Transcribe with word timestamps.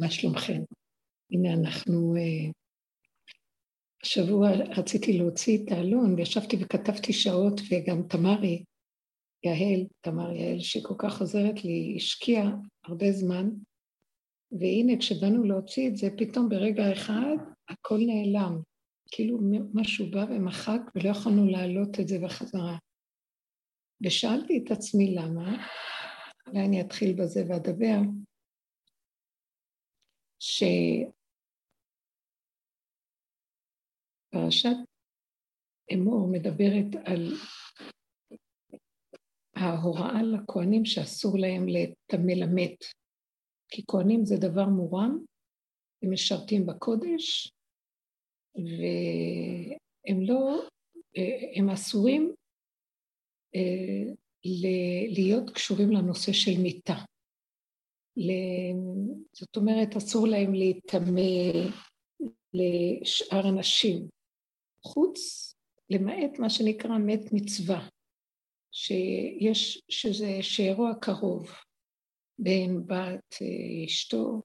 מה 0.00 0.10
שלומכם? 0.10 0.62
הנה 1.30 1.52
אנחנו... 1.52 2.14
אה, 2.16 2.50
השבוע 4.04 4.50
רציתי 4.50 5.18
להוציא 5.18 5.64
את 5.64 5.72
האלון, 5.72 6.14
וישבתי 6.14 6.56
וכתבתי 6.60 7.12
שעות, 7.12 7.60
וגם 7.70 8.02
תמרי, 8.08 8.64
יעל, 9.44 9.86
תמר 10.00 10.32
יעל, 10.32 10.60
שכל 10.60 10.94
כך 10.98 11.20
עוזרת 11.20 11.64
לי, 11.64 11.94
השקיעה 11.96 12.50
הרבה 12.84 13.12
זמן, 13.12 13.48
והנה 14.52 14.98
כשבאנו 14.98 15.44
להוציא 15.44 15.88
את 15.88 15.96
זה, 15.96 16.08
פתאום 16.18 16.48
ברגע 16.48 16.92
אחד 16.92 17.36
הכל 17.68 17.98
נעלם. 18.06 18.60
כאילו 19.10 19.38
משהו 19.74 20.10
בא 20.10 20.26
ומחק 20.30 20.80
ולא 20.94 21.08
יכולנו 21.08 21.46
להעלות 21.46 22.00
את 22.00 22.08
זה 22.08 22.18
בחזרה. 22.18 22.76
ושאלתי 24.04 24.62
את 24.64 24.70
עצמי 24.70 25.14
למה, 25.14 25.66
אולי 26.46 26.64
אני 26.64 26.80
אתחיל 26.80 27.12
בזה 27.12 27.44
ואדבר, 27.48 27.98
שפרשת 30.40 31.10
אמור 35.92 36.28
מדברת 36.32 36.86
על 37.04 37.32
ההוראה 39.56 40.22
לכהנים 40.22 40.84
שאסור 40.84 41.38
להם 41.38 41.68
לטמא 41.68 42.32
למת, 42.32 42.84
כי 43.68 43.82
כהנים 43.88 44.24
זה 44.24 44.36
דבר 44.36 44.66
מורם, 44.66 45.18
הם 46.02 46.12
משרתים 46.12 46.66
בקודש, 46.66 47.52
והם 48.54 50.20
לא, 50.20 50.68
הם 51.56 51.70
אסורים 51.70 52.34
אה, 53.54 54.12
להיות 55.08 55.50
קשורים 55.50 55.90
לנושא 55.90 56.32
של 56.32 56.62
מיתה. 56.62 56.94
זאת 59.32 59.56
אומרת, 59.56 59.96
אסור 59.96 60.26
להם 60.28 60.54
להיטמא 60.54 61.20
לשאר 62.54 63.48
אנשים, 63.48 64.08
חוץ, 64.84 65.50
למעט 65.90 66.38
מה 66.38 66.50
שנקרא 66.50 66.98
מת 66.98 67.32
מצווה, 67.32 67.88
שיש, 68.72 69.82
שזה 69.88 70.42
שאירוע 70.42 70.92
קרוב, 71.00 71.50
בן, 72.38 72.86
בת, 72.86 73.34
אשתו, 73.86 74.42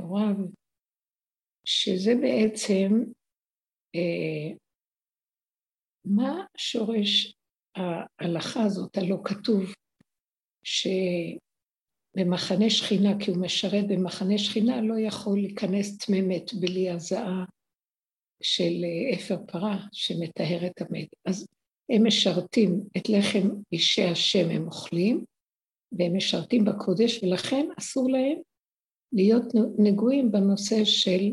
רב, 0.00 0.36
שזה 1.64 2.12
בעצם 2.20 2.90
אה, 3.94 4.56
מה 6.04 6.44
שורש 6.56 7.34
ההלכה 7.76 8.62
הזאת, 8.62 8.96
הלא 8.96 9.16
כתוב, 9.24 9.74
שבמחנה 10.64 12.70
שכינה, 12.70 13.18
כי 13.20 13.30
הוא 13.30 13.40
משרת 13.40 13.84
במחנה 13.88 14.38
שכינה, 14.38 14.80
לא 14.80 14.98
יכול 14.98 15.38
להיכנס 15.38 15.98
טמא 15.98 16.20
מת 16.20 16.54
בלי 16.54 16.90
הזעה 16.90 17.44
של 18.42 18.84
אה, 18.84 19.14
אפר 19.14 19.36
פרה 19.46 19.86
שמטהר 19.92 20.66
את 20.66 20.80
המת. 20.80 21.08
אז 21.24 21.46
הם 21.90 22.06
משרתים 22.06 22.80
את 22.96 23.08
לחם 23.08 23.48
אישי 23.72 24.04
השם 24.04 24.50
הם 24.50 24.66
אוכלים, 24.66 25.24
והם 25.92 26.16
משרתים 26.16 26.64
בקודש, 26.64 27.22
ולכן 27.22 27.66
אסור 27.78 28.10
להם 28.10 28.38
להיות 29.12 29.44
נגועים 29.78 30.32
בנושא 30.32 30.84
של 30.84 31.32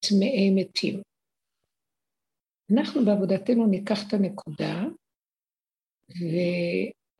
טמאי 0.00 0.50
מתים. 0.54 1.02
אנחנו 2.72 3.04
בעבודתנו 3.04 3.66
ניקח 3.66 4.08
את 4.08 4.12
הנקודה 4.12 4.84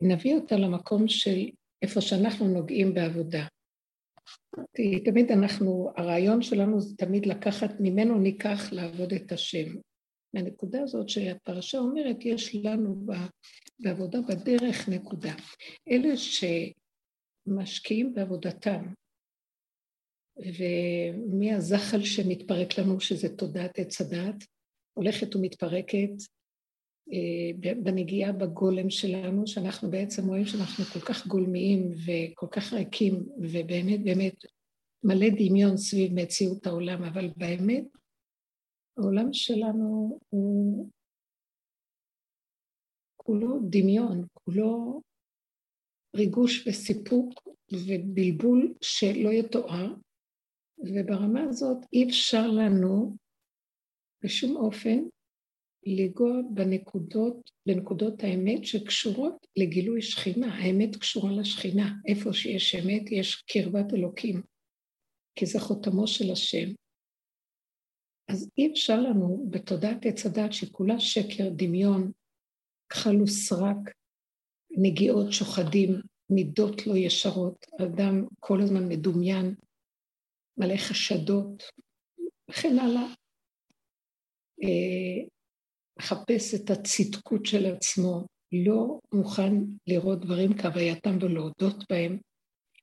ונביא 0.03 0.35
אותה 0.35 0.57
למקום 0.57 1.09
של 1.09 1.39
איפה 1.83 2.01
שאנחנו 2.01 2.49
נוגעים 2.49 2.95
בעבודה. 2.95 3.47
כי 4.77 5.01
תמיד 5.05 5.31
אנחנו, 5.31 5.93
הרעיון 5.97 6.43
שלנו 6.43 6.81
זה 6.81 6.97
תמיד 6.97 7.27
לקחת, 7.27 7.71
ממנו 7.81 8.19
ניקח 8.19 8.73
לעבוד 8.73 9.13
את 9.13 9.33
השם. 9.33 9.77
מהנקודה 10.35 10.83
הזאת 10.83 11.09
שהפרשה 11.09 11.79
אומרת, 11.79 12.17
יש 12.21 12.55
לנו 12.55 13.07
בעבודה 13.79 14.19
בדרך 14.29 14.89
נקודה. 14.89 15.35
אלה 15.91 16.15
שמשקיעים 17.47 18.15
בעבודתם, 18.15 18.85
ומי 20.37 21.55
הזחל 21.55 22.03
שמתפרק 22.03 22.79
לנו, 22.79 23.01
שזה 23.01 23.37
תודעת 23.37 23.79
עץ 23.79 24.01
הדעת, 24.01 24.45
הולכת 24.95 25.37
ומתפרקת 25.37 26.11
בנגיעה 27.83 28.33
בגולם 28.33 28.91
שלנו, 28.91 29.47
שאנחנו 29.47 29.91
בעצם 29.91 30.29
רואים 30.29 30.47
שאנחנו 30.47 30.85
כל 30.85 31.01
כך 31.01 31.27
גולמיים 31.27 31.91
וכל 32.07 32.47
כך 32.51 32.73
ריקים, 32.73 33.27
ובאמת 33.39 34.05
באמת 34.05 34.35
מלא 35.05 35.27
דמיון 35.29 35.77
סביב 35.77 36.13
מציאות 36.15 36.67
העולם, 36.67 37.03
אבל 37.03 37.31
באמת 37.37 37.85
העולם 38.99 39.33
שלנו 39.33 40.19
הוא 40.29 40.89
כולו 43.17 43.59
דמיון, 43.71 44.27
כולו 44.35 45.03
ריגוש 46.17 46.67
וסיפוק 46.67 47.49
ובלבול 47.73 48.75
שלא 48.81 49.31
יתואר, 49.31 49.95
וברמה 50.79 51.43
הזאת 51.43 51.79
אי 51.93 52.09
אפשר 52.09 52.47
לנו 52.47 53.17
בשום 54.25 54.57
אופן 54.57 54.99
לנגוע 55.87 56.33
בנקודות, 56.55 57.51
בנקודות 57.67 58.25
האמת 58.25 58.65
שקשורות 58.65 59.47
לגילוי 59.57 60.03
שכינה. 60.03 60.55
האמת 60.55 60.97
קשורה 60.97 61.33
לשכינה. 61.33 61.95
איפה 62.09 62.33
שיש 62.33 62.75
אמת 62.75 63.11
יש 63.11 63.35
קרבת 63.35 63.95
אלוקים, 63.95 64.43
כי 65.35 65.47
זה 65.47 65.61
חותמו 65.61 66.07
של 66.07 66.33
השם. 66.33 66.69
אז 68.29 68.51
אי 68.59 68.73
אפשר 68.73 69.01
לנו 69.01 69.47
בתודעת 69.51 70.07
עץ 70.07 70.27
הדת 70.27 70.53
שכולה 70.53 71.01
שקר, 71.01 71.49
דמיון, 71.57 72.13
כחל 72.89 73.23
וסרק, 73.23 73.77
נגיעות, 74.71 75.33
שוחדים, 75.33 76.01
מידות 76.31 76.87
לא 76.87 76.97
ישרות, 76.97 77.67
אדם 77.83 78.27
כל 78.41 78.61
הזמן 78.63 78.89
מדומיין, 78.89 79.55
מלא 80.57 80.77
חשדות, 80.77 81.63
וכן 82.51 82.79
הלאה. 82.79 83.15
מחפש 86.01 86.55
את 86.55 86.71
הצדקות 86.71 87.47
של 87.47 87.67
עצמו, 87.67 88.27
לא 88.65 88.99
מוכן 89.13 89.53
לראות 89.87 90.21
דברים 90.21 90.51
כהווייתם 90.59 91.19
ולהודות 91.21 91.85
בהם. 91.91 92.19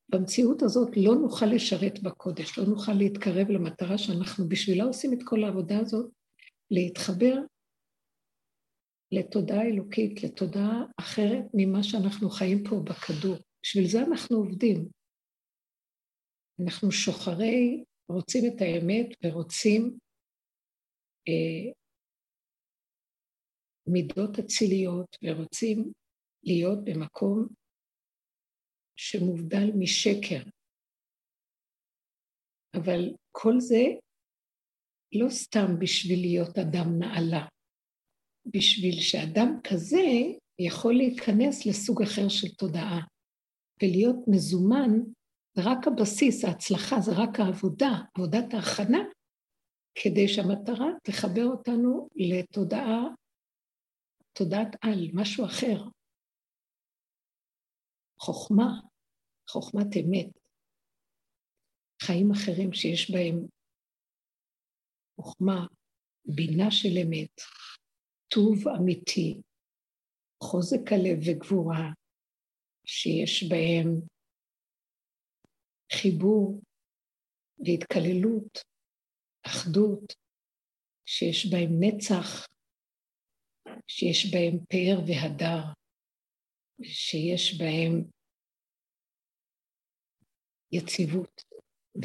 במציאות 0.10 0.62
הזאת 0.62 0.90
לא 0.98 1.16
נוכל 1.16 1.46
לשרת 1.46 2.04
בקודש, 2.04 2.58
לא 2.58 2.66
נוכל 2.66 2.94
להתקרב 2.94 3.50
למטרה 3.50 3.98
שאנחנו 3.98 4.50
בשבילה 4.50 4.84
עושים 4.84 5.14
את 5.14 5.20
כל 5.26 5.44
העבודה 5.44 5.80
הזאת, 5.80 6.12
להתחבר 6.72 7.36
לתודעה 9.12 9.62
אלוקית, 9.62 10.24
לתודעה 10.24 10.86
אחרת 11.00 11.46
ממה 11.54 11.84
שאנחנו 11.84 12.30
חיים 12.30 12.64
פה 12.70 12.76
בכדור. 12.84 13.36
בשביל 13.64 13.88
זה 13.88 14.02
אנחנו 14.02 14.38
עובדים. 14.38 14.88
אנחנו 16.64 16.92
שוחרי, 16.92 17.84
רוצים 18.10 18.44
את 18.46 18.62
האמת 18.62 19.08
ורוצים 19.26 19.98
אה, 21.28 21.72
מידות 23.88 24.40
אציליות 24.40 25.18
ורוצים 25.24 25.92
להיות 26.44 26.80
במקום 26.84 27.48
שמובדל 28.96 29.72
משקר. 29.80 30.50
אבל 32.74 33.14
כל 33.32 33.60
זה 33.60 33.84
לא 35.14 35.30
סתם 35.30 35.80
בשביל 35.80 36.20
להיות 36.22 36.58
אדם 36.58 37.00
נעלה, 37.00 37.46
בשביל 38.46 39.02
שאדם 39.02 39.60
כזה 39.64 40.06
יכול 40.60 40.94
להיכנס 40.94 41.66
לסוג 41.66 42.02
אחר 42.02 42.30
של 42.30 42.56
תודעה 42.56 43.00
ולהיות 43.82 44.16
מזומן, 44.28 44.92
זה 45.54 45.62
רק 45.66 45.88
הבסיס, 45.88 46.46
ההצלחה, 46.46 46.96
זה 47.02 47.12
רק 47.12 47.40
העבודה, 47.40 47.92
עבודת 48.16 48.54
ההכנה 48.54 49.00
כדי 49.96 50.28
שהמטרה 50.28 50.88
תחבר 51.04 51.46
אותנו 51.46 52.10
לתודעה, 52.16 53.04
תודעת 54.38 54.76
על, 54.82 55.00
משהו 55.14 55.46
אחר. 55.46 55.84
חוכמה, 58.20 58.82
חוכמת 59.50 59.88
אמת, 59.98 60.40
חיים 62.02 62.32
אחרים 62.32 62.74
שיש 62.74 63.12
בהם 63.12 63.48
חוכמה, 65.16 65.68
בינה 66.26 66.72
של 66.72 66.98
אמת, 67.04 67.42
טוב 68.28 68.68
אמיתי, 68.68 69.42
חוזק 70.44 70.92
הלב 70.92 71.18
וגבורה, 71.28 71.92
שיש 72.86 73.44
בהם 73.50 74.02
חיבור 75.94 76.62
והתקללות 77.66 78.58
אחדות, 79.46 80.14
שיש 81.06 81.46
בהם 81.52 81.70
נצח, 81.80 82.48
שיש 83.88 84.34
בהם 84.34 84.60
פאר 84.70 85.00
והדר, 85.08 85.62
שיש 86.84 87.62
בהם 87.62 88.04
יציבות 90.72 91.44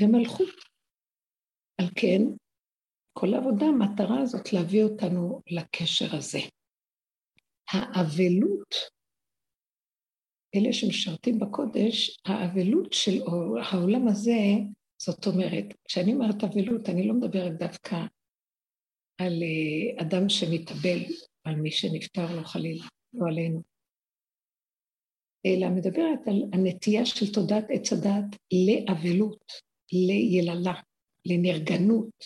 ומלכות. 0.01 0.55
על 1.81 1.87
כן, 1.95 2.23
כל 3.13 3.35
העבודה, 3.35 3.67
המטרה 3.67 4.21
הזאת 4.23 4.53
להביא 4.53 4.85
אותנו 4.85 5.41
לקשר 5.47 6.17
הזה. 6.17 6.39
האבלות, 7.73 8.75
אלה 10.55 10.73
שמשרתים 10.73 11.39
בקודש, 11.39 12.21
האבלות 12.27 12.93
של 12.93 13.23
העולם 13.63 14.09
הזה, 14.09 14.41
זאת 14.99 15.27
אומרת, 15.27 15.65
כשאני 15.85 16.15
אומרת 16.15 16.45
אבלות, 16.45 16.89
אני 16.89 17.09
לא 17.09 17.15
מדברת 17.15 17.59
דווקא 17.59 17.97
על 19.21 19.33
אה, 19.43 20.03
אדם 20.03 20.29
שמתאבל, 20.29 21.01
על 21.45 21.55
מי 21.55 21.71
שנפטר 21.71 22.37
לו 22.37 22.45
חלילה, 22.45 22.85
לא 23.13 23.27
עלינו, 23.29 23.63
אלא 25.47 25.69
מדברת 25.69 26.29
על 26.29 26.43
הנטייה 26.53 27.07
של 27.07 27.33
תודעת 27.35 27.65
עץ 27.69 27.93
הדת 27.93 28.37
לאבלות, 28.67 29.45
ליללה, 29.93 30.81
לנרגנות, 31.27 32.25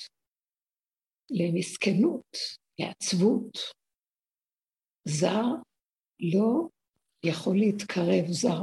למסכנות, 1.30 2.36
לעצבות. 2.78 3.58
זר 5.08 5.44
לא 6.20 6.68
יכול 7.24 7.56
להתקרב 7.56 8.26
זר, 8.26 8.62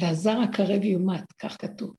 והזר 0.00 0.36
הקרב 0.48 0.84
יומת, 0.84 1.32
כך 1.38 1.56
כתוב. 1.60 1.94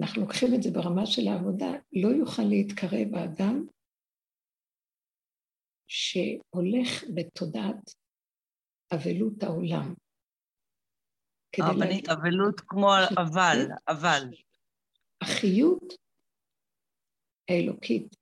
אנחנו 0.00 0.22
לוקחים 0.22 0.54
את 0.54 0.62
זה 0.62 0.70
ברמה 0.70 1.06
של 1.06 1.28
העבודה, 1.28 1.72
לא 1.92 2.08
יוכל 2.08 2.42
להתקרב 2.42 3.14
האדם 3.14 3.66
שהולך 5.88 7.04
בתודעת 7.14 7.90
אבלות 8.94 9.42
העולם. 9.42 9.94
הרבנית, 11.58 12.08
אבלות 12.08 12.60
כמו 12.60 12.88
אבל, 13.16 13.58
אבל. 13.88 14.22
החיות 15.22 15.94
האלוקית 17.48 18.16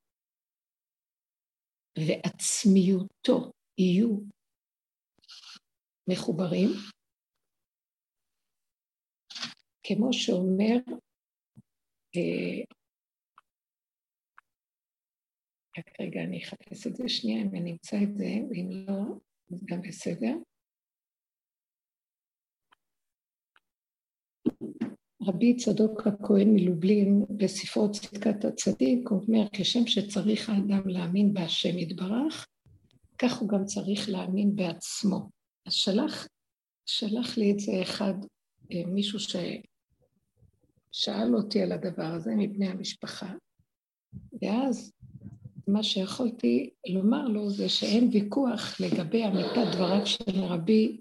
ועצמיותו 1.98 3.52
יהיו 3.78 4.18
מחוברים, 6.10 6.68
כמו 9.86 10.12
שאומר, 10.12 10.94
אה, 12.16 12.64
רק 15.78 16.00
רגע, 16.00 16.20
אני 16.20 16.44
אחפש 16.44 16.86
את 16.86 16.96
זה 16.96 17.08
שנייה, 17.08 17.42
אם 17.42 17.54
אני 17.54 17.72
אמצא 17.72 17.96
את 18.02 18.16
זה, 18.16 18.24
ואם 18.50 18.68
לא, 18.70 19.02
אז 19.52 19.64
גם 19.64 19.82
בסדר. 19.82 20.34
רבי 25.22 25.56
צדוק 25.56 26.06
הכהן 26.06 26.54
מלובלין 26.54 27.24
בספרו 27.36 27.90
צדקת 27.90 28.44
הצדיק, 28.44 29.08
הוא 29.08 29.20
אומר, 29.28 29.46
כשם 29.52 29.86
שצריך 29.86 30.48
האדם 30.48 30.88
להאמין 30.88 31.34
בהשם 31.34 31.78
יתברך, 31.78 32.46
כך 33.18 33.38
הוא 33.38 33.48
גם 33.48 33.64
צריך 33.64 34.08
להאמין 34.08 34.56
בעצמו. 34.56 35.30
אז 35.66 35.72
שלח, 35.72 36.26
שלח 36.86 37.38
לי 37.38 37.52
את 37.52 37.58
זה 37.58 37.72
אחד, 37.82 38.14
אה, 38.72 38.86
מישהו 38.86 39.18
ששאל 40.90 41.34
אותי 41.34 41.62
על 41.62 41.72
הדבר 41.72 42.14
הזה 42.16 42.30
מבני 42.38 42.68
המשפחה, 42.68 43.32
ואז 44.42 44.93
מה 45.68 45.82
שיכולתי 45.82 46.70
לומר 46.88 47.28
לו 47.28 47.50
זה 47.50 47.68
שאין 47.68 48.08
ויכוח 48.12 48.80
לגבי 48.80 49.24
אמיתת 49.26 49.74
דבריו 49.74 50.06
של 50.06 50.40
רבי 50.40 51.00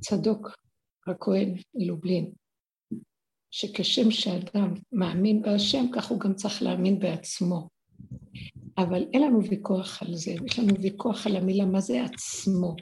צדוק 0.00 0.50
הכהן 1.06 1.54
מלובלין. 1.74 2.32
שכשם 3.50 4.10
שאדם 4.10 4.74
מאמין 4.92 5.42
בהשם, 5.42 5.84
כך 5.94 6.08
הוא 6.10 6.20
גם 6.20 6.34
צריך 6.34 6.62
להאמין 6.62 6.98
בעצמו. 6.98 7.68
אבל 8.78 9.06
אין 9.12 9.22
לנו 9.22 9.44
ויכוח 9.44 10.02
על 10.02 10.14
זה, 10.14 10.34
יש 10.46 10.58
לנו 10.58 10.74
ויכוח 10.82 11.26
על 11.26 11.36
המילה 11.36 11.64
מה 11.64 11.80
זה 11.80 12.04
עצמו. 12.04 12.76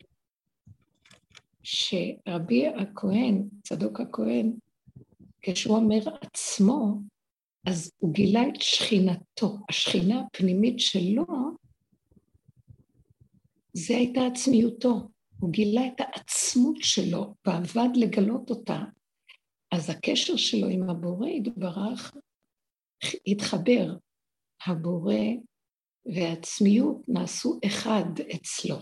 שרבי 1.62 2.66
הכהן, 2.66 3.48
צדוק 3.62 4.00
הכהן, 4.00 4.52
כשהוא 5.42 5.76
אומר 5.76 6.00
עצמו, 6.20 7.00
אז 7.66 7.92
הוא 7.98 8.14
גילה 8.14 8.40
את 8.48 8.62
שכינתו. 8.62 9.56
השכינה 9.68 10.20
הפנימית 10.20 10.80
שלו, 10.80 11.26
זה 13.72 13.96
הייתה 13.96 14.20
עצמיותו. 14.32 15.08
הוא 15.40 15.50
גילה 15.50 15.86
את 15.86 16.00
העצמות 16.00 16.76
שלו 16.80 17.34
ועבד 17.46 17.88
לגלות 17.94 18.50
אותה. 18.50 18.80
אז 19.72 19.90
הקשר 19.90 20.36
שלו 20.36 20.68
עם 20.68 20.90
הבורא 20.90 21.28
יתברך, 21.28 22.14
התחבר. 23.26 23.96
הבורא 24.66 25.14
והעצמיות 26.14 26.96
נעשו 27.08 27.58
אחד 27.66 28.04
אצלו. 28.34 28.76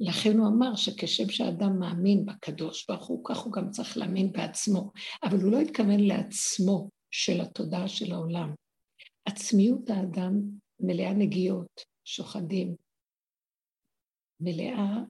לכן 0.00 0.38
הוא 0.38 0.48
אמר 0.48 0.76
שכשם 0.76 1.28
שאדם 1.28 1.78
מאמין 1.78 2.26
בקדוש 2.26 2.86
ברוך 2.88 3.06
הוא, 3.06 3.24
כך 3.24 3.38
הוא 3.38 3.52
גם 3.52 3.70
צריך 3.70 3.96
להאמין 3.96 4.32
בעצמו. 4.32 4.92
אבל 5.22 5.40
הוא 5.40 5.52
לא 5.52 5.60
התכוון 5.60 6.00
לעצמו 6.00 6.88
של 7.10 7.40
התודעה 7.40 7.88
של 7.88 8.12
העולם. 8.12 8.54
עצמיות 9.24 9.90
האדם 9.90 10.32
מלאה 10.80 11.12
נגיעות, 11.12 11.80
שוחדים, 12.04 12.76
מלאה 14.40 15.04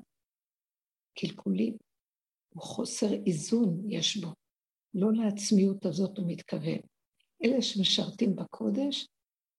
קלקולים, 1.19 1.77
וחוסר 2.57 3.13
איזון 3.27 3.91
יש 3.91 4.17
בו. 4.17 4.29
לא 4.95 5.09
לעצמיות 5.13 5.87
הזאת 5.87 6.19
הוא 6.19 6.27
מתכוון. 6.29 6.79
אלה 7.45 7.63
שמשרתים 7.63 8.37
בקודש 8.37 9.07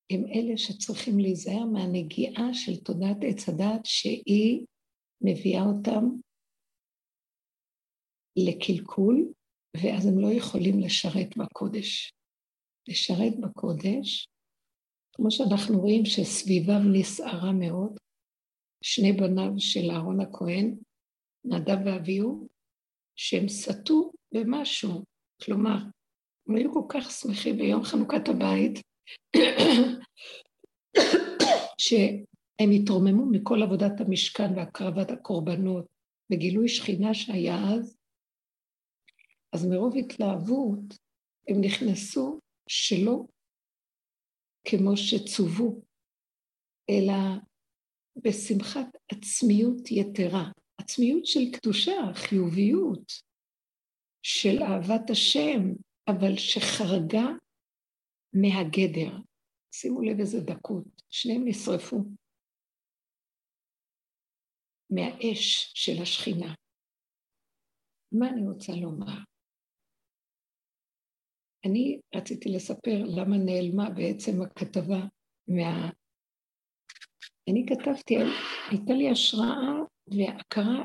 הם 0.09 0.23
אלה 0.25 0.57
שצריכים 0.57 1.19
להיזהר 1.19 1.65
מהנגיעה 1.65 2.53
של 2.53 2.75
תודעת 2.83 3.17
עץ 3.21 3.49
הדת 3.49 3.85
שהיא 3.85 4.65
מביאה 5.21 5.63
אותם 5.63 6.05
לקלקול, 8.35 9.33
ואז 9.77 10.05
הם 10.05 10.19
לא 10.19 10.27
יכולים 10.27 10.79
לשרת 10.79 11.37
בקודש. 11.37 12.13
לשרת 12.87 13.39
בקודש, 13.39 14.27
כמו 15.13 15.31
שאנחנו 15.31 15.79
רואים 15.79 16.05
שסביבם 16.05 16.93
נסערה 16.93 17.51
מאוד, 17.51 17.97
שני 18.83 19.13
בניו 19.13 19.51
של 19.57 19.91
אהרון 19.91 20.19
הכהן, 20.19 20.75
נדב 21.45 21.77
ואביהו, 21.85 22.47
שהם 23.15 23.47
סטו 23.47 24.11
במשהו, 24.33 25.03
כלומר, 25.43 25.77
הם 26.47 26.55
היו 26.55 26.73
כל 26.73 26.85
כך 26.89 27.11
שמחים 27.11 27.57
ביום 27.57 27.83
חנוכת 27.83 28.29
הבית, 28.29 28.79
שהם 31.77 32.71
התרוממו 32.75 33.25
מכל 33.25 33.63
עבודת 33.63 34.01
המשכן 34.01 34.57
והקרבת 34.57 35.11
הקורבנות 35.11 35.85
וגילוי 36.31 36.69
שכינה 36.69 37.13
שהיה 37.13 37.57
אז, 37.73 37.97
אז 39.53 39.65
מרוב 39.65 39.97
התלהבות 39.97 40.97
הם 41.47 41.61
נכנסו 41.61 42.39
שלא 42.73 43.25
כמו 44.67 44.97
שצוו, 44.97 45.81
אלא 46.89 47.13
בשמחת 48.15 48.87
עצמיות 49.11 49.91
יתרה, 49.91 50.51
עצמיות 50.77 51.25
של 51.25 51.39
קדושה, 51.53 52.13
חיוביות, 52.13 53.11
של 54.23 54.63
אהבת 54.63 55.09
השם, 55.09 55.61
אבל 56.07 56.37
שחרגה 56.37 57.27
מהגדר. 58.33 59.17
שימו 59.73 60.01
לב 60.01 60.19
איזה 60.19 60.39
דקות, 60.39 60.85
שניהם 61.09 61.41
נשרפו 61.45 61.97
מהאש 64.89 65.71
של 65.75 66.01
השכינה. 66.01 66.53
מה 68.11 68.29
אני 68.29 68.47
רוצה 68.47 68.71
לומר? 68.81 69.30
אני 71.65 71.99
רציתי 72.15 72.49
לספר 72.49 73.03
למה 73.05 73.37
נעלמה 73.37 73.89
בעצם 73.89 74.41
הכתבה 74.41 74.99
מה... 75.47 75.89
אני 77.49 77.65
כתבתי, 77.69 78.15
הייתה 78.69 78.93
לי 78.93 79.09
השראה 79.09 79.73
והכרה 80.07 80.83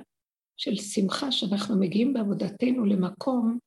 של 0.57 0.77
שמחה 0.77 1.33
שאנחנו 1.33 1.81
מגיעים 1.81 2.13
בעבודתנו 2.13 2.85
למקום 2.85 3.59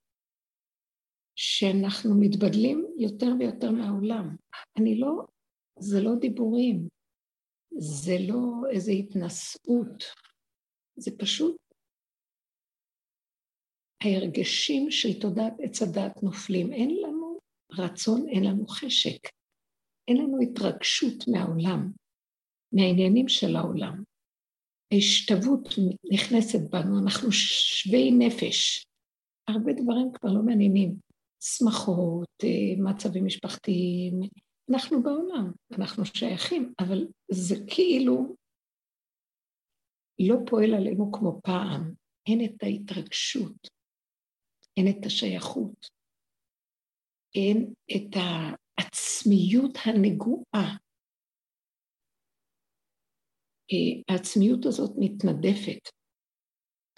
שאנחנו 1.36 2.20
מתבדלים 2.20 2.86
יותר 2.98 3.28
ויותר 3.40 3.72
מהעולם. 3.72 4.36
אני 4.78 5.00
לא, 5.00 5.26
זה 5.80 6.02
לא 6.02 6.16
דיבורים, 6.16 6.88
זה 7.78 8.16
לא 8.28 8.70
איזו 8.72 8.92
התנשאות, 8.92 10.04
זה 10.96 11.12
פשוט 11.18 11.58
ההרגשים 14.04 14.92
של 14.92 15.20
תודעת 15.20 15.54
עץ 15.60 15.82
הדת 15.82 16.24
נופלים. 16.24 16.74
אין 16.74 16.96
לנו 17.04 17.40
רצון, 17.72 18.30
אין 18.30 18.44
לנו 18.44 18.68
חשק, 18.68 19.28
אין 20.08 20.18
לנו 20.18 20.40
התרגשות 20.42 21.28
מהעולם, 21.28 21.92
מהעניינים 22.74 23.28
של 23.28 23.56
העולם. 23.56 24.04
ההשתוות 24.94 25.70
נכנסת 26.14 26.60
בנו, 26.70 27.00
אנחנו 27.04 27.32
שווי 27.32 28.12
נפש. 28.12 28.86
הרבה 29.48 29.74
דברים 29.74 30.12
כבר 30.14 30.34
לא 30.34 30.42
מעניינים. 30.42 30.96
שמחות, 31.42 32.30
אה, 32.44 32.84
מצבים 32.84 33.26
משפחתיים, 33.26 34.20
אנחנו 34.72 35.04
בעולם, 35.04 35.52
אנחנו 35.78 36.06
שייכים, 36.06 36.74
אבל 36.80 37.08
זה 37.32 37.56
כאילו 37.68 38.36
לא 40.20 40.36
פועל 40.50 40.74
עלינו 40.74 41.12
כמו 41.12 41.40
פעם, 41.44 41.94
אין 42.28 42.46
את 42.46 42.64
ההתרגשות, 42.64 43.68
אין 44.80 45.00
את 45.00 45.06
השייכות, 45.06 45.88
אין 47.36 47.74
את 47.92 48.16
העצמיות 48.16 49.78
הנגועה. 49.86 50.78
אה, 53.72 54.14
העצמיות 54.14 54.66
הזאת 54.66 54.92
מתנדפת. 54.98 55.90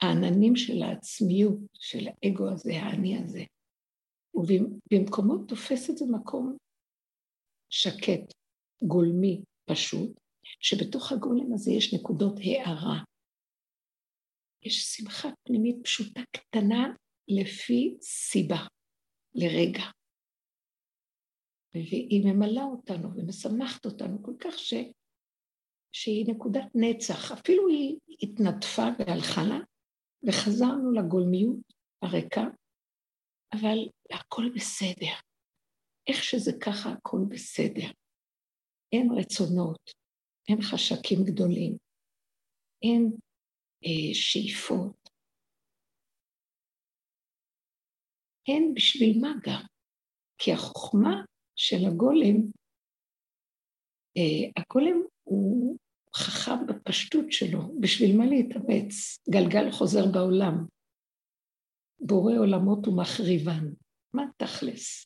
העננים 0.02 0.56
של 0.56 0.82
העצמיות, 0.82 1.60
של 1.74 2.08
האגו 2.08 2.50
הזה, 2.54 2.72
האני 2.74 3.18
הזה. 3.18 3.44
ובמקומות 4.34 5.50
תופס 5.50 5.90
את 5.90 5.98
זה 5.98 6.06
מקום 6.12 6.58
שקט, 7.70 8.34
גולמי, 8.88 9.42
פשוט, 9.66 10.20
שבתוך 10.44 11.12
הגולם 11.12 11.54
הזה 11.54 11.72
יש 11.72 11.94
נקודות 11.94 12.36
הערה. 12.38 13.04
יש 14.64 14.84
שמחה 14.84 15.30
פנימית 15.44 15.76
פשוטה 15.84 16.22
קטנה 16.32 16.94
לפי 17.28 17.98
סיבה, 18.02 18.66
לרגע. 19.36 19.84
והיא 21.74 22.26
ממלאה 22.26 22.64
אותנו 22.64 23.10
ומשמחת 23.16 23.86
אותנו 23.86 24.24
כל 24.24 24.34
כך 24.40 24.60
ש... 24.60 24.74
שהיא 25.92 26.26
נקודת 26.28 26.66
נצח. 26.76 27.32
אפילו 27.32 27.68
היא 27.68 27.98
התנדפה 28.22 28.82
והלכה 29.00 29.42
לה, 29.44 29.60
וחזרנו 30.28 30.92
לגולמיות 30.92 31.74
הריקה, 32.02 32.42
אבל 33.54 33.78
הכל 34.12 34.44
בסדר. 34.56 35.16
איך 36.08 36.24
שזה 36.24 36.52
ככה, 36.66 36.90
הכל 36.90 37.20
בסדר. 37.30 37.92
אין 38.94 39.10
רצונות, 39.18 39.92
אין 40.50 40.62
חשקים 40.62 41.20
גדולים, 41.26 41.78
אין 42.84 43.12
אה, 43.86 44.14
שאיפות. 44.14 45.01
אין 48.48 48.74
בשביל 48.74 49.20
מה 49.22 49.34
גם, 49.44 49.62
כי 50.38 50.54
החוכמה 50.54 51.24
של 51.56 51.86
הגולם, 51.88 52.36
אה, 54.18 54.50
הגולם 54.58 55.02
הוא 55.24 55.78
חכם 56.16 56.66
בפשטות 56.68 57.32
שלו, 57.32 57.80
בשביל 57.80 58.18
מה 58.18 58.26
להתאמץ? 58.26 59.20
גלגל 59.30 59.72
חוזר 59.72 60.12
בעולם. 60.14 60.66
בורא 62.00 62.34
עולמות 62.34 62.88
ומחריבן. 62.88 63.74
מה 64.14 64.24
תכלס? 64.38 65.06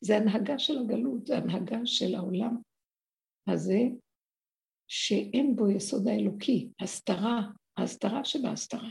זה 0.00 0.16
הנהגה 0.16 0.58
של 0.58 0.78
הגלות, 0.78 1.26
זה 1.26 1.36
הנהגה 1.36 1.78
של 1.84 2.14
העולם 2.14 2.56
הזה, 3.48 3.80
שאין 4.88 5.56
בו 5.56 5.70
יסוד 5.70 6.08
האלוקי, 6.08 6.68
הסתרה, 6.80 7.40
ההסתרה 7.76 8.24
שבהסתרה. 8.24 8.88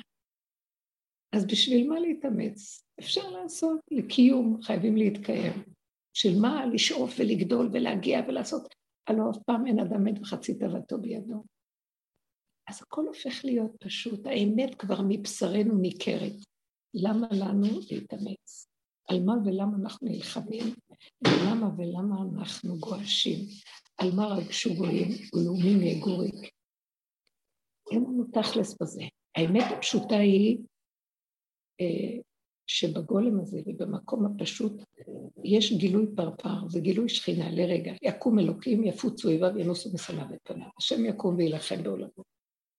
אז 1.34 1.46
בשביל 1.48 1.90
מה 1.90 2.00
להתאמץ? 2.00 2.86
אפשר 3.00 3.30
לעשות, 3.30 3.80
לקיום 3.92 4.62
חייבים 4.62 4.98
להתקיים. 4.98 5.64
בשביל 6.14 6.40
מה 6.40 6.66
לשאוף 6.66 7.16
ולגדול 7.20 7.70
ולהגיע 7.74 8.22
ולעשות? 8.28 8.76
הלוא 9.08 9.32
אף 9.32 9.38
פעם 9.46 9.68
אין 9.68 9.80
אדם 9.80 10.04
מת 10.04 10.20
וחצי 10.22 10.60
תאוותו 10.60 10.98
בידו. 10.98 11.44
אז 12.70 12.82
הכל 12.82 13.08
הופך 13.08 13.46
להיות 13.46 13.72
פשוט, 13.80 14.28
האמת 14.28 14.76
כבר 14.76 15.02
מבשרנו 15.08 15.78
ניכרת. 15.78 16.36
למה 16.94 17.28
לנו 17.32 17.68
להתאמץ? 17.92 18.68
על 19.10 19.24
מה 19.24 19.34
ולמה 19.46 19.78
אנחנו 19.82 20.08
נלחמים, 20.08 20.76
ולמה 21.28 21.70
ולמה 21.78 22.16
אנחנו 22.34 22.80
גועשים, 22.80 23.40
על 23.98 24.12
מה 24.16 24.28
רגשו 24.28 24.76
גויים 24.76 25.10
ולאומים 25.34 25.82
יגורי. 25.82 26.32
אין 27.92 28.02
לנו 28.02 28.24
תכלס 28.34 28.82
בזה. 28.82 29.04
האמת 29.36 29.64
הפשוטה 29.78 30.16
היא 30.16 30.58
שבגולם 32.68 33.40
הזה 33.40 33.60
ובמקום 33.66 34.26
הפשוט 34.26 34.74
יש 35.44 35.74
גילוי 35.74 36.06
פרפר, 36.16 36.68
זה 36.70 36.80
גילוי 36.80 37.10
שכינה 37.10 37.52
לרגע. 37.52 37.94
יקום 38.02 38.40
אלוקים, 38.40 38.84
יפוצו 38.84 39.30
איביו, 39.30 39.60
ינוסו 39.60 39.90
משנאיו 39.94 40.34
את 40.34 40.40
פניו. 40.44 40.68
השם 40.78 41.06
יקום 41.06 41.36
וילחם 41.36 41.84
בעולמו. 41.84 42.24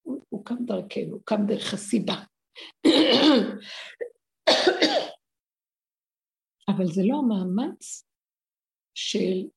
הוא, 0.02 0.22
הוא 0.28 0.44
קם 0.44 0.64
דרכנו, 0.66 1.12
הוא 1.12 1.20
קם 1.24 1.46
דרך 1.48 1.74
הסיבה. 1.74 2.14
אבל 6.68 6.86
זה 6.86 7.02
לא 7.04 7.16
המאמץ 7.16 8.04
של 8.94 9.48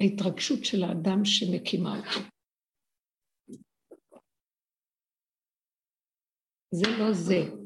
ההתרגשות 0.00 0.64
של 0.64 0.82
האדם 0.82 1.24
שמקימה 1.24 1.98
אותו. 1.98 2.20
זה 6.70 6.90
לא 6.98 7.12
זה. 7.12 7.63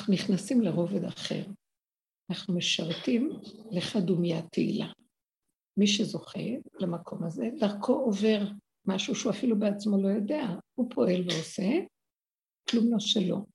אנחנו 0.00 0.14
נכנסים 0.14 0.60
לרובד 0.60 1.04
אחר. 1.04 1.44
אנחנו 2.30 2.54
משרתים 2.54 3.30
לך 3.70 3.96
דומיה 3.96 4.42
תהילה. 4.42 4.92
מי 5.76 5.86
שזוכה 5.86 6.40
למקום 6.80 7.24
הזה, 7.24 7.48
דרכו 7.58 7.92
עובר 7.92 8.40
משהו 8.86 9.14
שהוא 9.14 9.32
אפילו 9.32 9.58
בעצמו 9.58 10.02
לא 10.02 10.08
יודע. 10.08 10.46
הוא 10.74 10.90
פועל 10.94 11.20
ועושה, 11.20 11.70
כלום 12.70 12.84
לא 12.92 12.98
שלו. 12.98 13.46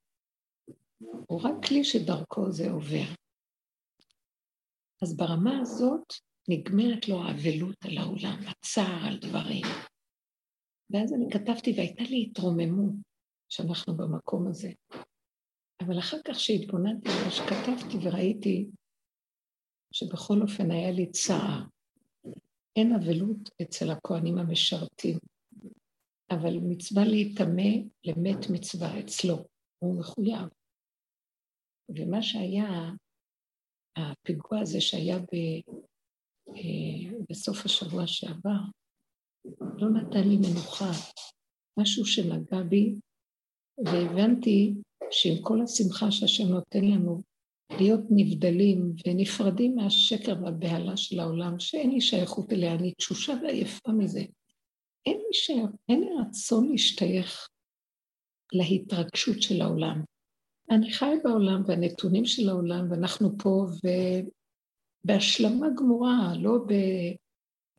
הוא 1.27 1.41
רק 1.41 1.65
כלי 1.67 1.83
שדרכו 1.83 2.51
זה 2.51 2.71
עובר. 2.71 3.05
אז 5.01 5.17
ברמה 5.17 5.59
הזאת 5.61 6.13
נגמרת 6.49 7.07
לו 7.07 7.23
האבלות 7.23 7.85
על 7.85 7.97
העולם, 7.97 8.39
הצער 8.47 9.07
על 9.07 9.17
דברים. 9.19 9.65
ואז 10.89 11.13
אני 11.13 11.25
כתבתי 11.31 11.73
והייתה 11.77 12.03
לי 12.03 12.27
התרוממות 12.29 12.93
שאנחנו 13.49 13.97
במקום 13.97 14.47
הזה. 14.47 14.71
אבל 15.81 15.99
אחר 15.99 16.17
כך 16.25 16.39
שהתבוננתי 16.39 17.09
על 17.09 17.25
מה 17.25 17.31
שכתבתי 17.31 17.97
וראיתי 18.07 18.69
שבכל 19.91 20.41
אופן 20.41 20.71
היה 20.71 20.91
לי 20.91 21.11
צער. 21.11 21.63
אין 22.75 22.93
אבלות 22.93 23.49
אצל 23.61 23.91
הכוהנים 23.91 24.37
המשרתים, 24.37 25.17
אבל 26.31 26.57
מצווה 26.69 27.03
להיטמא 27.05 27.71
למת 28.03 28.49
מצווה 28.53 28.99
אצלו, 28.99 29.35
הוא 29.79 29.99
מחויב. 29.99 30.47
ומה 31.89 32.21
שהיה, 32.21 32.91
הפיגוע 33.97 34.59
הזה 34.61 34.81
שהיה 34.81 35.19
ב, 35.19 35.35
אה, 36.49 37.17
בסוף 37.29 37.65
השבוע 37.65 38.07
שעבר, 38.07 38.59
לא 39.77 39.89
נתן 39.89 40.27
לי 40.29 40.37
מנוחה, 40.37 40.91
משהו 41.79 42.05
שנגע 42.05 42.63
בי, 42.69 42.95
והבנתי 43.85 44.73
שעם 45.11 45.41
כל 45.41 45.61
השמחה 45.61 46.11
שהשם 46.11 46.47
נותן 46.47 46.85
לנו, 46.85 47.21
להיות 47.79 48.01
נבדלים 48.09 48.93
ונפרדים 49.07 49.75
מהשקר 49.75 50.35
והבהלה 50.43 50.97
של 50.97 51.19
העולם, 51.19 51.59
שאין 51.59 51.91
לי 51.91 52.01
שייכות 52.01 52.53
אליה, 52.53 52.73
אני 52.73 52.93
תשושה 52.93 53.33
ועייפה 53.43 53.91
מזה. 53.91 54.23
אין 55.05 55.17
לי 55.17 55.33
שייך, 55.33 55.69
אין 55.89 56.01
לי 56.01 56.09
רצון 56.21 56.71
להשתייך 56.71 57.47
להתרגשות 58.53 59.41
של 59.41 59.61
העולם. 59.61 60.03
אני 60.71 60.93
חי 60.93 61.15
בעולם 61.23 61.61
והנתונים 61.67 62.25
של 62.25 62.49
העולם, 62.49 62.91
ואנחנו 62.91 63.37
פה 63.37 63.65
בהשלמה 65.03 65.67
גמורה, 65.77 66.33
לא 66.39 66.51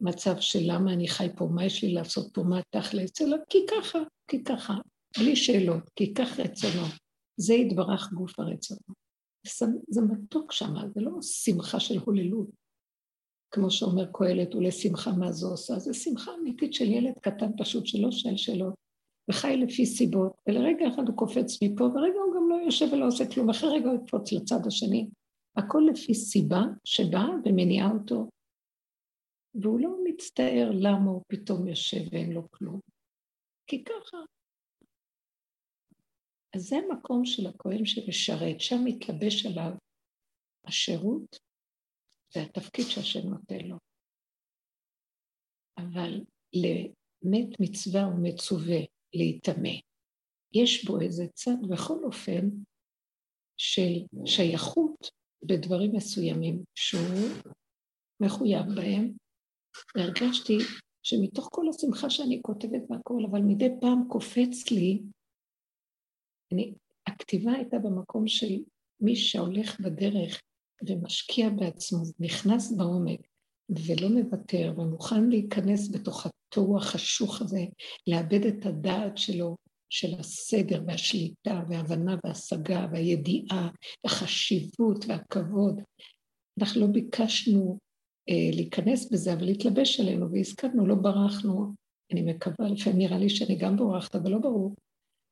במצב 0.00 0.40
של 0.40 0.58
למה 0.62 0.92
אני 0.92 1.08
חי 1.08 1.28
פה, 1.36 1.48
מה 1.54 1.64
יש 1.64 1.84
לי 1.84 1.92
לעשות 1.92 2.26
פה, 2.34 2.42
מה 2.42 2.60
תכלס, 2.70 3.22
אלא 3.22 3.36
כי 3.50 3.58
ככה, 3.70 3.98
כי 4.28 4.44
ככה, 4.44 4.74
בלי 5.18 5.36
שאלות, 5.36 5.90
כי 5.96 6.14
כך 6.14 6.40
רצונו. 6.40 6.86
זה 7.36 7.54
יתברך 7.54 8.12
גוף 8.12 8.38
הרצונו. 8.38 8.94
זה 9.88 10.00
מתוק 10.02 10.52
שם, 10.52 10.74
זה 10.94 11.00
לא 11.00 11.22
שמחה 11.22 11.80
של 11.80 11.98
הוללות. 11.98 12.48
כמו 13.50 13.70
שאומר 13.70 14.06
קהלת, 14.12 14.54
ולשמחה 14.54 15.10
מה 15.12 15.32
זו 15.32 15.50
עושה, 15.50 15.78
זה 15.78 15.94
שמחה 15.94 16.30
אמיתית 16.34 16.74
של 16.74 16.84
ילד 16.84 17.18
קטן 17.18 17.50
פשוט 17.58 17.86
שלא 17.86 18.10
שואל 18.10 18.36
שאלות, 18.36 18.74
וחי 19.30 19.56
לפי 19.56 19.86
סיבות, 19.86 20.32
ולרגע 20.48 20.88
אחד 20.88 21.08
הוא 21.08 21.16
קופץ 21.16 21.62
מפה, 21.62 21.84
ורגע 21.84 22.18
הוא 22.26 22.34
גם 22.34 22.48
לא 22.48 22.54
יושב 22.54 22.86
ולא 22.92 23.06
עושה 23.06 23.24
כלום, 23.34 23.50
אחרי 23.50 23.78
רגע 23.78 23.90
הוא 23.90 23.98
יקפוץ 24.02 24.32
לצד 24.32 24.66
השני. 24.66 25.08
הכל 25.56 25.82
לפי 25.90 26.14
סיבה 26.14 26.62
שבאה 26.84 27.28
ומניעה 27.44 27.92
אותו, 27.92 28.28
והוא 29.54 29.80
לא 29.80 29.90
מצטער 30.04 30.70
למה 30.72 31.10
הוא 31.10 31.22
פתאום 31.28 31.68
יושב 31.68 32.00
ואין 32.12 32.32
לו 32.32 32.50
כלום. 32.50 32.80
כי 33.66 33.84
ככה. 33.84 34.16
אז 36.54 36.62
זה 36.62 36.76
המקום 36.76 37.24
של 37.24 37.46
הכהן 37.46 37.84
שמשרת, 37.84 38.60
שם 38.60 38.76
מתלבש 38.84 39.46
עליו 39.46 39.72
השירות 40.66 41.38
והתפקיד 42.36 42.84
שהשם 42.88 43.28
נותן 43.28 43.64
לו. 43.64 43.76
אבל 45.78 46.24
למת 46.54 47.60
מצווה 47.60 48.06
ומצווה 48.08 48.78
להיטמא. 49.14 49.76
יש 50.54 50.84
בו 50.84 51.00
איזה 51.00 51.24
צד, 51.34 51.56
בכל 51.70 52.04
אופן, 52.04 52.48
של 53.56 54.06
שייכות 54.26 55.08
בדברים 55.42 55.92
מסוימים 55.96 56.64
שהוא 56.74 57.52
מחויב 58.20 58.66
בהם, 58.76 59.12
והרגשתי 59.96 60.58
שמתוך 61.02 61.48
כל 61.52 61.64
השמחה 61.68 62.10
שאני 62.10 62.40
כותבת 62.42 62.82
והכול, 62.90 63.26
אבל 63.30 63.40
מדי 63.40 63.68
פעם 63.80 64.04
קופץ 64.08 64.70
לי, 64.70 65.02
אני, 66.52 66.74
הכתיבה 67.06 67.52
הייתה 67.52 67.78
במקום 67.78 68.28
של 68.28 68.54
מי 69.00 69.16
שהולך 69.16 69.80
בדרך 69.80 70.42
ומשקיע 70.88 71.48
בעצמו, 71.50 71.98
נכנס 72.20 72.72
בעומק 72.72 73.20
ולא 73.68 74.08
מוותר 74.08 74.74
ומוכן 74.76 75.28
להיכנס 75.28 75.90
בתוך 75.94 76.26
התוהו 76.26 76.76
החשוך 76.76 77.40
הזה, 77.40 77.64
לאבד 78.06 78.46
את 78.46 78.66
הדעת 78.66 79.18
שלו, 79.18 79.56
של 79.88 80.08
הסדר 80.18 80.82
והשליטה 80.86 81.62
וההבנה 81.68 82.16
וההשגה 82.24 82.86
והידיעה, 82.92 83.68
החשיבות 84.04 85.04
והכבוד. 85.08 85.80
אנחנו 86.60 86.80
לא 86.80 86.86
ביקשנו 86.86 87.78
אה, 88.28 88.50
להיכנס 88.52 89.12
בזה, 89.12 89.32
אבל 89.32 89.44
להתלבש 89.44 90.00
עלינו 90.00 90.32
והסכמנו, 90.32 90.86
לא 90.86 90.94
ברחנו. 90.94 91.74
אני 92.12 92.22
מקווה, 92.22 92.68
לפעמים 92.70 92.98
נראה 92.98 93.18
לי 93.18 93.28
שאני 93.28 93.56
גם 93.56 93.76
בורחת, 93.76 94.16
אבל 94.16 94.30
לא 94.30 94.38
ברור. 94.38 94.74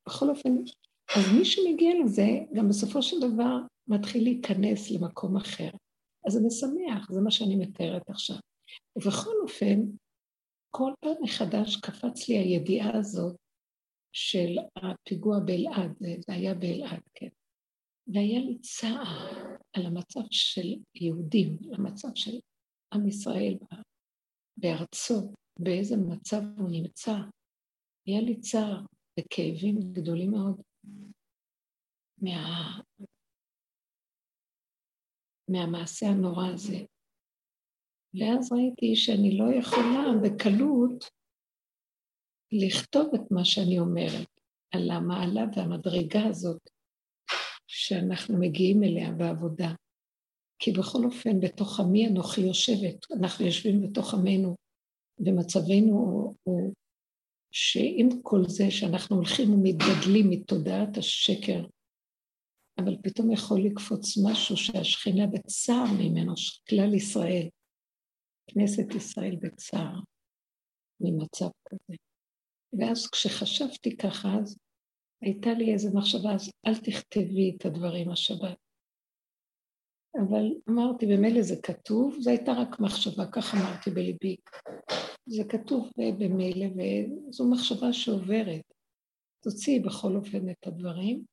בכל 0.09 0.31
אופן, 0.31 0.57
אז 1.17 1.25
מי 1.39 1.45
שמגיע 1.45 1.91
לזה, 2.05 2.29
גם 2.55 2.69
בסופו 2.69 3.03
של 3.03 3.17
דבר 3.21 3.57
מתחיל 3.89 4.23
להיכנס 4.23 4.91
למקום 4.91 5.37
אחר. 5.37 5.71
אז 6.27 6.33
זה 6.33 6.41
משמח, 6.47 7.13
זה 7.13 7.21
מה 7.21 7.31
שאני 7.31 7.57
מתארת 7.57 8.11
עכשיו. 8.11 8.37
ובכל 8.97 9.35
אופן, 9.43 9.81
כל 10.71 10.93
פעם 11.01 11.23
מחדש 11.23 11.77
קפץ 11.77 12.29
לי 12.29 12.39
הידיעה 12.39 12.99
הזאת 12.99 13.37
של 14.13 14.57
הפיגוע 14.77 15.39
באלעד, 15.41 15.93
זה 16.01 16.33
היה 16.35 16.55
באלעד, 16.55 17.01
כן. 17.15 17.29
והיה 18.07 18.41
לי 18.41 18.59
צער 18.59 19.29
על 19.73 19.87
המצב 19.87 20.21
של 20.31 20.75
יהודים, 20.95 21.59
המצב 21.73 22.09
של 22.15 22.39
עם 22.95 23.09
ישראל 23.09 23.59
בארצו, 24.57 25.33
באיזה 25.59 25.97
מצב 25.97 26.43
הוא 26.59 26.71
נמצא. 26.71 27.17
היה 28.07 28.21
לי 28.21 28.41
צער 28.41 28.81
וכאבים 29.21 29.79
גדולים 29.93 30.31
מאוד 30.31 30.61
מה... 32.25 32.81
מהמעשה 35.49 36.07
הנורא 36.07 36.47
הזה. 36.55 36.79
ואז 38.15 38.53
ראיתי 38.53 38.97
שאני 38.97 39.39
לא 39.39 39.45
יכולה 39.59 40.05
בקלות 40.23 41.05
לכתוב 42.53 43.15
את 43.15 43.31
מה 43.31 43.45
שאני 43.45 43.79
אומרת 43.79 44.29
על 44.75 44.91
המעלה 44.91 45.45
והמדרגה 45.57 46.27
הזאת 46.29 46.71
שאנחנו 47.67 48.39
מגיעים 48.41 48.83
אליה 48.83 49.13
בעבודה. 49.13 49.69
כי 50.59 50.73
בכל 50.73 51.05
אופן, 51.05 51.41
בתוך 51.41 51.81
עמי 51.81 52.09
אנוכי 52.09 52.41
יושבת, 52.41 53.13
אנחנו 53.19 53.47
יושבים 53.47 53.83
בתוך 53.83 54.15
עמנו, 54.15 54.57
ומצבנו 55.19 56.35
הוא, 56.45 56.75
שעם 57.51 58.09
כל 58.23 58.41
זה 58.49 58.71
שאנחנו 58.71 59.17
הולכים 59.17 59.55
ומתגדלים 59.55 60.31
מתודעת 60.31 60.97
השקר, 60.97 61.65
אבל 62.79 62.97
פתאום 63.03 63.31
יכול 63.31 63.61
לקפוץ 63.61 64.19
משהו 64.25 64.57
שהשכינה 64.57 65.27
בצער 65.27 65.85
ממנו, 66.01 66.35
כלל 66.69 66.95
ישראל, 66.95 67.49
כנסת 68.47 68.95
ישראל 68.97 69.37
בצער 69.37 70.01
ממצב 71.01 71.49
כזה. 71.69 71.97
ואז 72.79 73.11
כשחשבתי 73.11 73.97
ככה, 73.97 74.29
אז 74.43 74.59
הייתה 75.23 75.51
לי 75.53 75.73
איזו 75.73 75.99
מחשבה, 75.99 76.35
אז 76.35 76.51
אל 76.67 76.75
תכתבי 76.75 77.57
את 77.57 77.67
הדברים 77.67 78.11
השבת. 78.11 78.57
אבל 80.17 80.45
אמרתי, 80.71 81.07
במילא 81.07 81.43
זה 81.43 81.55
כתוב, 81.63 82.17
זו 82.21 82.31
הייתה 82.31 82.53
רק 82.53 82.81
מחשבה, 82.81 83.25
כך 83.33 83.55
אמרתי 83.55 83.91
בליבי. 83.91 84.37
זה 85.27 85.43
כתוב 85.49 85.91
במילא, 86.19 86.67
וזו 86.67 87.51
מחשבה 87.51 87.93
שעוברת. 87.93 88.65
תוציאי 89.43 89.81
בכל 89.81 90.17
אופן 90.17 90.51
את 90.51 90.67
הדברים. 90.67 91.25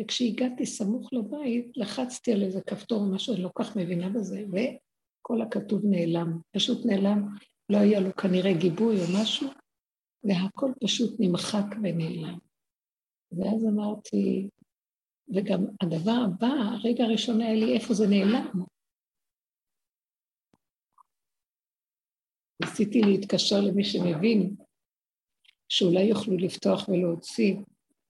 וכשהגעתי 0.00 0.66
סמוך 0.66 1.12
לבית, 1.12 1.76
לחצתי 1.76 2.32
על 2.32 2.42
איזה 2.42 2.60
כפתור 2.62 2.98
או 2.98 3.14
משהו, 3.14 3.34
אני 3.34 3.42
לא 3.42 3.50
כך 3.54 3.76
מבינה 3.76 4.08
בזה, 4.08 4.44
וכל 4.48 5.42
הכתוב 5.42 5.80
נעלם. 5.84 6.38
פשוט 6.50 6.86
נעלם, 6.86 7.28
לא 7.70 7.76
היה 7.76 8.00
לו 8.00 8.16
כנראה 8.16 8.52
גיבוי 8.58 8.96
או 8.96 9.22
משהו, 9.22 9.48
והכל 10.24 10.72
פשוט 10.84 11.16
נמחק 11.20 11.76
ונעלם. 11.82 12.38
ואז 13.32 13.64
אמרתי, 13.64 14.48
וגם 15.28 15.64
הדבר 15.82 16.24
הבא, 16.26 16.46
הרגע 16.46 17.04
הראשון 17.04 17.40
היה 17.40 17.54
לי 17.54 17.74
איפה 17.74 17.94
זה 17.94 18.06
נעלם. 18.06 18.64
ניסיתי 22.62 23.00
להתקשר 23.00 23.60
למי 23.60 23.84
שמבין, 23.84 24.56
שאולי 25.68 26.02
יוכלו 26.02 26.36
לפתוח 26.36 26.88
ולהוציא, 26.88 27.56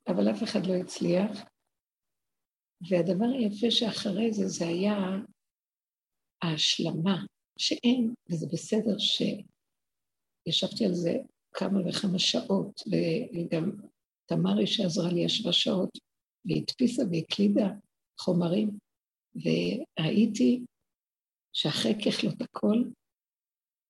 אבל 0.08 0.30
אף 0.30 0.42
אחד 0.42 0.66
לא 0.66 0.74
הצליח. 0.74 1.51
והדבר 2.88 3.26
היפה 3.38 3.70
שאחרי 3.70 4.32
זה, 4.32 4.48
זה 4.48 4.68
היה 4.68 4.96
ההשלמה, 6.42 7.24
שאין, 7.58 8.14
וזה 8.30 8.46
בסדר 8.52 8.96
שישבתי 8.98 10.84
על 10.84 10.94
זה 10.94 11.12
כמה 11.52 11.80
וכמה 11.88 12.18
שעות, 12.18 12.80
וגם 12.86 13.70
תמרי 14.26 14.66
שעזרה 14.66 15.12
לי 15.12 15.20
ישבה 15.20 15.52
שעות, 15.52 15.98
והדפיסה 16.44 17.02
והקלידה 17.10 17.68
חומרים, 18.20 18.78
וראיתי 19.34 20.64
שאחרי 21.52 21.94
ככלות 21.94 22.40
הכל, 22.40 22.82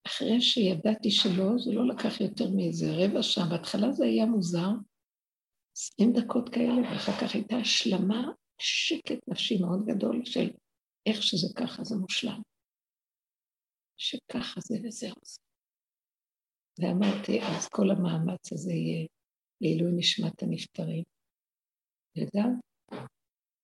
אחרי 0.07 0.40
שידעתי 0.40 1.11
שלא, 1.11 1.59
זה 1.59 1.72
לא 1.72 1.88
לקח 1.88 2.20
יותר 2.20 2.50
מאיזה 2.57 2.87
רבע 2.92 3.22
שעה, 3.22 3.48
בהתחלה 3.50 3.92
זה 3.92 4.05
היה 4.05 4.26
מוזר, 4.26 4.70
עשרים 5.76 6.12
דקות 6.12 6.48
כאלה, 6.48 6.83
ואחר 6.83 7.12
כך 7.12 7.35
הייתה 7.35 7.57
השלמה, 7.57 8.33
שקט 8.59 9.29
נפשי 9.29 9.59
מאוד 9.61 9.81
גדול 9.87 10.25
של 10.25 10.51
איך 11.07 11.23
שזה 11.23 11.49
ככה, 11.57 11.85
זה 11.85 11.97
מושלם. 11.97 12.43
שככה 13.97 14.61
זה 14.61 14.75
וזהו 14.85 15.15
זה. 15.25 15.41
ואמרתי, 16.79 17.41
אז 17.43 17.69
כל 17.69 17.91
המאמץ 17.91 18.53
הזה 18.53 18.73
יהיה 18.73 19.07
לעילוי 19.61 19.93
נשמת 19.97 20.43
הנפטרים. 20.43 21.05
וגם 22.17 22.61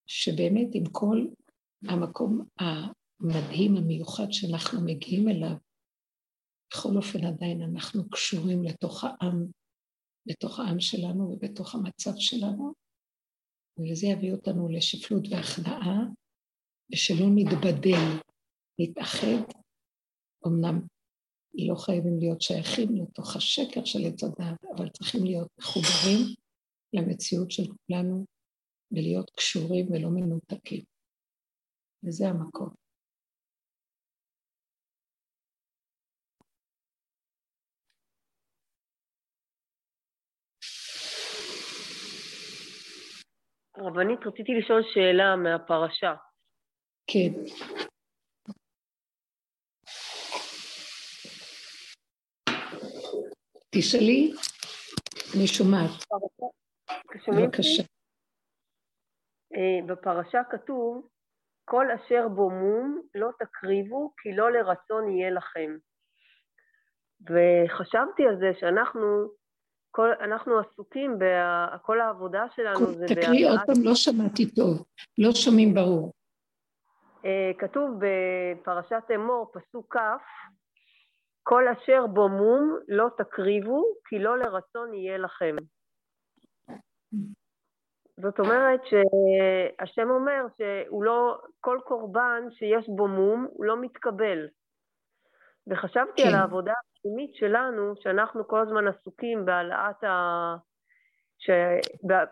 שבאמת 0.07 0.69
עם 0.75 0.85
כל 0.93 1.27
המקום 1.89 2.49
המדהים, 2.61 3.77
המיוחד 3.77 4.27
שאנחנו 4.31 4.81
מגיעים 4.85 5.29
אליו, 5.29 5.57
בכל 6.71 6.97
אופן 6.97 7.25
עדיין 7.25 7.63
אנחנו 7.63 8.11
קשורים 8.11 8.63
לתוך 8.63 9.05
העם, 9.05 9.47
לתוך 10.27 10.59
העם 10.59 10.81
שלנו 10.81 11.25
ובתוך 11.25 11.75
המצב 11.75 12.11
שלנו, 12.17 12.73
וזה 13.79 14.07
יביא 14.07 14.33
אותנו 14.33 14.69
לשפלות 14.69 15.23
והכנעה, 15.31 15.99
ושלא 16.93 17.27
נתבדל, 17.35 18.21
נתאחד. 18.81 19.53
אמנם 20.47 20.81
לא 21.55 21.75
חייבים 21.75 22.19
להיות 22.19 22.43
שייכים 22.43 22.97
לתוך 22.97 23.37
השקר 23.37 23.85
של 23.85 23.99
עץ 24.07 24.25
הדת, 24.25 24.65
אבל 24.77 24.89
צריכים 24.89 25.25
להיות 25.25 25.49
מחוברים 25.59 26.35
למציאות 26.93 27.51
של 27.51 27.63
כולנו 27.67 28.25
ולהיות 28.93 29.31
קשורים 29.31 29.93
ולא 29.93 30.11
מנותקים. 30.11 30.85
וזה 32.05 32.29
המקום. 32.29 32.88
רבנית, 43.81 44.27
רציתי 44.27 44.53
לשאול 44.55 44.83
שאלה 44.83 45.37
מהפרשה. 45.37 46.15
כן. 47.07 47.33
תשאלי, 53.71 54.33
אני 55.37 55.47
שומעת. 55.47 55.91
בבקשה. 57.29 57.83
אה, 59.55 59.87
בפרשה 59.87 60.41
כתוב, 60.51 61.09
כל 61.65 61.87
אשר 61.91 62.29
בו 62.29 62.51
מום 62.51 63.03
לא 63.15 63.29
תקריבו, 63.39 64.13
כי 64.23 64.37
לא 64.37 64.53
לרצון 64.53 65.11
יהיה 65.11 65.31
לכם. 65.31 65.77
וחשבתי 67.21 68.23
על 68.29 68.39
זה 68.39 68.61
שאנחנו 68.61 69.29
כל, 69.91 70.11
אנחנו 70.21 70.59
עסוקים, 70.59 71.19
בה, 71.19 71.67
כל 71.83 72.01
העבודה 72.01 72.47
שלנו 72.57 72.87
זה... 72.87 73.07
תקריא 73.09 73.51
עוד 73.51 73.61
פעם, 73.67 73.85
לא 73.85 73.95
שמעתי 73.95 74.55
טוב, 74.55 74.85
לא 75.19 75.33
שומעים 75.33 75.75
ברור. 75.75 76.13
אה, 77.25 77.51
כתוב 77.59 77.91
בפרשת 77.99 79.03
אמור, 79.15 79.53
פסוק 79.53 79.97
כ', 79.97 80.01
כל 81.43 81.65
אשר 81.69 82.07
בו 82.07 82.29
מום 82.29 82.79
לא 82.89 83.09
תקריבו, 83.19 83.85
כי 84.09 84.19
לא 84.19 84.39
לרצון 84.39 84.95
יהיה 84.95 85.19
לכם. 85.19 85.57
זאת 88.21 88.41
אומרת 88.41 88.81
שהשם 88.85 90.11
אומר 90.11 90.47
שהוא 90.57 91.05
לא, 91.05 91.39
כל 91.61 91.79
קורבן 91.85 92.43
שיש 92.51 92.89
בו 92.89 93.09
מום, 93.09 93.47
הוא 93.51 93.65
לא 93.65 93.81
מתקבל. 93.81 94.49
וחשבתי 95.67 96.23
כן. 96.23 96.29
על 96.29 96.35
העבודה 96.35 96.73
הפנימית 96.99 97.35
שלנו, 97.35 97.95
שאנחנו 97.97 98.49
כל 98.49 98.61
הזמן 98.61 98.89
עסוקים 98.89 99.45
בהעלאת, 99.45 100.05
ה... 100.05 100.57
ש... 101.39 101.51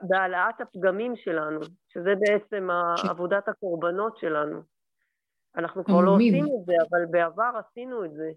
בהעלאת 0.03 0.61
הפגמים 0.61 1.17
שלנו, 1.17 1.61
שזה 1.89 2.15
בעצם 2.21 2.69
כן. 3.03 3.09
עבודת 3.09 3.49
הקורבנות 3.49 4.17
שלנו. 4.17 4.61
אנחנו 5.57 5.85
כבר 5.85 6.01
לא 6.01 6.11
עושים 6.15 6.45
את 6.45 6.67
זה, 6.67 6.73
אבל 6.91 7.07
בעבר 7.11 7.51
עשינו 7.59 8.05
את 8.05 8.13
זה. 8.13 8.31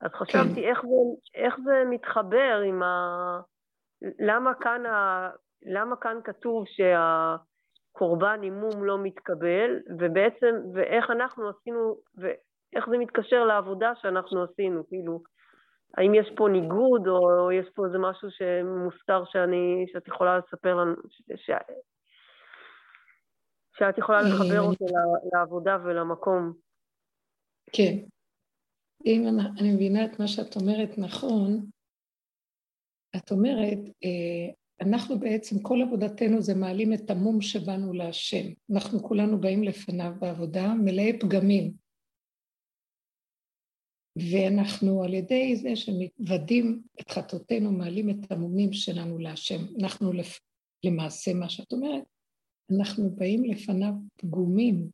אז 0.00 0.10
חשבתי 0.10 0.62
כן. 0.62 0.68
איך, 0.68 0.82
זה, 0.82 0.96
איך 1.34 1.54
זה 1.64 1.82
מתחבר 1.90 2.62
עם 2.66 2.82
ה... 2.82 3.40
למה 4.18 4.54
כאן, 4.54 4.86
ה... 4.86 5.30
למה 5.62 5.96
כאן 5.96 6.18
כתוב 6.24 6.64
שהקורבן 6.66 8.40
עם 8.42 8.54
מום 8.54 8.84
לא 8.84 8.98
מתקבל, 8.98 9.80
ובעצם, 9.98 10.54
ואיך 10.74 11.10
אנחנו 11.10 11.48
עשינו, 11.48 11.96
ואיך 12.18 12.88
זה 12.90 12.98
מתקשר 12.98 13.44
לעבודה 13.44 13.92
שאנחנו 13.94 14.42
עשינו, 14.42 14.86
כאילו, 14.88 15.22
האם 15.96 16.14
יש 16.14 16.26
פה 16.36 16.48
ניגוד, 16.48 17.06
או 17.08 17.52
יש 17.52 17.66
פה 17.74 17.86
איזה 17.86 17.98
משהו 17.98 18.28
שמוסתר 18.30 19.24
שאני, 19.24 19.86
שאת 19.92 20.08
יכולה 20.08 20.38
לספר 20.38 20.74
לנו, 20.74 20.94
ש... 21.08 21.22
ש... 21.36 21.50
שאת 23.78 23.98
יכולה 23.98 24.22
לחבר 24.22 24.60
אותו 24.60 24.84
לעבודה 25.32 25.76
ולמקום. 25.84 26.52
כן. 27.72 27.96
אם 29.06 29.24
אני 29.58 29.72
מבינה 29.72 30.04
את 30.04 30.20
מה 30.20 30.28
שאת 30.28 30.56
אומרת 30.56 30.98
נכון, 30.98 31.66
את 33.16 33.30
אומרת, 33.30 33.78
אה, 34.04 34.52
אנחנו 34.80 35.18
בעצם, 35.18 35.62
כל 35.62 35.82
עבודתנו 35.82 36.40
זה 36.40 36.54
מעלים 36.54 36.92
את 36.92 37.10
המום 37.10 37.40
שבאנו 37.40 37.92
להשם. 37.92 38.46
אנחנו 38.72 39.02
כולנו 39.02 39.40
באים 39.40 39.64
לפניו 39.64 40.12
בעבודה, 40.20 40.74
מלאי 40.74 41.18
פגמים. 41.18 41.83
ואנחנו 44.16 45.04
על 45.04 45.14
ידי 45.14 45.56
זה 45.56 45.76
שמתוודים 45.76 46.82
את 47.00 47.10
חטאותינו, 47.10 47.72
מעלים 47.72 48.10
את 48.10 48.32
המומים 48.32 48.72
שלנו 48.72 49.18
להשם. 49.18 49.60
אנחנו 49.82 50.12
למעשה, 50.84 51.34
מה 51.34 51.48
שאת 51.48 51.72
אומרת, 51.72 52.04
אנחנו 52.78 53.10
באים 53.10 53.44
לפניו 53.44 53.92
פגומים. 54.16 54.90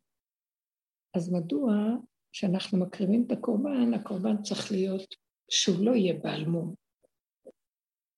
אז 1.13 1.33
מדוע 1.33 1.73
כשאנחנו 2.31 2.79
מקריבים 2.79 3.23
את 3.27 3.31
הקורבן, 3.31 3.93
הקורבן 3.93 4.41
צריך 4.41 4.71
להיות 4.71 5.15
שהוא 5.51 5.85
לא 5.85 5.91
יהיה 5.91 6.13
בעל 6.13 6.45
מום. 6.45 6.75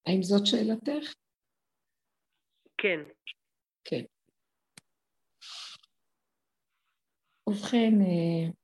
האם 0.07 0.23
זאת 0.23 0.45
שאלתך? 0.45 1.13
כן. 2.77 2.99
כן. 3.83 4.03
ובכן, 7.49 8.01
אה, 8.01 8.62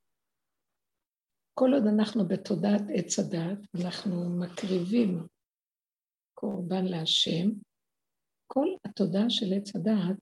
כל 1.60 1.74
עוד 1.74 1.84
אנחנו 1.96 2.28
בתודעת 2.28 2.82
עץ 2.96 3.20
הדת, 3.20 3.60
אנחנו 3.82 4.40
מקריבים 4.40 5.28
קורבן 6.34 6.86
להשם, 6.86 7.48
כל 8.48 8.68
התודעה 8.86 9.30
של 9.30 9.46
עץ 9.56 9.76
הדת 9.76 10.18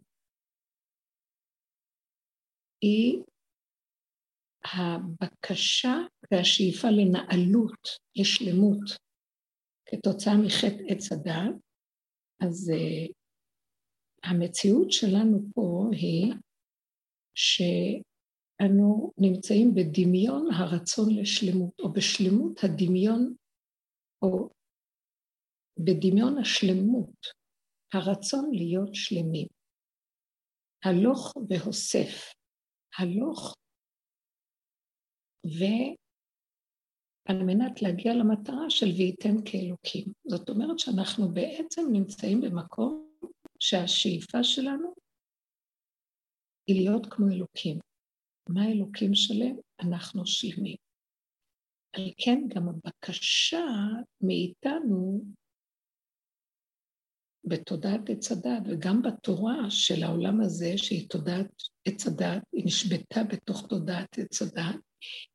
היא 2.82 3.24
הבקשה 4.64 5.96
והשאיפה 6.32 6.88
לנעלות, 6.88 7.84
לשלמות, 8.16 8.86
כתוצאה 9.86 10.34
מחטא 10.46 10.84
עץ 10.88 11.12
הדת, 11.12 11.56
אז 12.44 12.72
uh, 12.76 13.14
המציאות 14.24 14.92
שלנו 14.92 15.38
פה 15.54 15.90
היא 15.92 16.34
שאנו 18.62 19.12
נמצאים 19.18 19.76
בדמיון 19.76 20.48
הרצון 20.54 21.16
לשלמות, 21.20 21.80
או 21.80 21.94
בשלמות 21.94 22.64
הדמיון, 22.64 23.36
או 24.22 24.50
בדמיון 25.80 26.38
השלמות, 26.38 27.28
הרצון 27.94 28.52
להיות 28.54 28.90
שלמים. 28.94 29.48
הלוך 30.84 31.34
והוסף, 31.50 32.34
הלוך 33.00 33.56
ועל 35.46 35.96
מנת 37.44 37.82
להגיע 37.82 38.14
למטרה 38.14 38.70
של 38.70 38.86
וייתן 38.98 39.36
כאלוקים. 39.46 40.14
זאת 40.28 40.50
אומרת 40.50 40.80
שאנחנו 40.80 41.34
בעצם 41.34 41.82
נמצאים 41.92 42.42
במקום 42.42 43.08
שהשאיפה 43.60 44.44
שלנו 44.44 44.94
היא 46.68 46.82
להיות 46.82 47.06
כמו 47.10 47.28
אלוקים. 47.28 47.80
מה 48.50 48.72
אלוקים 48.72 49.14
שלם? 49.14 49.56
אנחנו 49.80 50.26
שלמים. 50.26 50.76
על 51.94 52.12
כן 52.18 52.40
גם 52.48 52.64
הבקשה 52.70 53.66
מאיתנו 54.22 55.26
בתודעת 57.44 58.10
עץ 58.10 58.32
הדת 58.32 58.64
וגם 58.66 59.02
בתורה 59.02 59.70
של 59.70 60.04
העולם 60.04 60.42
הזה, 60.42 60.78
שהיא 60.78 61.10
תודעת 61.10 61.52
עץ 61.86 62.08
הדת, 62.08 62.44
היא 62.54 62.66
נשבתה 62.66 63.20
בתוך 63.30 63.68
תודעת 63.70 64.18
עץ 64.18 64.42
הדת, 64.42 64.76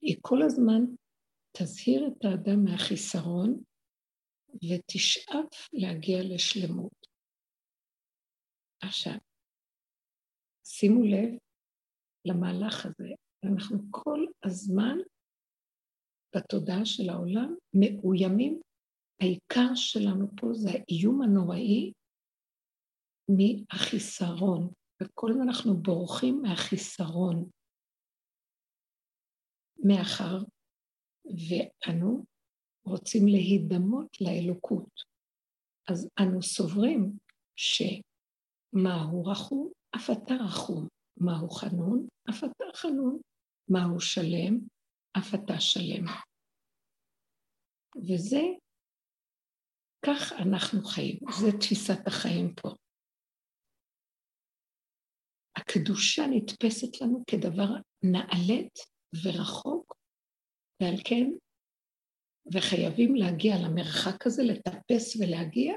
היא 0.02 0.16
כל 0.20 0.42
הזמן 0.42 0.84
תזהיר 1.56 2.06
את 2.06 2.24
האדם 2.24 2.64
מהחיסרון 2.64 3.62
ותשאף 4.54 5.68
להגיע 5.72 6.18
לשלמות. 6.22 7.06
עכשיו, 8.80 9.18
שימו 10.64 11.02
לב 11.04 11.41
למהלך 12.24 12.86
הזה, 12.86 13.08
אנחנו 13.44 13.78
כל 13.90 14.26
הזמן 14.44 14.98
בתודעה 16.36 16.84
של 16.84 17.10
העולם 17.10 17.54
מאוימים. 17.74 18.60
העיקר 19.20 19.74
שלנו 19.74 20.26
פה 20.40 20.46
זה 20.52 20.68
האיום 20.70 21.22
הנוראי 21.22 21.92
מהחיסרון, 23.28 24.72
וכל 25.02 25.30
הזמן 25.30 25.48
אנחנו 25.48 25.74
בורחים 25.74 26.42
מהחיסרון. 26.42 27.50
מאחר 29.84 30.38
ואנו 31.24 32.24
רוצים 32.84 33.26
להידמות 33.26 34.16
לאלוקות. 34.20 35.02
אז 35.88 36.08
אנו 36.20 36.42
סוברים 36.42 37.18
שמהו 37.56 39.24
רחום, 39.24 39.70
אף 39.96 40.10
אתה 40.10 40.34
רחום, 40.34 40.88
מהו 41.16 41.50
חנון, 41.50 42.06
אף 42.30 42.44
אתה 42.44 42.64
חנון, 42.74 43.18
מהו 43.68 44.00
שלם, 44.00 44.58
אף 45.18 45.34
אתה 45.34 45.60
שלם. 45.60 46.04
וזה, 47.96 48.42
כך 50.06 50.32
אנחנו 50.32 50.84
חיים, 50.84 51.18
זה 51.40 51.58
תפיסת 51.60 52.06
החיים 52.06 52.54
פה. 52.54 52.68
הקדושה 55.56 56.22
נתפסת 56.30 57.00
לנו 57.00 57.22
כדבר 57.26 57.68
נעלית 58.02 58.78
ורחוק, 59.24 59.94
ועל 60.82 60.96
כן, 61.04 61.30
וחייבים 62.54 63.14
להגיע 63.14 63.54
למרחק 63.64 64.26
הזה, 64.26 64.42
לטפס 64.42 65.16
ולהגיע, 65.16 65.74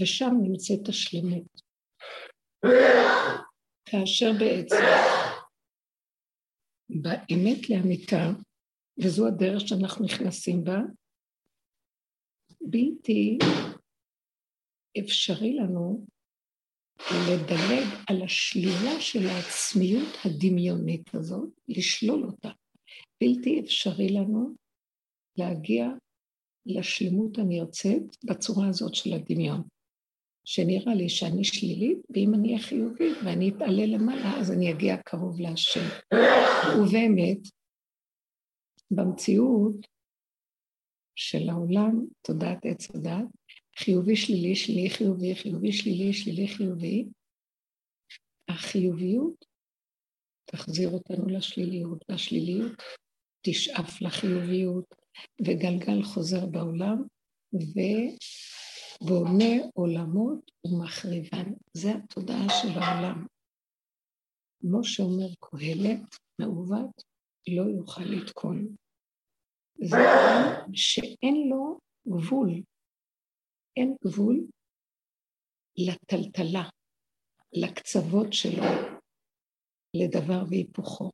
ושם 0.00 0.30
נמצאת 0.42 0.88
השלמות. 0.88 1.60
כאשר 3.86 4.30
בעצם, 4.38 4.84
באמת 6.88 7.70
לאמיתה, 7.70 8.24
וזו 8.98 9.26
הדרך 9.26 9.68
שאנחנו 9.68 10.04
נכנסים 10.04 10.64
בה, 10.64 10.78
בלתי 12.60 13.38
אפשרי 14.98 15.54
לנו 15.54 16.06
לדלג 17.10 17.86
על 18.10 18.22
השלילה 18.22 19.00
של 19.00 19.26
העצמיות 19.26 20.16
הדמיונית 20.24 21.14
הזאת, 21.14 21.50
לשלול 21.68 22.24
אותה. 22.24 22.50
בלתי 23.20 23.60
אפשרי 23.60 24.08
לנו 24.08 24.54
להגיע 25.38 25.86
לשלמות 26.66 27.38
הנרצית 27.38 28.16
בצורה 28.24 28.68
הזאת 28.68 28.94
של 28.94 29.12
הדמיון. 29.12 29.62
שנראה 30.48 30.94
לי 30.94 31.08
שאני 31.08 31.44
שלילית, 31.44 31.98
ואם 32.10 32.34
אני 32.34 32.48
אהיה 32.48 32.62
חיובית 32.62 33.16
ואני 33.24 33.50
אתעלה 33.50 33.86
למעלה, 33.86 34.40
אז 34.40 34.52
אני 34.52 34.72
אגיע 34.72 34.96
קרוב 34.96 35.40
להשם. 35.40 35.88
ובאמת, 36.78 37.38
במציאות 38.90 39.86
של 41.14 41.48
העולם, 41.48 42.06
תודעת 42.22 42.58
עץ 42.64 42.90
הדת, 42.94 43.24
חיובי, 43.78 44.16
שלילי, 44.16 44.56
שלילי, 44.56 44.90
חיובי, 44.90 45.34
חיובי, 45.34 45.72
שלילי, 45.72 46.12
שלילי, 46.12 46.48
חיובי, 46.48 47.04
החיוביות 48.48 49.44
תחזיר 50.44 50.88
אותנו 50.88 51.26
לשליליות, 51.28 52.04
והשליליות 52.08 52.72
תשאף 53.42 54.02
לחיוביות, 54.02 54.94
וגלגל 55.40 56.02
חוזר 56.02 56.46
בעולם, 56.46 57.02
בונה 59.00 59.54
עולמות 59.74 60.50
ומחריבן. 60.66 61.52
זה 61.72 61.88
התודעה 61.94 62.46
של 62.48 62.78
העולם. 62.78 63.26
כמו 64.60 64.84
שאומר 64.84 65.34
קהלת, 65.40 66.16
מעוות, 66.40 67.02
לא 67.48 67.62
יוכל 67.62 68.02
לתקון. 68.02 68.76
זה 69.84 69.96
עם 69.96 70.74
שאין 70.74 71.48
לו 71.50 71.78
גבול. 72.08 72.50
אין 73.76 73.96
גבול 74.04 74.46
לטלטלה, 75.78 76.68
לקצוות 77.52 78.32
שלו, 78.32 78.64
לדבר 79.94 80.42
והיפוכו. 80.50 81.10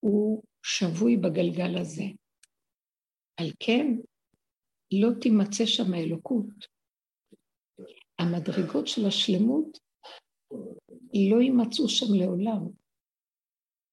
הוא 0.00 0.42
שבוי 0.62 1.16
בגלגל 1.16 1.80
הזה. 1.80 2.04
על 3.36 3.50
כן, 3.60 3.86
לא 4.92 5.08
תימצא 5.20 5.66
שם 5.66 5.94
האלוקות. 5.94 6.66
המדרגות 8.18 8.86
של 8.86 9.06
השלמות 9.08 9.78
לא 11.30 11.40
יימצאו 11.42 11.88
שם 11.88 12.14
לעולם. 12.20 12.68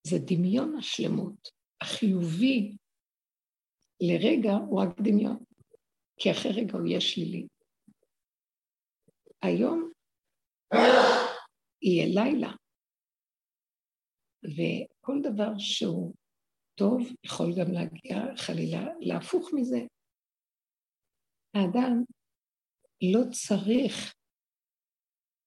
זה 0.08 0.18
דמיון 0.26 0.76
השלמות. 0.78 1.50
החיובי 1.82 2.78
לרגע 4.02 4.52
הוא 4.52 4.82
רק 4.82 5.00
דמיון, 5.00 5.38
כי 6.18 6.32
אחרי 6.32 6.52
רגע 6.52 6.78
הוא 6.78 6.88
יהיה 6.88 7.02
שלילי. 7.02 7.48
היום 9.42 9.92
יהיה 11.82 12.06
לילה, 12.06 12.52
וכל 14.44 15.20
דבר 15.24 15.58
שהוא 15.58 16.14
טוב 16.76 17.02
יכול 17.24 17.54
גם 17.60 17.72
להגיע 17.72 18.38
חלילה 18.38 18.86
להפוך 19.00 19.50
מזה. 19.54 19.80
האדם 21.56 22.04
לא 23.14 23.20
צריך, 23.32 24.14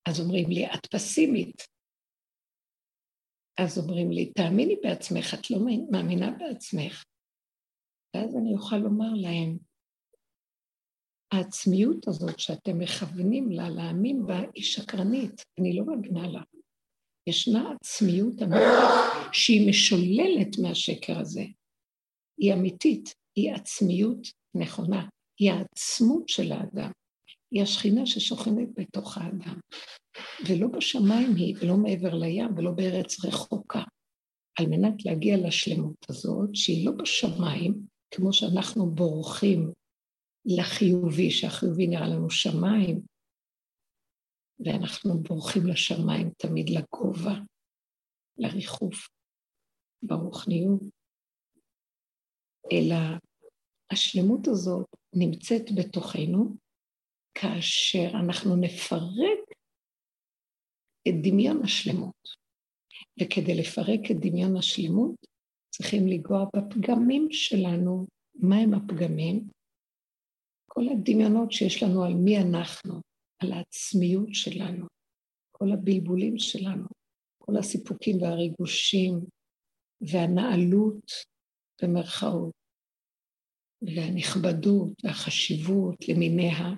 אז 0.09 0.21
אומרים 0.21 0.51
לי, 0.51 0.67
את 0.67 0.87
פסימית. 0.95 1.63
אז 3.61 3.79
אומרים 3.79 4.11
לי, 4.11 4.33
תאמיני 4.33 4.77
בעצמך, 4.83 5.35
את 5.35 5.51
לא 5.51 5.59
מאמינה 5.91 6.31
בעצמך. 6.31 7.05
ואז 8.17 8.37
אני 8.37 8.55
אוכל 8.55 8.77
לומר 8.77 9.13
להם, 9.15 9.59
העצמיות 11.33 12.09
הזאת 12.09 12.39
שאתם 12.39 12.79
מכוונים 12.79 13.51
לה, 13.51 13.69
להאמין 13.69 14.27
בה, 14.27 14.39
היא 14.55 14.65
שקרנית, 14.65 15.43
אני 15.61 15.77
לא 15.77 15.87
מאמינה 15.87 16.29
לה. 16.29 16.43
ישנה 17.29 17.73
עצמיות 17.73 18.43
אמיתית 18.43 19.33
שהיא 19.33 19.69
משוללת 19.71 20.59
מהשקר 20.63 21.19
הזה. 21.21 21.45
היא 22.39 22.55
אמיתית, 22.55 23.15
היא 23.37 23.55
עצמיות 23.55 24.19
נכונה, 24.55 25.09
היא 25.39 25.53
העצמות 25.53 26.29
של 26.29 26.53
האדם, 26.53 26.91
היא 27.51 27.63
השכינה 27.63 28.07
ששוכנת 28.07 28.69
בתוך 28.75 29.19
האדם. 29.19 29.61
ולא 30.49 30.69
בשמיים 30.69 31.35
היא, 31.37 31.57
ולא 31.61 31.77
מעבר 31.77 32.15
לים, 32.15 32.57
ולא 32.57 32.71
בארץ 32.71 33.25
רחוקה. 33.25 33.83
על 34.59 34.67
מנת 34.67 35.05
להגיע 35.05 35.37
לשלמות 35.47 36.11
הזאת, 36.11 36.51
שהיא 36.55 36.87
לא 36.87 36.93
בשמיים, 36.93 37.75
כמו 38.11 38.33
שאנחנו 38.33 38.91
בורחים 38.91 39.73
לחיובי, 40.45 41.31
שהחיובי 41.31 41.87
נראה 41.87 42.09
לנו 42.09 42.31
שמיים, 42.31 43.01
ואנחנו 44.61 45.23
בורחים 45.23 45.67
לשמיים 45.67 46.31
תמיד 46.39 46.71
לגובה, 46.71 47.35
לריחוף, 48.39 49.09
ברוחניות, 50.03 50.81
אלא 52.73 52.97
השלמות 53.93 54.49
הזאת 54.49 54.98
נמצאת 55.15 55.63
בתוכנו 55.77 56.57
כאשר 57.35 58.11
אנחנו 58.15 58.57
נפרק 58.57 59.41
את 61.09 61.15
דמיון 61.23 61.65
השלמות. 61.65 62.49
וכדי 63.23 63.55
לפרק 63.55 64.11
את 64.11 64.17
דמיון 64.21 64.57
השלמות, 64.57 65.17
צריכים 65.71 66.07
לנגוע 66.07 66.45
בפגמים 66.57 67.29
שלנו. 67.31 68.07
מהם 68.35 68.75
הפגמים? 68.75 69.49
כל 70.71 70.85
הדמיונות 70.89 71.53
שיש 71.53 71.83
לנו 71.83 72.05
על 72.05 72.15
מי 72.15 72.39
אנחנו, 72.39 73.01
על 73.43 73.53
העצמיות 73.53 74.29
שלנו, 74.33 74.87
כל 75.53 75.73
הבלבולים 75.73 76.39
שלנו, 76.39 76.87
כל 77.39 77.57
הסיפוקים 77.57 78.23
והריגושים 78.23 79.21
והנעלות 80.01 81.13
במרכאות, 81.83 82.58
והנכבדות 83.83 85.05
והחשיבות 85.05 86.09
למיניה, 86.09 86.75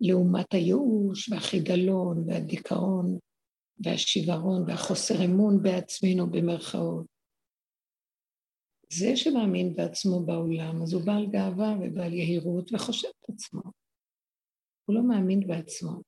לעומת 0.00 0.54
הייאוש 0.54 1.28
והחידלון 1.28 2.28
והדיכאון 2.28 3.18
והשיוורון 3.84 4.62
והחוסר 4.66 5.24
אמון 5.24 5.62
בעצמנו 5.62 6.30
במרכאות. 6.30 7.06
זה 8.92 9.16
שמאמין 9.16 9.74
בעצמו 9.76 10.26
בעולם, 10.26 10.82
אז 10.82 10.92
הוא 10.92 11.02
בעל 11.06 11.26
גאווה 11.26 11.74
ובעל 11.80 12.12
יהירות 12.12 12.72
וחושב 12.72 13.08
את 13.08 13.30
עצמו. 13.30 13.62
הוא 14.84 14.96
לא 14.96 15.02
מאמין 15.02 15.46
בעצמו. 15.46 16.02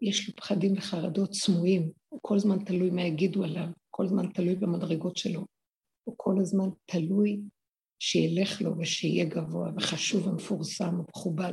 יש 0.00 0.28
לו 0.28 0.36
פחדים 0.36 0.72
וחרדות 0.76 1.34
סמויים, 1.34 1.92
הוא 2.08 2.20
כל 2.22 2.36
הזמן 2.36 2.64
תלוי 2.64 2.90
מה 2.90 3.02
יגידו 3.02 3.44
עליו, 3.44 3.68
כל 3.90 4.04
הזמן 4.04 4.32
תלוי 4.32 4.54
במדרגות 4.54 5.16
שלו. 5.16 5.46
הוא 6.04 6.14
כל 6.16 6.34
הזמן 6.40 6.68
תלוי 6.86 7.40
שילך 7.98 8.62
לו 8.62 8.78
ושיהיה 8.78 9.24
גבוה 9.24 9.70
וחשוב 9.76 10.26
ומפורסם 10.26 11.00
ומכובד. 11.00 11.52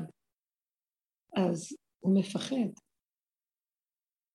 אז 1.36 1.78
הוא 2.00 2.20
מפחד. 2.20 2.70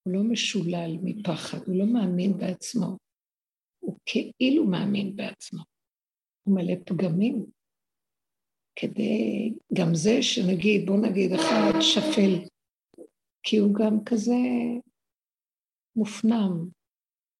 הוא 0.02 0.14
לא 0.14 0.22
משולל 0.32 0.96
מפחד, 1.02 1.58
הוא 1.66 1.76
לא 1.78 1.86
מאמין 1.86 2.38
בעצמו. 2.38 2.96
הוא 3.80 3.98
כאילו 4.04 4.66
מאמין 4.66 5.16
בעצמו. 5.16 5.62
הוא 6.42 6.54
מלא 6.54 6.74
פגמים. 6.86 7.46
כדי, 8.76 9.52
גם 9.74 9.94
זה 9.94 10.22
שנגיד, 10.22 10.86
בוא 10.86 10.96
נגיד 10.96 11.32
אחד 11.32 11.72
שפל, 11.80 12.48
כי 13.42 13.56
הוא 13.56 13.74
גם 13.74 14.04
כזה 14.06 14.40
מופנם 15.96 16.68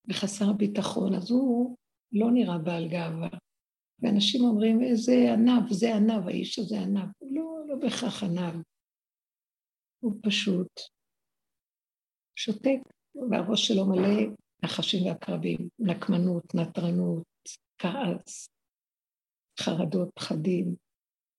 וחסר 0.08 0.52
ביטחון, 0.52 1.14
אז 1.14 1.30
הוא 1.30 1.76
לא 2.12 2.30
נראה 2.30 2.58
בעל 2.58 2.88
גאווה. 2.88 3.28
ואנשים 4.02 4.44
אומרים, 4.44 4.82
איזה 4.82 5.32
ענב, 5.32 5.72
זה 5.72 5.94
ענב, 5.94 6.28
האיש 6.28 6.58
הזה 6.58 6.80
ענב. 6.80 7.08
הוא 7.18 7.30
לא, 7.32 7.62
לא 7.68 7.76
בהכרח 7.76 8.22
ענב. 8.22 8.62
הוא 10.00 10.12
פשוט 10.22 10.80
שותק, 12.36 12.80
והראש 13.30 13.68
שלו 13.68 13.86
מלא 13.86 14.34
נחשים 14.64 15.06
ועקרבים, 15.06 15.68
נקמנות, 15.78 16.54
נטרנות, 16.54 17.26
כעס, 17.78 18.48
חרדות, 19.60 20.08
פחדים, 20.14 20.76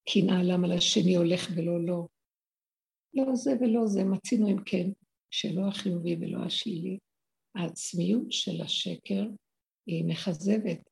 קנאה 0.09 0.43
למה 0.43 0.67
לשני 0.67 1.15
הולך 1.15 1.47
ולא 1.55 1.85
לא. 1.85 2.07
לא 3.13 3.35
זה 3.35 3.51
ולא 3.59 3.85
זה, 3.85 4.03
מצינו 4.03 4.47
אם 4.47 4.63
כן, 4.65 4.87
שלא 5.31 5.67
החיובי 5.67 6.15
ולא 6.19 6.43
השלילי. 6.45 6.97
העצמיות 7.55 8.31
של 8.31 8.61
השקר 8.61 9.23
היא 9.87 10.05
מכזבת, 10.05 10.89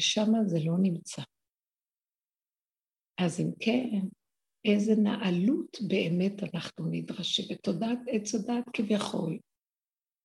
ושם 0.00 0.32
זה 0.46 0.58
לא 0.64 0.78
נמצא. 0.82 1.22
אז 3.20 3.40
אם 3.40 3.50
כן, 3.60 4.06
איזה 4.64 4.94
נעלות 4.96 5.76
באמת 5.88 6.42
אנחנו 6.42 6.86
נדרשים. 6.90 7.44
ותודעת 7.50 7.98
עץ 8.08 8.34
הדעת 8.34 8.64
כביכול, 8.72 9.38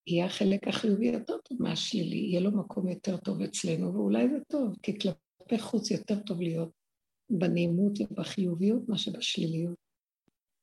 יהיה 0.08 0.26
החלק 0.26 0.68
החיובי 0.68 1.08
יותר 1.08 1.38
טוב 1.38 1.62
מהשלילי, 1.62 2.18
יהיה 2.18 2.40
לו 2.40 2.52
מקום 2.52 2.88
יותר 2.88 3.18
טוב 3.18 3.42
אצלנו, 3.42 3.94
ואולי 3.94 4.30
זה 4.30 4.38
טוב, 4.52 4.76
כי 4.84 5.00
כלפי 5.00 5.60
חוץ 5.60 5.92
יותר 5.92 6.20
טוב 6.20 6.42
להיות 6.42 6.72
בנעימות 7.30 8.02
ובחיוביות 8.02 8.90
מאשר 8.90 9.12
בשליליות. 9.12 9.78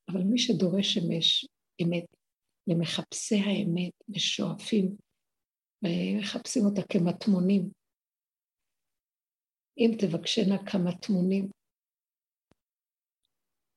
אבל 0.09 0.22
מי 0.22 0.38
שדורש 0.38 0.98
אמש, 0.98 1.46
אמת, 1.83 2.05
למחפשי 2.66 3.35
האמת 3.35 3.92
ושואפים, 4.09 4.96
מחפשים 6.18 6.64
אותה 6.64 6.83
כמטמונים. 6.83 7.82
אם 9.78 9.90
תבקשנה 9.98 10.58
כמטמונים, 10.66 11.50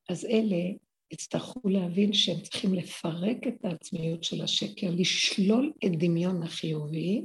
אז 0.10 0.26
אלה 0.26 0.78
יצטרכו 1.12 1.70
להבין 1.70 2.14
שהם 2.14 2.42
צריכים 2.42 2.74
לפרק 2.74 3.38
את 3.48 3.66
העצמיות 3.66 4.24
של 4.24 4.42
השקר, 4.44 4.88
לשלול 4.98 5.74
את 5.86 5.92
דמיון 6.00 6.44
החיובי 6.44 7.22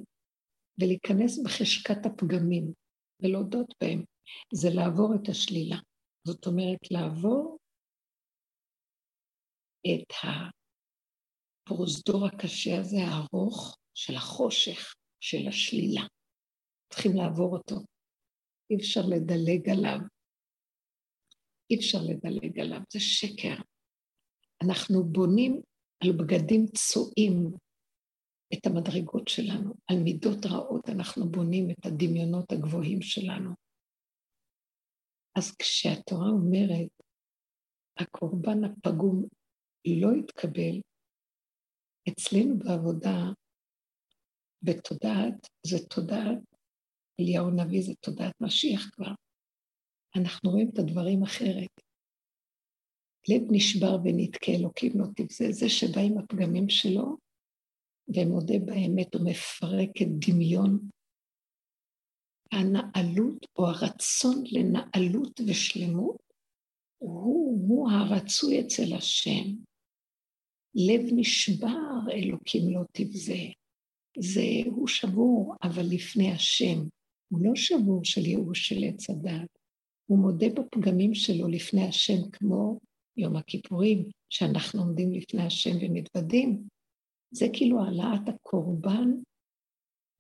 ולהיכנס 0.81 1.39
בחשקת 1.45 2.07
הפגמים 2.07 2.73
ולהודות 3.23 3.75
בהם. 3.81 4.05
זה 4.55 4.69
לעבור 4.75 5.15
את 5.15 5.29
השלילה. 5.29 5.77
זאת 6.27 6.47
אומרת, 6.47 6.91
לעבור 6.91 7.59
את 9.87 10.15
הפרוזדור 11.67 12.27
הקשה 12.27 12.81
הזה, 12.81 12.97
הארוך, 13.01 13.77
של 13.95 14.15
החושך, 14.15 14.95
של 15.21 15.49
השלילה. 15.49 16.03
צריכים 16.93 17.13
לעבור 17.17 17.57
אותו. 17.57 17.77
אי 18.71 18.77
אפשר 18.77 19.01
לדלג 19.09 19.69
עליו. 19.69 19.99
אי 21.71 21.77
אפשר 21.77 21.99
לדלג 22.09 22.61
עליו, 22.61 22.81
זה 22.93 23.01
שקר. 23.01 23.63
אנחנו 24.65 25.05
בונים 25.05 25.61
על 26.05 26.13
בגדים 26.13 26.67
צועים 26.67 27.51
את 28.55 28.67
המדרגות 28.67 29.29
שלנו, 29.29 29.75
על 29.91 29.97
מידות 30.05 30.47
רעות 30.47 30.89
אנחנו 30.89 31.31
בונים 31.31 31.71
את 31.71 31.87
הדמיונות 31.87 32.53
הגבוהים 32.53 33.03
שלנו. 33.03 33.51
אז 35.39 35.57
כשהתורה 35.57 36.29
אומרת, 36.29 36.91
הקורבן 37.99 38.65
הפגום 38.65 39.25
לא 39.87 40.09
יתקבל, 40.21 40.81
אצלנו 42.09 42.59
בעבודה, 42.59 43.19
בתודעת, 44.63 45.49
זה 45.67 45.77
תודעת, 45.91 46.50
אליהו 47.21 47.49
הנביא 47.49 47.83
זה 47.83 47.93
תודעת 48.01 48.35
משיח 48.41 48.91
כבר. 48.93 49.13
אנחנו 50.17 50.51
רואים 50.51 50.71
את 50.75 50.79
הדברים 50.79 51.23
אחרת. 51.23 51.71
לב 53.29 53.43
נשבר 53.51 53.97
ונתקה 54.05 54.53
אלוקים 54.53 54.93
לא 55.01 55.07
תבזה, 55.17 55.53
זה 55.53 55.69
שבא 55.69 56.01
עם 56.01 56.19
הפגמים 56.19 56.69
שלו 56.69 57.17
ומודה 58.09 58.59
באמת 58.65 59.15
ומפרק 59.15 59.91
את 60.03 60.09
דמיון 60.27 60.89
הנעלות 62.53 63.47
או 63.59 63.67
הרצון 63.67 64.45
לנעלות 64.47 65.41
ושלמות, 65.49 66.23
הוא, 66.99 67.69
הוא 67.69 67.91
הרצוי 67.91 68.61
אצל 68.61 68.95
השם. 68.99 69.57
לב 70.75 71.01
נשבר, 71.13 72.13
אלוקים 72.13 72.63
לא 72.71 72.81
תבזה. 72.93 73.43
זה, 74.19 74.47
הוא 74.67 74.89
שבור, 74.89 75.55
אבל 75.63 75.83
לפני 75.91 76.33
השם. 76.33 76.89
הוא 77.31 77.41
לא 77.43 77.53
שבור 77.55 78.05
של 78.05 78.27
ייאוש 78.27 78.69
של 78.69 78.85
עץ 78.85 79.11
הדת. 79.11 79.59
הוא 80.07 80.19
מודה 80.19 80.47
בפגמים 80.49 81.15
שלו 81.15 81.49
לפני 81.49 81.85
השם, 81.89 82.31
כמו 82.33 82.81
יום 83.17 83.37
הכיפורים, 83.37 84.09
שאנחנו 84.31 84.83
עומדים 84.83 85.13
לפני 85.13 85.43
השם 85.43 85.71
ומתוודים. 85.81 86.69
זה 87.31 87.47
כאילו 87.53 87.81
העלאת 87.81 88.29
הקורבן, 88.29 89.09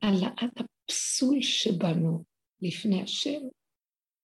העלאת 0.03 0.53
הפסול 0.57 1.42
שבנו 1.42 2.25
לפני 2.62 3.03
השם. 3.03 3.40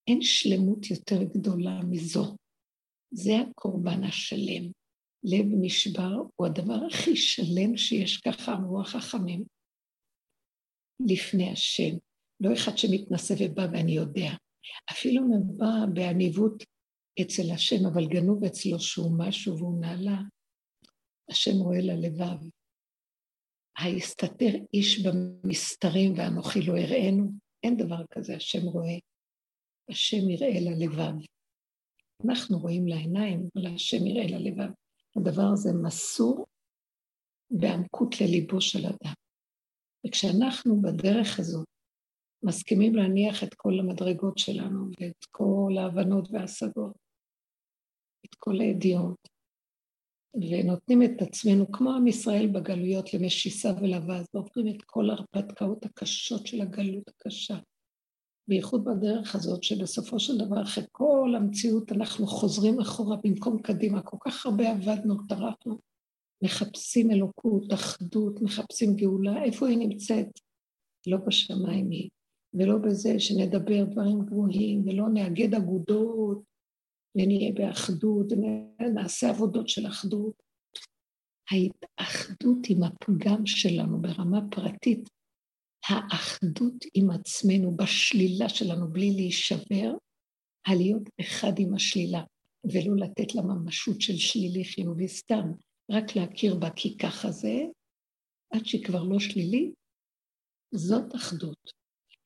אין 0.09 0.23
שלמות 0.23 0.91
יותר 0.91 1.23
גדולה 1.23 1.81
מזו. 1.91 2.37
זה 3.11 3.33
הקורבן 3.39 4.05
השלם. 4.05 4.71
לב 5.25 5.47
נשבר 5.61 6.13
הוא 6.37 6.47
הדבר 6.47 6.79
הכי 6.87 7.17
שלם 7.17 7.77
שיש, 7.77 8.17
ככה 8.17 8.53
אמרו 8.53 8.81
החכמים, 8.81 9.45
לפני 11.07 11.51
השם. 11.51 11.97
לא 12.41 12.55
אחד 12.55 12.79
שמתנשא 12.79 13.35
ובא 13.41 13.67
ואני 13.73 13.93
יודע. 13.93 14.31
אפילו 14.91 15.23
אם 15.23 15.31
הוא 15.31 15.59
בא 15.59 15.87
בעניבות 15.95 16.63
אצל 17.21 17.43
השם, 17.55 17.87
אבל 17.93 18.07
גנוב 18.09 18.45
אצלו 18.45 18.81
שהוא 18.81 19.19
משהו 19.19 19.59
והוא 19.59 19.81
נעלה, 19.81 20.19
השם 21.31 21.57
רואה 21.59 21.81
ללבב. 21.81 22.39
היסתתר 23.79 24.53
איש 24.75 25.07
במסתרים 25.07 26.13
ואנוכי 26.17 26.61
לא 26.63 26.77
אראנו, 26.77 27.31
אין 27.63 27.77
דבר 27.77 28.07
כזה, 28.11 28.37
השם 28.37 28.63
רואה. 28.63 28.99
השם 29.91 30.31
יראה 30.31 30.61
ללבב. 30.61 31.15
אנחנו 32.25 32.59
רואים 32.59 32.89
לעיניים, 32.89 33.49
אבל 33.57 33.75
השם 33.75 34.07
יראה 34.07 34.27
ללבב. 34.27 34.71
הדבר 35.17 35.47
הזה 35.53 35.71
מסור 35.83 36.47
בעמקות 37.51 38.21
לליבו 38.21 38.61
של 38.61 38.87
אדם. 38.87 39.15
וכשאנחנו 40.07 40.83
בדרך 40.83 41.39
הזאת 41.39 41.67
מסכימים 42.43 42.95
להניח 42.95 43.45
את 43.45 43.55
כל 43.55 43.81
המדרגות 43.81 44.39
שלנו 44.39 44.91
ואת 45.01 45.25
כל 45.31 45.73
ההבנות 45.79 46.29
וההשגות, 46.33 46.97
את 48.27 48.35
כל 48.35 48.61
הידיעות, 48.61 49.29
ונותנים 50.35 51.03
את 51.03 51.23
עצמנו, 51.23 51.73
כמו 51.73 51.91
עם 51.91 52.07
ישראל 52.07 52.47
בגלויות, 52.47 53.15
למשיסה 53.15 53.73
ולבז, 53.81 54.27
ועוברים 54.35 54.69
את 54.69 54.83
כל 54.87 55.11
ההרפתקאות 55.11 55.85
הקשות 55.85 56.47
של 56.47 56.61
הגלות 56.61 57.09
הקשה. 57.09 57.59
בייחוד 58.49 58.85
בדרך 58.85 59.35
הזאת, 59.35 59.63
שבסופו 59.63 60.21
של 60.21 60.39
דבר, 60.39 60.63
אחרי 60.63 60.85
כל 60.93 61.35
המציאות, 61.37 61.93
אנחנו 61.93 62.27
חוזרים 62.27 62.81
אחורה 62.81 63.17
במקום 63.25 63.63
קדימה. 63.63 64.03
כל 64.03 64.17
כך 64.21 64.47
הרבה 64.47 64.71
עבדנו, 64.71 65.15
טרחנו, 65.29 65.79
מחפשים 66.43 67.11
אלוקות, 67.11 67.73
אחדות, 67.73 68.43
מחפשים 68.43 68.97
גאולה, 68.97 69.45
איפה 69.45 69.69
היא 69.69 69.79
נמצאת? 69.79 70.27
לא 71.07 71.19
בשמיים 71.27 71.91
היא, 71.91 72.09
ולא 72.55 72.79
בזה 72.79 73.21
שנדבר 73.21 73.85
דברים 73.85 74.21
גבוהים, 74.27 74.89
ולא 74.89 75.09
נאגד 75.09 75.55
אגודות, 75.55 76.43
ונהיה 77.17 77.53
באחדות, 77.53 78.27
ונעשה 78.33 79.31
עבודות 79.31 79.69
של 79.69 79.87
אחדות. 79.87 80.43
ההתאחדות 81.51 82.59
עם 82.69 82.83
הפגם 82.83 83.47
שלנו 83.47 84.01
ברמה 84.01 84.41
פרטית, 84.51 85.09
האחדות 85.89 86.85
עם 86.95 87.11
עצמנו 87.11 87.77
בשלילה 87.77 88.49
שלנו 88.49 88.93
בלי 88.93 89.11
להישבר, 89.11 89.93
הלהיות 90.67 91.03
אחד 91.21 91.53
עם 91.59 91.75
השלילה, 91.75 92.23
ולא 92.65 92.97
לתת 92.97 93.35
לה 93.35 93.43
ממשות 93.43 94.01
של 94.01 94.17
שלילי 94.17 94.65
חיובי 94.65 95.09
סתם, 95.09 95.53
רק 95.91 96.17
להכיר 96.17 96.55
בה 96.55 96.71
כי 96.71 96.99
ככה 96.99 97.31
זה, 97.31 97.65
עד 98.53 98.67
שהיא 98.67 98.85
כבר 98.85 99.03
לא 99.03 99.19
שלילית, 99.19 99.75
זאת 100.75 101.15
אחדות. 101.15 101.71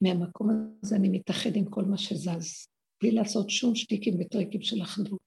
מהמקום 0.00 0.50
הזה 0.82 0.96
אני 0.96 1.08
מתאחד 1.08 1.56
עם 1.56 1.64
כל 1.70 1.84
מה 1.84 1.98
שזז, 1.98 2.66
בלי 3.02 3.10
לעשות 3.10 3.50
שום 3.50 3.74
שטיקים 3.74 4.20
וטריקים 4.20 4.62
של 4.62 4.82
אחדות. 4.82 5.20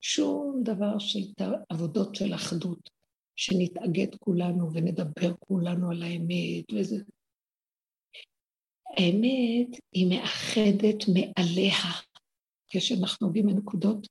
שום 0.00 0.60
דבר 0.64 0.98
של 0.98 1.20
עבודות 1.68 2.14
של 2.14 2.34
אחדות, 2.34 2.90
שנתאגד 3.36 4.14
כולנו 4.18 4.72
ונדבר 4.72 5.34
כולנו 5.38 5.90
על 5.90 6.02
האמת 6.02 6.72
וזה. 6.72 6.96
האמת 8.96 9.68
היא 9.92 10.06
מאחדת 10.10 11.04
מעליה, 11.08 11.82
כשאנחנו 12.68 13.26
עובדים 13.26 13.46
בנקודות 13.46 14.06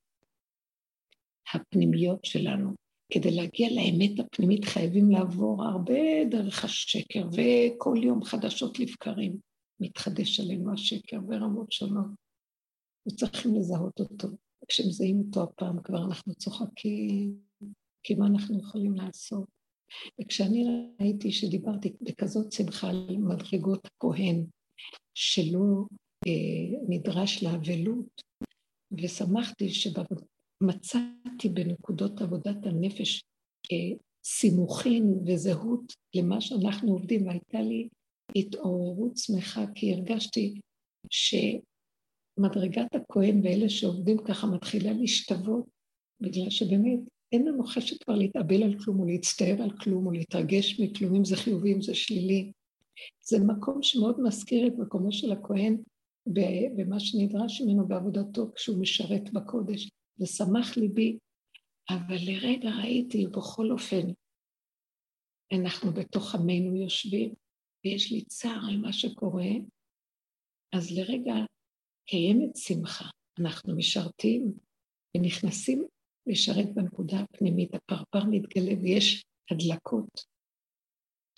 הפנימיות 1.54 2.24
שלנו. 2.24 2.74
כדי 3.12 3.30
להגיע 3.30 3.68
לאמת 3.70 4.20
הפנימית 4.20 4.64
חייבים 4.64 5.10
לעבור 5.10 5.64
הרבה 5.64 6.24
דרך 6.30 6.64
השקר, 6.64 7.28
וכל 7.32 7.96
יום 8.02 8.24
חדשות 8.24 8.78
לבקרים 8.78 9.36
מתחדש 9.80 10.40
עלינו 10.40 10.72
השקר 10.72 11.20
ברמות 11.20 11.72
שונות, 11.72 12.10
וצריכים 13.08 13.54
לזהות 13.54 14.00
אותו. 14.00 14.28
כשמזהים 14.68 15.20
אותו 15.26 15.42
הפעם 15.42 15.82
כבר 15.82 16.04
אנחנו 16.04 16.34
צוחקים, 16.34 17.38
כי 18.02 18.14
מה 18.14 18.26
אנחנו 18.26 18.58
יכולים 18.60 18.94
לעשות? 18.94 19.48
וכשאני 20.20 20.64
ראיתי 21.00 21.32
שדיברתי 21.32 21.92
בכזאת 22.00 22.52
שמחה 22.52 22.88
על 22.88 23.16
מדרגות 23.16 23.86
הכהן, 23.86 24.44
שלא 25.14 25.84
אה, 26.26 26.78
נדרש 26.88 27.42
לאבלות, 27.42 28.22
ושמחתי 29.02 29.68
שמצאתי 29.68 31.48
בנקודות 31.54 32.20
עבודת 32.20 32.66
הנפש 32.66 33.22
אה, 33.72 33.96
סימוכין 34.24 35.04
וזהות 35.26 35.92
למה 36.14 36.40
שאנחנו 36.40 36.92
עובדים, 36.92 37.26
והייתה 37.26 37.60
לי 37.60 37.88
התעוררות 38.36 39.16
שמחה, 39.16 39.64
כי 39.74 39.94
הרגשתי 39.94 40.60
שמדרגת 41.10 42.94
הכהן 42.94 43.40
ואלה 43.44 43.68
שעובדים 43.68 44.16
ככה 44.24 44.46
מתחילה 44.46 44.92
להשתוות, 44.92 45.64
בגלל 46.20 46.50
שבאמת 46.50 47.00
אין 47.32 47.48
לנו 47.48 47.64
חשק 47.64 48.04
כבר 48.04 48.14
להתאבל 48.14 48.62
על 48.62 48.78
כלום, 48.84 49.00
או 49.00 49.06
להצטער 49.06 49.62
על 49.62 49.70
כלום, 49.80 50.06
או 50.06 50.12
להתרגש 50.12 50.80
מכלום, 50.80 51.14
אם 51.14 51.24
זה 51.24 51.36
חיובי, 51.36 51.74
אם 51.74 51.82
זה 51.82 51.94
שלילי. 51.94 52.52
זה 53.22 53.38
מקום 53.46 53.82
שמאוד 53.82 54.20
מזכיר 54.20 54.66
את 54.66 54.72
מקומו 54.78 55.12
של 55.12 55.32
הכהן 55.32 55.76
במה 56.76 57.00
שנדרש 57.00 57.60
ממנו 57.60 57.88
בעבודתו 57.88 58.52
כשהוא 58.54 58.80
משרת 58.80 59.32
בקודש, 59.32 59.90
ושמח 60.20 60.76
ליבי. 60.76 61.18
אבל 61.90 62.16
לרגע 62.26 62.70
ראיתי, 62.70 63.26
בכל 63.26 63.70
אופן, 63.70 64.06
אנחנו 65.52 65.92
בתוך 65.92 66.34
עמנו 66.34 66.76
יושבים, 66.76 67.34
ויש 67.86 68.12
לי 68.12 68.24
צער 68.24 68.60
על 68.68 68.76
מה 68.76 68.92
שקורה, 68.92 69.50
אז 70.74 70.90
לרגע 70.98 71.34
קיימת 72.08 72.56
שמחה. 72.56 73.04
אנחנו 73.40 73.76
משרתים 73.76 74.58
ונכנסים 75.16 75.86
לשרת 76.26 76.74
בנקודה 76.74 77.16
הפנימית, 77.20 77.70
הפרפר 77.74 78.24
מתגלה 78.30 78.82
ויש 78.82 79.24
הדלקות. 79.50 80.24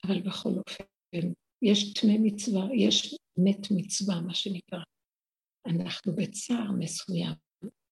אבל 0.07 0.21
בכל 0.21 0.49
אופן, 0.49 1.33
יש 1.63 1.93
תמי 1.93 2.19
מצווה, 2.19 2.65
יש 2.75 3.17
מת 3.39 3.67
מצווה, 3.77 4.21
מה 4.21 4.35
שנקרא. 4.35 4.83
אנחנו 5.67 6.13
בצער 6.17 6.73
מסוים, 6.79 7.35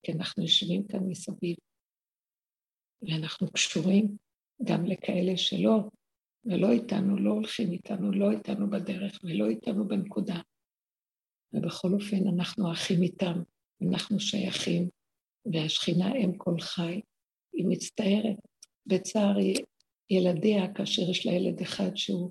כי 0.03 0.13
אנחנו 0.13 0.43
יושבים 0.43 0.87
כאן 0.89 1.01
מסביב, 1.09 1.57
ואנחנו 3.03 3.53
קשורים 3.53 4.17
גם 4.65 4.85
לכאלה 4.87 5.37
שלא, 5.37 5.91
ולא 6.47 6.71
איתנו, 6.71 7.17
לא 7.17 7.31
הולכים 7.31 7.73
איתנו, 7.73 8.13
לא 8.13 8.31
איתנו 8.31 8.71
בדרך 8.71 9.19
ולא 9.25 9.49
איתנו 9.49 9.89
בנקודה. 9.89 10.41
ובכל 11.53 11.89
אופן 11.93 12.29
אנחנו 12.35 12.73
אחים 12.73 13.03
איתם, 13.03 13.43
אנחנו 13.89 14.21
שייכים, 14.21 14.89
והשכינה 15.53 16.13
אם 16.15 16.37
כל 16.37 16.61
חי, 16.61 17.01
היא 17.53 17.67
מצטערת 17.69 18.37
בצער 18.87 19.37
ילדיה 20.11 20.75
כאשר 20.75 21.03
יש 21.11 21.27
לה 21.27 21.33
ילד 21.33 21.61
אחד 21.61 21.97
שהוא 21.97 22.31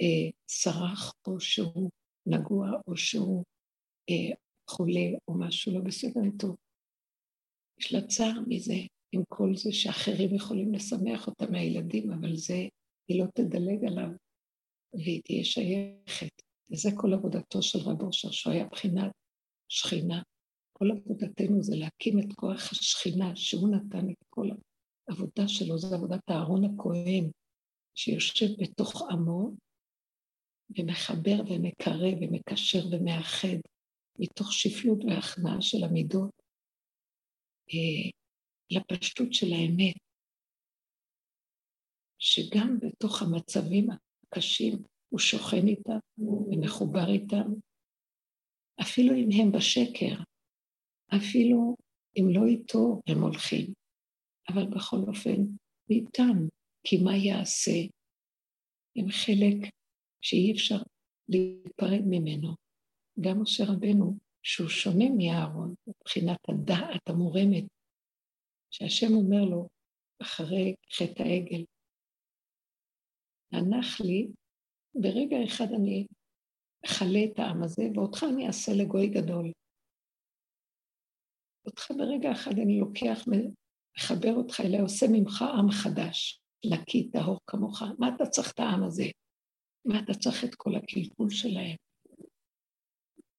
אה, 0.00 0.30
סרח 0.48 1.12
או 1.26 1.40
שהוא 1.40 1.90
נגוע 2.26 2.70
או 2.86 2.96
שהוא 2.96 3.44
אה, 4.10 4.36
חולה 4.70 5.18
או 5.28 5.38
משהו 5.38 5.74
לא 5.74 5.80
בסדר 5.80 6.24
איתו. 6.24 6.56
יש 7.80 7.92
לה 7.92 8.06
צער 8.06 8.40
מזה, 8.46 8.74
עם 9.12 9.22
כל 9.28 9.56
זה 9.56 9.72
שאחרים 9.72 10.34
יכולים 10.34 10.74
לשמח 10.74 11.26
אותה 11.26 11.46
מהילדים, 11.50 12.12
אבל 12.12 12.36
זה, 12.36 12.68
היא 13.08 13.22
לא 13.22 13.26
תדלג 13.34 13.84
עליו 13.84 14.10
והיא 14.94 15.22
תהיה 15.24 15.44
שייכת. 15.44 16.42
וזה 16.70 16.90
כל 16.96 17.12
עבודתו 17.12 17.62
של 17.62 17.78
רב 17.78 18.02
אושר, 18.02 18.30
שהוא 18.30 18.52
היה 18.52 18.66
בחינת 18.66 19.12
שכינה. 19.68 20.22
כל 20.72 20.90
עבודתנו 20.90 21.62
זה 21.62 21.76
להקים 21.76 22.18
את 22.18 22.32
כוח 22.34 22.72
השכינה, 22.72 23.36
שהוא 23.36 23.68
נתן 23.68 24.10
את 24.10 24.24
כל 24.30 24.48
העבודה 25.08 25.48
שלו, 25.48 25.78
זו 25.78 25.94
עבודת 25.94 26.30
אהרון 26.30 26.64
הכהן, 26.64 27.30
שיושב 27.94 28.46
בתוך 28.58 29.02
עמו 29.10 29.50
ומחבר 30.78 31.42
ומקרב 31.50 32.14
ומקשר 32.20 32.86
ומאחד 32.90 33.58
מתוך 34.18 34.52
שפלות 34.52 34.98
והכנעה 35.04 35.60
של 35.60 35.84
המידות 35.84 36.30
אה, 37.70 38.10
לפשטות 38.70 39.34
של 39.34 39.52
האמת, 39.52 39.96
שגם 42.26 42.78
בתוך 42.80 43.22
המצבים 43.22 43.86
הקשים 43.90 44.82
הוא 45.08 45.20
שוכן 45.20 45.66
איתם 45.66 45.98
ומחובר 46.18 47.08
איתם, 47.08 47.52
אפילו 48.80 49.14
אם 49.14 49.28
הם 49.40 49.52
בשקר, 49.52 50.22
אפילו 51.16 51.76
אם 52.16 52.24
לא 52.28 52.46
איתו 52.46 53.02
הם 53.06 53.22
הולכים, 53.22 53.72
אבל 54.48 54.66
בכל 54.66 54.96
אופן 54.96 55.40
איתם, 55.90 56.36
כי 56.84 57.02
מה 57.04 57.16
יעשה? 57.16 57.78
הם 58.96 59.08
חלק 59.10 59.70
שאי 60.20 60.52
אפשר 60.52 60.78
להיפרד 61.28 62.02
ממנו. 62.06 62.54
גם 63.20 63.42
משה 63.42 63.64
רבנו, 63.64 64.18
שהוא 64.42 64.68
שונה 64.68 65.04
מאהרון, 65.16 65.74
מבחינת 65.86 66.38
הדעת 66.48 67.08
המורמת, 67.08 67.64
שהשם 68.70 69.14
אומר 69.14 69.44
לו, 69.44 69.68
אחרי 70.22 70.74
חטא 70.92 71.22
העגל, 71.22 71.64
הנח 73.54 74.00
לי, 74.00 74.28
ברגע 74.94 75.36
אחד 75.44 75.72
אני 75.78 76.06
אכלה 76.86 77.24
את 77.24 77.38
העם 77.38 77.62
הזה, 77.62 77.82
ואותך 77.94 78.24
אני 78.34 78.46
אעשה 78.46 78.72
לגוי 78.72 79.06
גדול. 79.06 79.52
אותך 81.66 81.90
ברגע 81.90 82.32
אחד 82.32 82.52
אני 82.62 82.80
לוקח, 82.80 83.24
מחבר 83.98 84.34
אותך 84.34 84.60
אליי, 84.60 84.80
עושה 84.80 85.06
ממך 85.12 85.44
עם 85.58 85.70
חדש, 85.70 86.40
נקי, 86.72 87.10
טהור 87.10 87.40
כמוך. 87.46 87.82
מה 87.98 88.08
אתה 88.16 88.26
צריך 88.26 88.52
את 88.52 88.58
העם 88.58 88.84
הזה? 88.84 89.04
מה 89.84 90.00
אתה 90.04 90.12
צריך 90.14 90.44
את 90.44 90.54
כל 90.54 90.70
הקלקול 90.74 91.30
שלהם? 91.30 91.76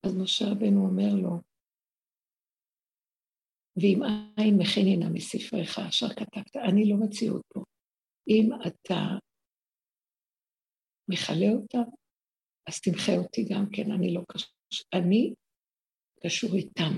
אז 0.05 0.17
משה 0.17 0.45
רבנו 0.51 0.87
אומר 0.87 1.15
לו, 1.15 1.41
ואם 3.77 3.99
אין 4.37 4.57
מכינינה 4.57 5.09
מספריך 5.09 5.79
אשר 5.79 6.09
כתבת, 6.09 6.55
אני 6.55 6.89
לא 6.89 6.97
מציאות 6.97 7.41
פה. 7.53 7.63
אם 8.27 8.49
אתה 8.67 9.17
מכלה 11.09 11.51
אותם, 11.55 11.89
אז 12.67 12.81
תמחה 12.81 13.11
אותי 13.17 13.45
גם 13.51 13.65
כן, 13.73 13.91
אני 13.91 14.13
לא 14.13 14.21
קשור, 14.31 14.49
אני 14.93 15.33
קשור 16.23 16.49
איתם. 16.55 16.93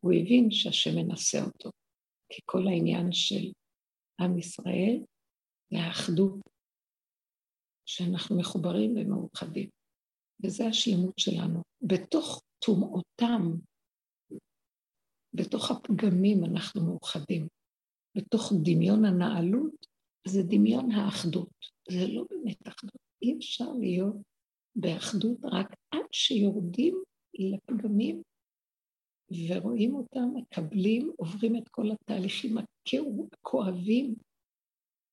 הוא 0.00 0.12
הבין 0.12 0.50
שהשם 0.50 0.90
מנסה 0.96 1.38
אותו, 1.44 1.70
כי 2.32 2.40
כל 2.44 2.66
העניין 2.66 3.12
של 3.12 3.52
עם 4.20 4.38
ישראל 4.38 5.04
זה 5.70 5.78
האחדות, 5.78 6.40
שאנחנו 7.86 8.38
מחוברים 8.38 8.96
ומאוחדים. 8.96 9.68
וזה 10.44 10.66
השלמות 10.66 11.18
שלנו. 11.18 11.62
בתוך 11.82 12.42
טומאותם, 12.64 13.42
בתוך 15.34 15.70
הפגמים 15.70 16.44
אנחנו 16.44 16.84
מאוחדים. 16.86 17.48
בתוך 18.16 18.52
דמיון 18.62 19.04
הנעלות, 19.04 19.86
זה 20.28 20.42
דמיון 20.42 20.90
האחדות. 20.90 21.48
זה 21.90 22.06
לא 22.06 22.24
באמת 22.30 22.68
אחדות. 22.68 23.00
אי 23.22 23.36
אפשר 23.36 23.72
להיות 23.72 24.16
באחדות 24.76 25.38
רק 25.44 25.76
עד 25.90 26.06
שיורדים 26.12 27.02
לפגמים 27.34 28.22
ורואים 29.30 29.94
אותם, 29.94 30.28
מקבלים, 30.34 31.12
עוברים 31.16 31.56
את 31.56 31.68
כל 31.68 31.90
התהליכים 31.90 32.56
הכואבים 33.32 34.14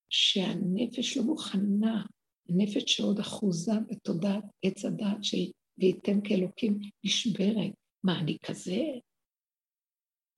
שהנפש 0.10 1.18
לא 1.18 1.24
מוכנה 1.24 2.06
הנפש 2.50 2.84
שעוד 2.88 3.20
אחוזה 3.20 3.72
בתודעת 3.88 4.44
עץ 4.66 4.86
הדעת 4.86 5.24
של 5.24 5.52
וייתם 5.78 6.22
כאלוקים 6.22 6.80
נשברת. 7.06 7.74
מה, 8.04 8.20
אני 8.20 8.38
כזה? 8.46 8.82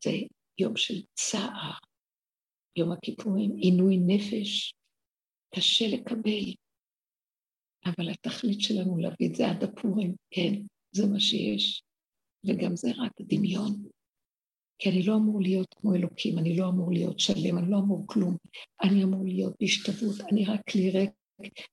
זה 0.03 0.11
יום 0.59 0.75
של 0.75 1.01
צער, 1.13 1.73
יום 2.78 2.91
הכיפורים, 2.91 3.55
עינוי 3.55 3.97
נפש, 3.97 4.73
קשה 5.55 5.88
לקבל. 5.88 6.53
אבל 7.86 8.09
התכלית 8.09 8.61
שלנו 8.61 8.97
להביא 8.97 9.30
את 9.30 9.36
זה 9.36 9.49
עד 9.49 9.63
הפורים, 9.63 10.15
כן, 10.32 10.53
זה 10.91 11.07
מה 11.07 11.19
שיש. 11.19 11.82
וגם 12.45 12.75
זה 12.75 12.91
רק 12.97 13.11
דמיון. 13.21 13.84
כי 14.80 14.89
אני 14.89 15.03
לא 15.03 15.15
אמור 15.15 15.41
להיות 15.41 15.73
כמו 15.73 15.95
אלוקים, 15.95 16.38
אני 16.38 16.57
לא 16.57 16.69
אמור 16.69 16.91
להיות 16.91 17.19
שלם, 17.19 17.57
אני 17.57 17.71
לא 17.71 17.78
אמור 17.78 18.03
כלום. 18.07 18.38
אני 18.84 19.03
אמור 19.03 19.25
להיות 19.25 19.53
בהשתוות, 19.59 20.21
אני 20.32 20.45
רק 20.45 20.59
כלי 20.69 20.89
ריק 20.89 21.11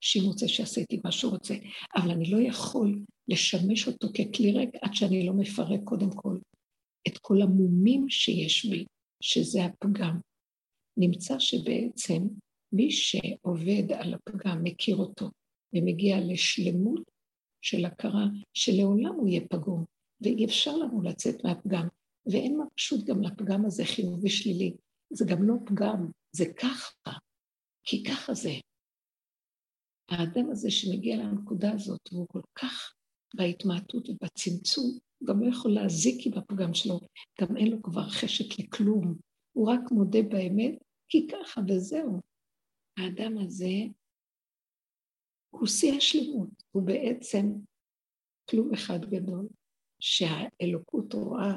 שאם 0.00 0.22
רוצה 0.24 0.48
שיעשה 0.48 0.80
איתי 0.80 1.00
מה 1.04 1.12
שהוא 1.12 1.32
רוצה, 1.32 1.54
אבל 1.96 2.10
אני 2.10 2.30
לא 2.30 2.38
יכול 2.40 2.98
לשמש 3.28 3.88
אותו 3.88 4.08
ככלי 4.08 4.52
ריק 4.52 4.70
עד 4.82 4.94
שאני 4.94 5.26
לא 5.26 5.32
מפרק 5.32 5.80
קודם 5.84 6.10
כל 6.14 6.38
את 7.08 7.18
כל 7.18 7.42
המומים 7.42 8.08
שיש 8.08 8.66
בי, 8.66 8.84
שזה 9.22 9.64
הפגם. 9.64 10.18
נמצא 10.96 11.38
שבעצם 11.38 12.22
מי 12.72 12.90
שעובד 12.90 13.92
על 13.92 14.14
הפגם, 14.14 14.62
מכיר 14.62 14.96
אותו, 14.96 15.30
ומגיע 15.74 16.16
לשלמות 16.20 17.10
של 17.62 17.84
הכרה 17.84 18.26
שלעולם 18.54 19.14
הוא 19.14 19.28
יהיה 19.28 19.40
פגום, 19.50 19.84
ואי 20.20 20.44
אפשר 20.44 20.76
לנו 20.76 21.02
לצאת 21.02 21.44
מהפגם, 21.44 21.88
ואין 22.26 22.56
מה 22.56 22.64
פשוט 22.74 23.04
גם 23.04 23.22
לפגם 23.22 23.66
הזה 23.66 23.84
חיובי 23.84 24.30
שלילי. 24.30 24.76
זה 25.10 25.24
גם 25.28 25.42
לא 25.42 25.54
פגם, 25.66 26.10
זה 26.32 26.44
ככה, 26.56 27.12
כי 27.84 28.04
ככה 28.04 28.34
זה. 28.34 28.52
האדם 30.08 30.50
הזה 30.50 30.70
שמגיע 30.70 31.16
לנקודה 31.16 31.72
הזאת, 31.72 32.12
והוא 32.12 32.26
כל 32.28 32.40
כך 32.54 32.94
בהתמעטות 33.34 34.08
ובצמצום, 34.08 34.98
הוא 35.18 35.28
גם 35.28 35.42
לא 35.42 35.48
יכול 35.48 35.70
להזיק 35.70 36.26
עם 36.26 36.32
הפגם 36.38 36.74
שלו, 36.74 37.00
גם 37.40 37.56
אין 37.56 37.70
לו 37.70 37.82
כבר 37.82 38.08
חשק 38.08 38.58
לכלום, 38.58 39.14
הוא 39.52 39.68
רק 39.68 39.80
מודה 39.90 40.22
באמת, 40.22 40.74
כי 41.08 41.26
ככה 41.28 41.60
וזהו. 41.68 42.20
האדם 42.98 43.38
הזה 43.38 43.74
הוא 45.50 45.66
שיא 45.66 45.92
השלמות, 45.92 46.48
הוא 46.70 46.82
בעצם 46.82 47.46
כלום 48.50 48.74
אחד 48.74 49.04
גדול, 49.04 49.48
שהאלוקות 50.00 51.14
רואה 51.14 51.52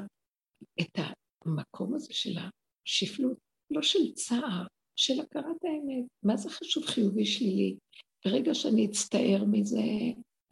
את 0.80 0.98
המקום 1.44 1.94
הזה 1.94 2.14
של 2.14 2.38
השפלות, 2.86 3.38
לא 3.70 3.82
של 3.82 4.12
צער, 4.14 4.66
של 4.96 5.20
הכרת 5.20 5.64
האמת. 5.64 6.04
מה 6.22 6.36
זה 6.36 6.50
חשוב 6.50 6.84
חיובי 6.84 7.26
שלילי? 7.26 7.76
ברגע 8.24 8.54
שאני 8.54 8.86
אצטער 8.86 9.44
מזה, 9.50 9.82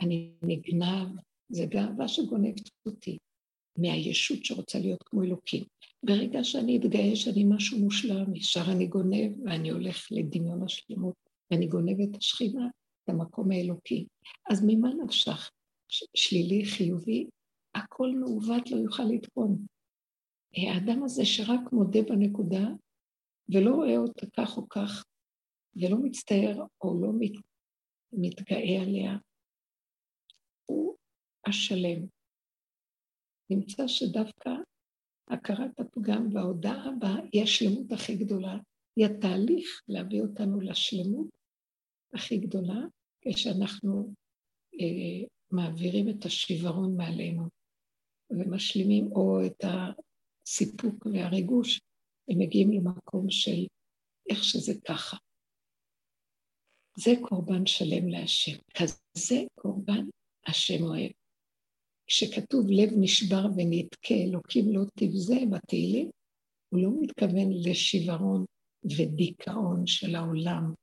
אני 0.01 0.33
נגנב, 0.43 1.09
זה 1.49 1.67
גאווה 1.67 2.09
שגונבת 2.09 2.71
אותי 2.87 3.19
מהישות 3.79 4.45
שרוצה 4.45 4.79
להיות 4.79 5.03
כמו 5.03 5.23
אלוקים. 5.23 5.65
ברגע 6.03 6.45
שאני 6.45 6.79
אתגאה 6.79 7.17
שאני 7.17 7.45
משהו 7.49 7.79
מושלם, 7.79 8.35
ישר 8.35 8.65
אני 8.73 8.87
גונב 8.87 9.33
ואני 9.45 9.71
הולך 9.71 10.09
לדמיון 10.11 10.63
השלמות, 10.63 11.15
ואני 11.51 11.67
גונב 11.67 12.01
את 12.01 12.17
השכינה, 12.17 12.67
את 13.05 13.09
המקום 13.09 13.51
האלוקי. 13.51 14.07
אז 14.51 14.65
ממה 14.67 14.89
נפשך? 15.05 15.51
שלילי, 16.15 16.65
חיובי, 16.65 17.27
הכל 17.75 18.11
מעוות 18.11 18.71
לא 18.71 18.77
יוכל 18.77 19.03
לתרום. 19.03 19.67
האדם 20.57 21.03
הזה 21.03 21.25
שרק 21.25 21.73
מודה 21.73 22.03
בנקודה 22.03 22.69
ולא 23.49 23.75
רואה 23.75 23.97
אותה 23.97 24.27
כך 24.37 24.57
או 24.57 24.69
כך, 24.69 25.05
ולא 25.77 25.97
מצטער 26.03 26.65
או 26.81 27.01
לא 27.01 27.09
מת, 27.19 27.33
מתגאה 28.13 28.83
עליה, 28.83 29.17
הוא 30.67 30.97
השלם. 31.47 32.16
נמצא 33.51 33.87
שדווקא 33.87 34.51
הכרת 35.29 35.81
הפגם 35.81 36.29
וההודעה 36.33 36.91
בה 36.99 37.15
היא 37.33 37.43
השלמות 37.43 37.93
הכי 37.93 38.17
גדולה, 38.17 38.59
היא 38.97 39.07
התהליך 39.07 39.83
להביא 39.89 40.23
אותנו 40.23 40.61
לשלמות 40.61 41.29
הכי 42.15 42.39
גדולה, 42.39 42.81
כשאנחנו 43.21 44.15
אה, 44.81 45.29
מעבירים 45.51 46.09
את 46.09 46.25
השיוורון 46.25 46.97
מעלינו. 46.97 47.49
ומשלימים, 48.31 49.13
או 49.13 49.47
את 49.47 49.65
הסיפוק 49.65 51.07
והריגוש, 51.07 51.81
הם 52.29 52.39
מגיעים 52.39 52.73
למקום 52.73 53.31
של 53.31 53.67
איך 54.31 54.45
שזה 54.45 54.73
ככה. 54.89 55.17
זה 56.99 57.11
קורבן 57.23 57.67
שלם 57.67 58.09
להשם. 58.09 58.57
כזה 58.75 59.37
קורבן 59.55 60.05
השם 60.47 60.83
אוהב. 60.83 61.11
כשכתוב 62.07 62.67
לב 62.71 62.91
נשבר 63.01 63.47
ונתקה, 63.57 64.15
אלוקים 64.15 64.65
לא 64.73 64.83
תבזה 64.99 65.37
בתהילים, 65.51 66.11
הוא 66.69 66.81
לא 66.81 66.91
מתכוון 67.01 67.49
לשיוורון 67.65 68.45
ודיכאון 68.85 69.87
של 69.87 70.15
העולם. 70.15 70.75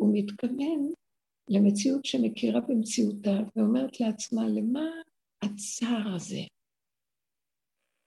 הוא 0.00 0.10
מתכוון 0.12 0.92
למציאות 1.50 2.04
שמכירה 2.04 2.60
במציאותה 2.60 3.38
ואומרת 3.56 4.00
לעצמה, 4.00 4.48
למה 4.48 4.84
הצער 5.42 6.14
הזה? 6.16 6.40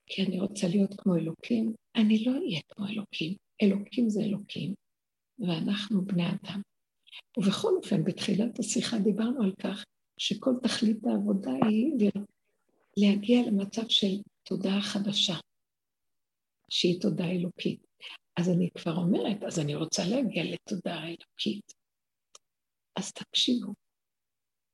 כי 0.07 0.23
אני 0.23 0.39
רוצה 0.39 0.67
להיות 0.67 0.93
כמו 0.97 1.15
אלוקים, 1.15 1.73
אני 1.95 2.23
לא 2.25 2.31
אהיה 2.31 2.61
כמו 2.67 2.87
אלוקים. 2.87 3.35
אלוקים 3.61 4.09
זה 4.09 4.21
אלוקים, 4.21 4.73
ואנחנו 5.39 6.05
בני 6.05 6.27
אדם. 6.27 6.61
ובכל 7.37 7.73
אופן, 7.75 8.03
בתחילת 8.03 8.59
השיחה 8.59 8.97
דיברנו 8.99 9.43
על 9.43 9.53
כך 9.61 9.83
שכל 10.17 10.53
תכלית 10.63 10.97
העבודה 11.05 11.51
היא 11.51 12.09
להגיע 12.97 13.41
למצב 13.47 13.89
של 13.89 14.21
תודעה 14.43 14.81
חדשה, 14.81 15.35
שהיא 16.69 17.01
תודעה 17.01 17.31
אלוקית. 17.31 17.87
אז 18.39 18.49
אני 18.49 18.69
כבר 18.77 18.95
אומרת, 18.95 19.43
אז 19.43 19.59
אני 19.59 19.75
רוצה 19.75 20.03
להגיע 20.05 20.43
לתודעה 20.43 21.07
אלוקית. 21.07 21.73
אז 22.95 23.11
תקשיבו, 23.11 23.73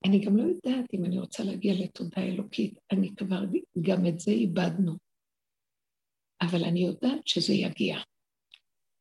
אני 0.06 0.26
גם 0.26 0.38
לא 0.38 0.44
יודעת 0.44 0.94
אם 0.94 1.06
אני 1.06 1.20
רוצה 1.20 1.44
להגיע 1.44 1.74
לתודעה 1.74 2.26
אלוקית, 2.26 2.80
אני 2.92 3.16
כבר, 3.16 3.42
גם 3.82 4.08
את 4.08 4.20
זה 4.20 4.32
איבדנו. 4.32 4.98
אבל 6.42 6.64
אני 6.64 6.80
יודעת 6.80 7.28
שזה 7.28 7.54
יגיע. 7.54 7.98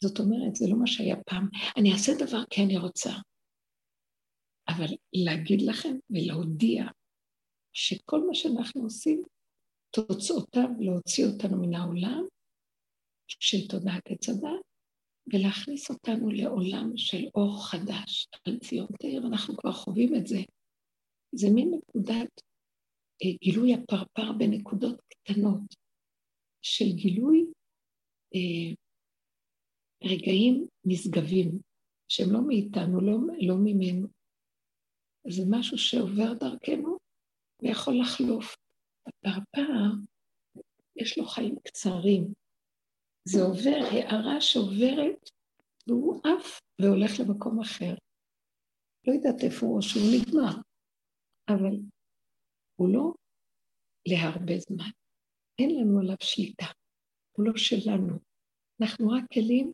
זאת 0.05 0.19
אומרת, 0.19 0.57
זה 0.57 0.67
לא 0.69 0.77
מה 0.77 0.87
שהיה 0.87 1.17
פעם. 1.27 1.49
אני 1.77 1.93
אעשה 1.93 2.13
דבר 2.19 2.45
כי 2.51 2.63
אני 2.63 2.79
רוצה. 2.79 3.13
אבל 4.69 4.97
להגיד 5.13 5.63
לכם 5.63 5.97
ולהודיע 6.11 6.85
שכל 7.73 8.27
מה 8.27 8.35
שאנחנו 8.35 8.83
עושים, 8.83 9.23
תוצאותיו 9.91 10.69
להוציא 10.81 11.27
אותנו 11.27 11.63
מן 11.63 11.75
העולם 11.75 12.25
של 13.29 13.69
תודעת 13.69 14.03
עץ 14.07 14.29
הדת, 14.29 14.65
ולהכניס 15.33 15.91
אותנו 15.91 16.31
לעולם 16.31 16.97
של 16.97 17.25
אור 17.35 17.67
חדש 17.67 18.29
על 18.47 18.59
ציון 18.59 18.87
תאיר, 19.01 19.27
אנחנו 19.27 19.57
כבר 19.57 19.73
חווים 19.73 20.15
את 20.15 20.27
זה. 20.27 20.39
זה 21.33 21.47
מין 21.55 21.71
נקודת 21.75 22.41
אה, 23.23 23.37
גילוי 23.43 23.75
הפרפר 23.75 24.33
בנקודות 24.39 25.01
קטנות 25.09 25.75
של 26.63 26.85
גילוי 26.95 27.47
אה, 28.35 28.75
רגעים 30.05 30.67
נשגבים, 30.85 31.59
שהם 32.09 32.33
לא 32.33 32.41
מאיתנו, 32.47 33.01
לא, 33.01 33.19
לא 33.47 33.55
ממנו. 33.65 34.22
זה 35.29 35.43
משהו 35.51 35.79
שעובר 35.79 36.35
דרכנו 36.35 36.97
ויכול 37.63 37.95
לחלוף. 38.01 38.57
הפרפר, 39.07 39.73
יש 40.97 41.19
לו 41.19 41.27
חיים 41.27 41.57
קצרים. 41.65 42.33
זה 43.25 43.43
עובר, 43.43 43.79
הערה 43.91 44.41
שעוברת, 44.41 45.31
והוא 45.87 46.21
עף 46.25 46.61
והולך 46.81 47.11
למקום 47.21 47.61
אחר. 47.61 47.95
לא 49.07 49.13
יודעת 49.13 49.45
איפה 49.45 49.67
הוא, 49.67 49.81
שהוא 49.81 50.03
נגמר, 50.15 50.63
אבל 51.49 51.77
הוא 52.77 52.89
לא 52.95 53.13
להרבה 54.09 54.55
זמן. 54.69 54.91
אין 55.59 55.71
לנו 55.71 56.01
עליו 56.01 56.17
שליטה, 56.21 56.67
הוא 57.33 57.47
לא 57.47 57.53
שלנו. 57.57 58.19
אנחנו 58.83 59.11
רק 59.11 59.25
כלים, 59.33 59.73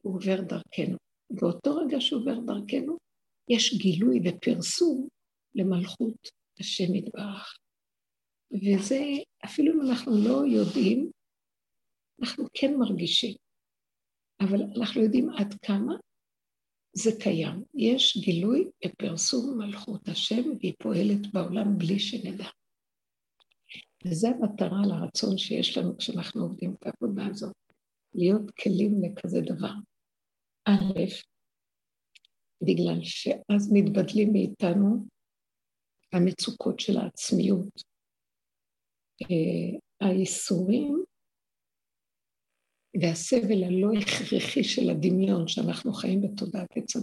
הוא 0.00 0.14
עובר 0.14 0.40
דרכנו. 0.48 0.98
באותו 1.30 1.70
רגע 1.76 1.96
שהוא 2.00 2.20
עובר 2.20 2.40
דרכנו, 2.46 2.98
יש 3.50 3.74
גילוי 3.74 4.20
ופרסום 4.24 5.08
למלכות 5.54 6.28
השם 6.60 6.94
יתברך. 6.94 7.58
וזה, 8.52 9.00
אפילו 9.44 9.72
אם 9.72 9.90
אנחנו 9.90 10.12
לא 10.24 10.46
יודעים, 10.46 11.10
אנחנו 12.20 12.44
כן 12.54 12.74
מרגישים. 12.78 13.34
אבל 14.40 14.62
אנחנו 14.76 15.02
יודעים 15.02 15.30
עד 15.30 15.54
כמה 15.62 15.94
זה 16.92 17.10
קיים. 17.20 17.64
יש 17.74 18.16
גילוי 18.16 18.70
ופרסום 18.86 19.58
מלכות 19.58 20.08
השם, 20.08 20.42
והיא 20.60 20.74
פועלת 20.78 21.32
בעולם 21.32 21.78
בלי 21.78 21.98
שנדע. 21.98 22.48
וזו 24.06 24.28
המטרה 24.28 24.82
לרצון 24.86 25.38
שיש 25.38 25.78
לנו 25.78 25.98
כשאנחנו 25.98 26.42
עובדים 26.42 26.74
את 26.74 26.86
העבודה 26.86 27.26
הזאת, 27.26 27.56
להיות 28.14 28.50
כלים 28.50 29.02
לכזה 29.02 29.40
דבר. 29.40 29.72
א', 30.64 31.29
בגלל 32.62 33.00
שאז 33.02 33.72
מתבדלים 33.72 34.32
מאיתנו 34.32 35.06
המצוקות 36.12 36.80
של 36.80 36.98
העצמיות. 36.98 37.82
אה, 39.22 39.78
הייסורים 40.00 41.04
והסבל 43.02 43.64
הלא 43.64 43.88
הכרחי 43.98 44.64
של 44.64 44.90
הדמיון, 44.90 45.48
שאנחנו 45.48 45.92
חיים 45.92 46.20
בתודעת 46.20 46.68
עץ. 46.76 46.96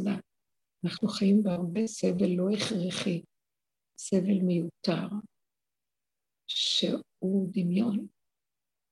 אנחנו 0.85 1.07
חיים 1.07 1.43
בהרבה 1.43 1.87
סבל 1.87 2.29
לא 2.37 2.49
הכרחי, 2.49 3.21
סבל 3.99 4.41
מיותר, 4.41 5.07
שהוא 6.47 7.49
דמיון. 7.51 8.07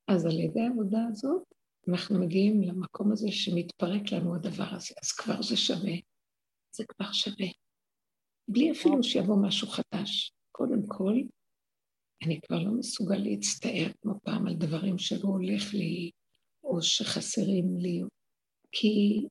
אז 0.08 0.26
על 0.26 0.40
ידי 0.40 0.62
העבודה 0.62 1.00
הזאת, 1.12 1.44
אנחנו 1.90 2.20
מגיעים 2.20 2.62
למקום 2.62 3.12
הזה 3.12 3.32
שמתפרק 3.32 4.12
לנו 4.12 4.36
הדבר 4.36 4.76
הזה, 4.76 4.94
אז 5.04 5.12
כבר 5.12 5.42
זה 5.42 5.58
שווה. 5.58 5.94
זה 6.76 6.84
כבר 6.88 7.12
שווה. 7.12 7.48
בלי 8.48 8.72
אפילו 8.72 9.04
שיבוא 9.04 9.48
משהו 9.48 9.68
חדש. 9.68 10.32
קודם 10.52 10.82
כל, 10.88 11.14
אני 12.26 12.42
כבר 12.42 12.60
לא 12.64 12.72
מסוגל 12.80 13.18
להצטער 13.18 13.94
כמו 14.02 14.14
פעם 14.24 14.48
על 14.48 14.54
דברים 14.54 14.98
שלא 14.98 15.28
הולך 15.28 15.74
לי, 15.74 16.12
או 16.64 16.82
שחסרים 16.82 17.78
לי, 17.78 18.02
כי 18.72 19.28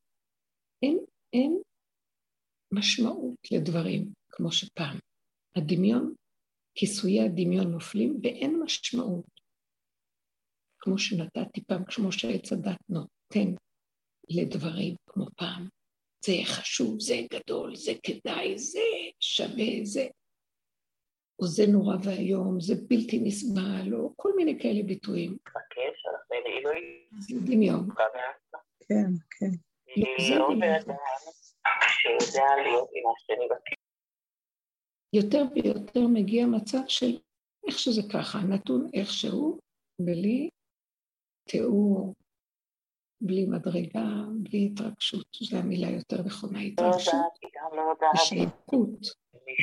אין, 0.82 0.98
אין 1.32 1.62
משמעות 2.72 3.38
לדברים 3.52 4.12
כמו 4.30 4.52
שפעם. 4.52 4.98
הדמיון, 5.56 6.14
כיסויי 6.74 7.20
הדמיון 7.20 7.72
נופלים 7.72 8.20
ואין 8.22 8.60
משמעות. 8.64 9.40
כמו 10.78 10.98
שנתתי 10.98 11.64
פעם, 11.64 11.84
כמו 11.84 12.12
שעץ 12.12 12.52
הדת 12.52 12.80
נותן 12.88 13.54
לדברים 14.30 14.94
כמו 15.10 15.26
פעם. 15.36 15.68
זה 16.26 16.32
חשוב, 16.44 17.00
זה 17.00 17.14
גדול, 17.32 17.76
זה 17.76 17.92
כדאי, 18.02 18.58
זה 18.58 18.80
שווה, 19.20 19.64
זה... 19.82 20.06
או 21.38 21.46
זה 21.46 21.62
נורא 21.72 21.96
ואיום, 22.04 22.60
זה 22.60 22.74
בלתי 22.88 23.18
נסבל, 23.18 23.94
או 23.94 24.12
כל 24.16 24.30
מיני 24.36 24.58
כאלה 24.62 24.82
ביטויים. 24.82 25.36
זה 27.18 27.36
דמיון. 27.46 27.88
כן, 28.88 29.10
כן. 29.38 29.50
לא, 30.36 30.48
יותר 35.12 35.42
ויותר 35.54 36.06
מגיע 36.12 36.46
מצב 36.46 36.82
של 36.88 37.18
איך 37.68 37.78
שזה 37.78 38.02
ככה, 38.12 38.38
נתון 38.38 38.86
איכשהו, 38.94 39.58
בלי 40.00 40.48
תיאור, 41.48 42.14
בלי 43.24 43.46
מדרגה, 43.46 44.04
בלי 44.42 44.70
התרגשות, 44.72 45.26
זו 45.40 45.56
המילה 45.56 45.90
יותר 45.90 46.22
נכונה, 46.22 46.60
התרגשות. 46.60 47.14
ושייכות, 48.14 49.00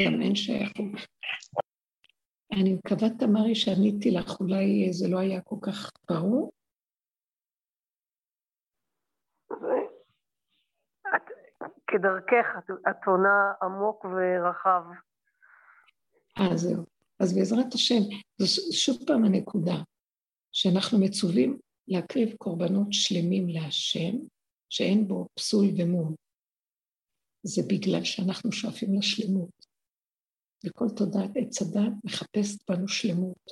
גם 0.05 0.21
אין 0.21 0.35
שייכות. 0.35 0.85
אני 2.51 2.73
מקווה, 2.73 3.09
תמרי, 3.19 3.55
שעניתי 3.55 4.11
לך, 4.11 4.39
אולי 4.39 4.93
זה 4.93 5.07
לא 5.09 5.19
היה 5.19 5.41
כל 5.41 5.55
כך 5.61 5.91
ברור. 6.09 6.51
כדרכך, 11.87 12.47
את 12.89 13.07
עונה 13.07 13.53
עמוק 13.61 14.05
ורחב. 14.05 14.83
אה, 16.39 16.57
זהו. 16.57 16.85
אז 17.19 17.35
בעזרת 17.35 17.73
השם, 17.73 18.01
זו 18.37 18.61
שוב 18.73 18.97
פעם 19.07 19.25
הנקודה, 19.25 19.75
שאנחנו 20.51 20.99
מצווים 20.99 21.59
להקריב 21.91 22.35
קורבנות 22.37 22.87
שלמים 22.91 23.49
להשם, 23.49 24.15
שאין 24.69 25.07
בו 25.07 25.27
פסול 25.33 25.65
ומום. 25.77 26.15
זה 27.43 27.61
בגלל 27.67 28.03
שאנחנו 28.03 28.51
שואפים 28.51 28.97
לשלמות. 28.97 29.65
וכל 30.65 30.85
תודעת 30.97 31.31
עץ 31.35 31.61
הדת 31.61 31.93
מחפשת 32.03 32.69
בנו 32.69 32.87
שלמות. 32.87 33.51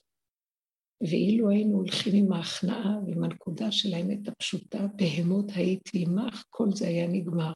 ואילו 1.02 1.50
היינו 1.50 1.78
הולכים 1.78 2.14
עם 2.16 2.34
ההכנעה 2.34 3.00
ועם 3.06 3.24
הנקודה 3.24 3.72
של 3.72 3.94
האמת 3.94 4.28
הפשוטה, 4.28 4.88
בהמות 4.96 5.46
הייתי 5.56 6.04
עמך, 6.08 6.44
כל 6.50 6.68
זה 6.76 6.88
היה 6.88 7.08
נגמר. 7.08 7.52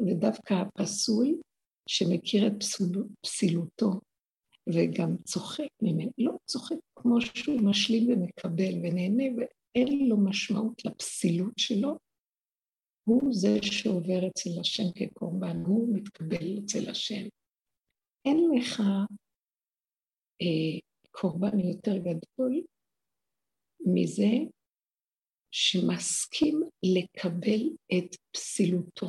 ודווקא 0.00 0.54
הפסול, 0.54 1.40
שמכיר 1.88 2.46
את 2.46 2.52
פסול, 2.60 3.08
פסילותו 3.20 3.90
וגם 4.68 5.16
צוחק 5.24 5.68
ממנו, 5.82 6.10
לא 6.18 6.32
צוחק 6.46 6.76
כמו 6.96 7.20
שהוא 7.20 7.60
משלים 7.60 8.10
ומקבל 8.12 8.74
ונהנה, 8.82 9.24
ואין 9.76 10.08
לו 10.08 10.16
משמעות 10.16 10.84
לפסילות 10.84 11.58
שלו, 11.58 11.98
הוא 13.04 13.32
זה 13.32 13.48
שעובר 13.62 14.28
אצל 14.28 14.50
השם 14.60 14.82
כקורבן, 14.94 15.56
הוא 15.66 15.96
מתקבל 15.96 16.58
אצל 16.64 16.90
השם. 16.90 17.28
אין 18.24 18.38
לך 18.56 18.80
אה, 20.42 20.80
קורבן 21.10 21.58
יותר 21.58 21.96
גדול 21.98 22.62
מזה 23.94 24.32
שמסכים 25.50 26.60
לקבל 26.82 27.60
את 27.98 28.16
פסילותו, 28.32 29.06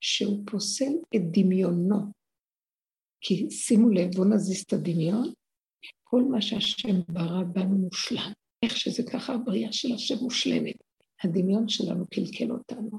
שהוא 0.00 0.46
פוסל 0.50 0.92
את 1.16 1.22
דמיונו. 1.32 2.12
כי 3.20 3.50
שימו 3.50 3.88
לב, 3.88 4.10
בואו 4.16 4.28
נזיז 4.34 4.62
את 4.62 4.72
הדמיון, 4.72 5.32
כל 6.04 6.22
מה 6.30 6.42
שהשם 6.42 6.96
ברא 7.08 7.42
בנו 7.52 7.76
מושלם. 7.76 8.41
איך 8.62 8.76
שזה 8.76 9.02
ככה, 9.12 9.34
הבריאה 9.34 9.72
של 9.72 9.94
השם 9.94 10.16
מושלמת. 10.22 10.76
הדמיון 11.24 11.68
שלנו 11.68 12.06
קלקל 12.06 12.50
אותנו. 12.50 12.90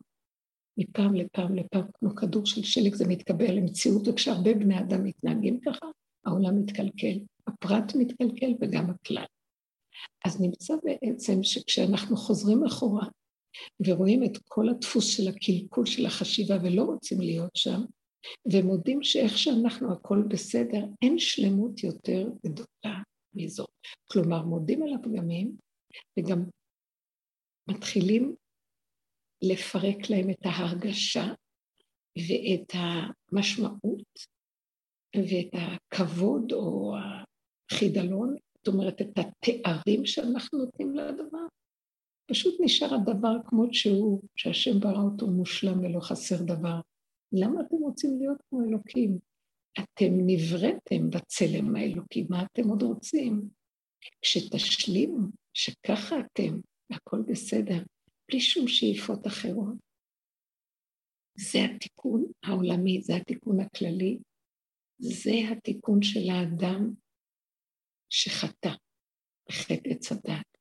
מפעם 0.78 1.16
לפעם 1.16 1.56
לפעם, 1.56 1.86
כמו 1.94 2.16
כדור 2.16 2.46
של 2.46 2.64
שלג, 2.64 2.96
זה 2.96 3.08
מתקבל 3.08 3.52
למציאות, 3.52 4.08
וכשהרבה 4.08 4.54
בני 4.54 4.80
אדם 4.80 5.04
מתנהגים 5.04 5.60
ככה, 5.60 5.86
העולם 6.26 6.60
מתקלקל. 6.60 7.20
הפרט 7.48 7.96
מתקלקל 7.96 8.54
וגם 8.62 8.90
הכלל. 8.90 9.26
אז 10.26 10.42
נמצא 10.42 10.74
בעצם 10.84 11.44
שכשאנחנו 11.44 12.18
חוזרים 12.18 12.66
אחורה 12.66 13.08
ורואים 13.88 14.24
את 14.24 14.38
כל 14.48 14.70
הדפוס 14.70 15.18
של 15.18 15.28
הקלקול 15.28 15.86
של 15.86 16.06
החשיבה 16.06 16.58
ולא 16.64 16.84
רוצים 16.84 17.22
להיות 17.22 17.56
שם, 17.56 17.82
ומודים 18.52 19.04
שאיך 19.04 19.38
שאנחנו 19.38 19.94
הכל 19.94 20.24
בסדר, 20.28 20.86
אין 21.02 21.20
שלמות 21.20 21.84
יותר 21.84 22.30
גדולה 22.46 23.02
מזאת. 23.36 23.70
כלומר, 24.12 24.44
מודים 24.44 24.84
על 24.84 24.94
הפגמים 24.94 25.58
וגם 26.20 26.44
מתחילים 27.70 28.36
לפרק 29.42 30.10
להם 30.10 30.30
את 30.30 30.46
ההרגשה 30.46 31.24
ואת 32.18 32.74
המשמעות 32.74 34.20
ואת 35.16 35.54
הכבוד 35.54 36.52
או 36.52 36.96
החידלון, 37.72 38.36
זאת 38.58 38.68
אומרת, 38.68 39.02
את 39.02 39.18
התארים 39.18 40.06
שאנחנו 40.06 40.60
נותנים 40.60 40.96
לדבר. 40.96 41.48
פשוט 42.30 42.56
נשאר 42.60 42.94
הדבר 42.94 43.36
כמו 43.46 43.74
שהוא, 43.74 44.22
שהשם 44.36 44.80
ברא 44.80 45.02
אותו 45.02 45.28
מושלם 45.28 45.80
ולא 45.80 46.00
חסר 46.00 46.44
דבר. 46.44 46.80
למה 47.32 47.62
אתם 47.62 47.76
רוצים 47.76 48.18
להיות 48.20 48.38
כמו 48.50 48.64
אלוקים? 48.64 49.20
אתם 49.80 50.14
נבראתם 50.26 51.10
בצלם 51.10 51.76
האלוקי, 51.76 52.26
מה 52.30 52.44
אתם 52.44 52.70
עוד 52.70 52.82
רוצים? 52.82 53.50
כשתשלימו 54.22 55.28
שככה 55.54 56.16
אתם, 56.20 56.60
והכל 56.90 57.18
בסדר, 57.28 57.84
בלי 58.30 58.40
שום 58.40 58.68
שאיפות 58.68 59.28
אחרות. 59.28 59.76
זה 61.38 61.60
התיקון 61.66 62.26
העולמי, 62.44 63.02
זה 63.02 63.16
התיקון 63.16 63.60
הכללי, 63.60 64.20
זה 65.00 65.32
התיקון 65.52 66.02
של 66.02 66.30
האדם 66.30 66.94
שחטא 68.10 68.70
בחטא 69.50 69.90
עץ 69.90 70.12
הדת. 70.12 70.58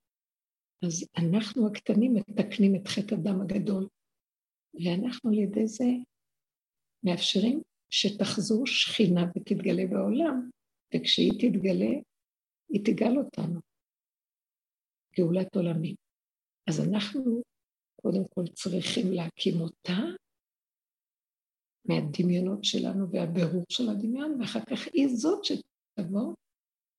אז 0.85 1.07
אנחנו 1.17 1.67
הקטנים 1.67 2.13
מתקנים 2.13 2.75
את 2.75 2.87
חטא 2.87 3.15
הדם 3.15 3.41
הגדול, 3.41 3.87
ואנחנו 4.73 5.29
על 5.29 5.37
ידי 5.37 5.67
זה 5.67 5.85
מאפשרים 7.03 7.61
שתחזור 7.93 8.67
שכינה 8.67 9.21
ותתגלה 9.35 9.83
בעולם, 9.89 10.49
וכשהיא 10.95 11.31
תתגלה, 11.31 11.93
היא 12.69 12.85
תגל 12.85 13.17
אותנו. 13.17 13.59
גאולת 15.17 15.55
עולמים. 15.55 15.95
אז 16.69 16.79
אנחנו 16.79 17.41
קודם 18.01 18.27
כל 18.33 18.43
צריכים 18.53 19.11
להקים 19.11 19.61
אותה 19.61 19.99
מהדמיונות 21.85 22.63
שלנו 22.63 23.11
והבירור 23.11 23.63
של 23.69 23.89
הדמיון, 23.89 24.41
ואחר 24.41 24.59
כך 24.69 24.87
היא 24.93 25.07
זאת 25.07 25.45
שתבוא, 25.45 26.33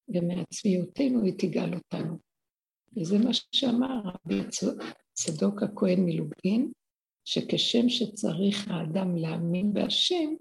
ומעצמיותנו 0.08 1.24
היא 1.24 1.34
תגאל 1.38 1.74
אותנו. 1.74 2.18
וזה 2.96 3.18
מה 3.18 3.30
שאמר 3.54 4.02
רבי 4.04 4.40
צדוק 5.12 5.62
הכהן 5.62 6.00
מלובלין, 6.04 6.72
שכשם 7.24 7.88
שצריך 7.88 8.68
האדם 8.70 9.16
להאמין 9.16 9.72
בהשם, 9.72 10.34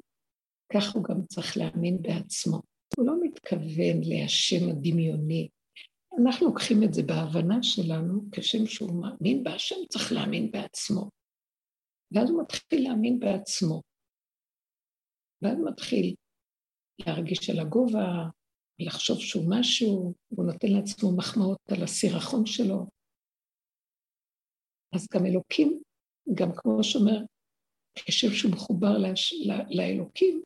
כך 0.74 0.96
הוא 0.96 1.04
גם 1.04 1.26
צריך 1.26 1.58
להאמין 1.58 2.02
בעצמו. 2.02 2.62
הוא 2.98 3.08
לא 3.08 3.14
מתכוון 3.22 3.98
להשם 4.04 4.70
הדמיוני. 4.70 5.50
אנחנו 6.22 6.48
לוקחים 6.48 6.84
את 6.84 6.94
זה 6.94 7.04
בהבנה 7.04 7.64
שלנו, 7.64 8.22
כשם 8.32 8.66
שהוא 8.66 9.02
מאמין 9.02 9.44
בהשם, 9.44 9.76
צריך 9.90 10.12
להאמין 10.12 10.52
בעצמו. 10.52 11.10
ואז 12.12 12.30
הוא 12.30 12.42
מתחיל 12.42 12.84
להאמין 12.84 13.20
בעצמו. 13.20 13.82
ואז 15.42 15.58
מתחיל 15.66 16.16
להרגיש 17.00 17.50
על 17.50 17.60
הגובה, 17.60 18.30
לחשוב 18.80 19.20
שהוא 19.20 19.46
משהו, 19.50 20.14
הוא 20.30 20.46
נותן 20.46 20.68
לעצמו 20.68 21.18
מחמאות 21.18 21.60
על 21.72 21.84
הסירחון 21.84 22.46
שלו. 22.46 22.88
אז 24.96 25.08
גם 25.14 25.26
אלוקים, 25.26 25.82
גם 26.34 26.50
כמו 26.56 26.84
שאומר, 26.84 27.20
כשם 27.96 28.28
שהוא 28.32 28.52
מחובר 28.52 28.98
לאש, 28.98 29.34
לא, 29.48 29.56
לאלוקים, 29.70 30.44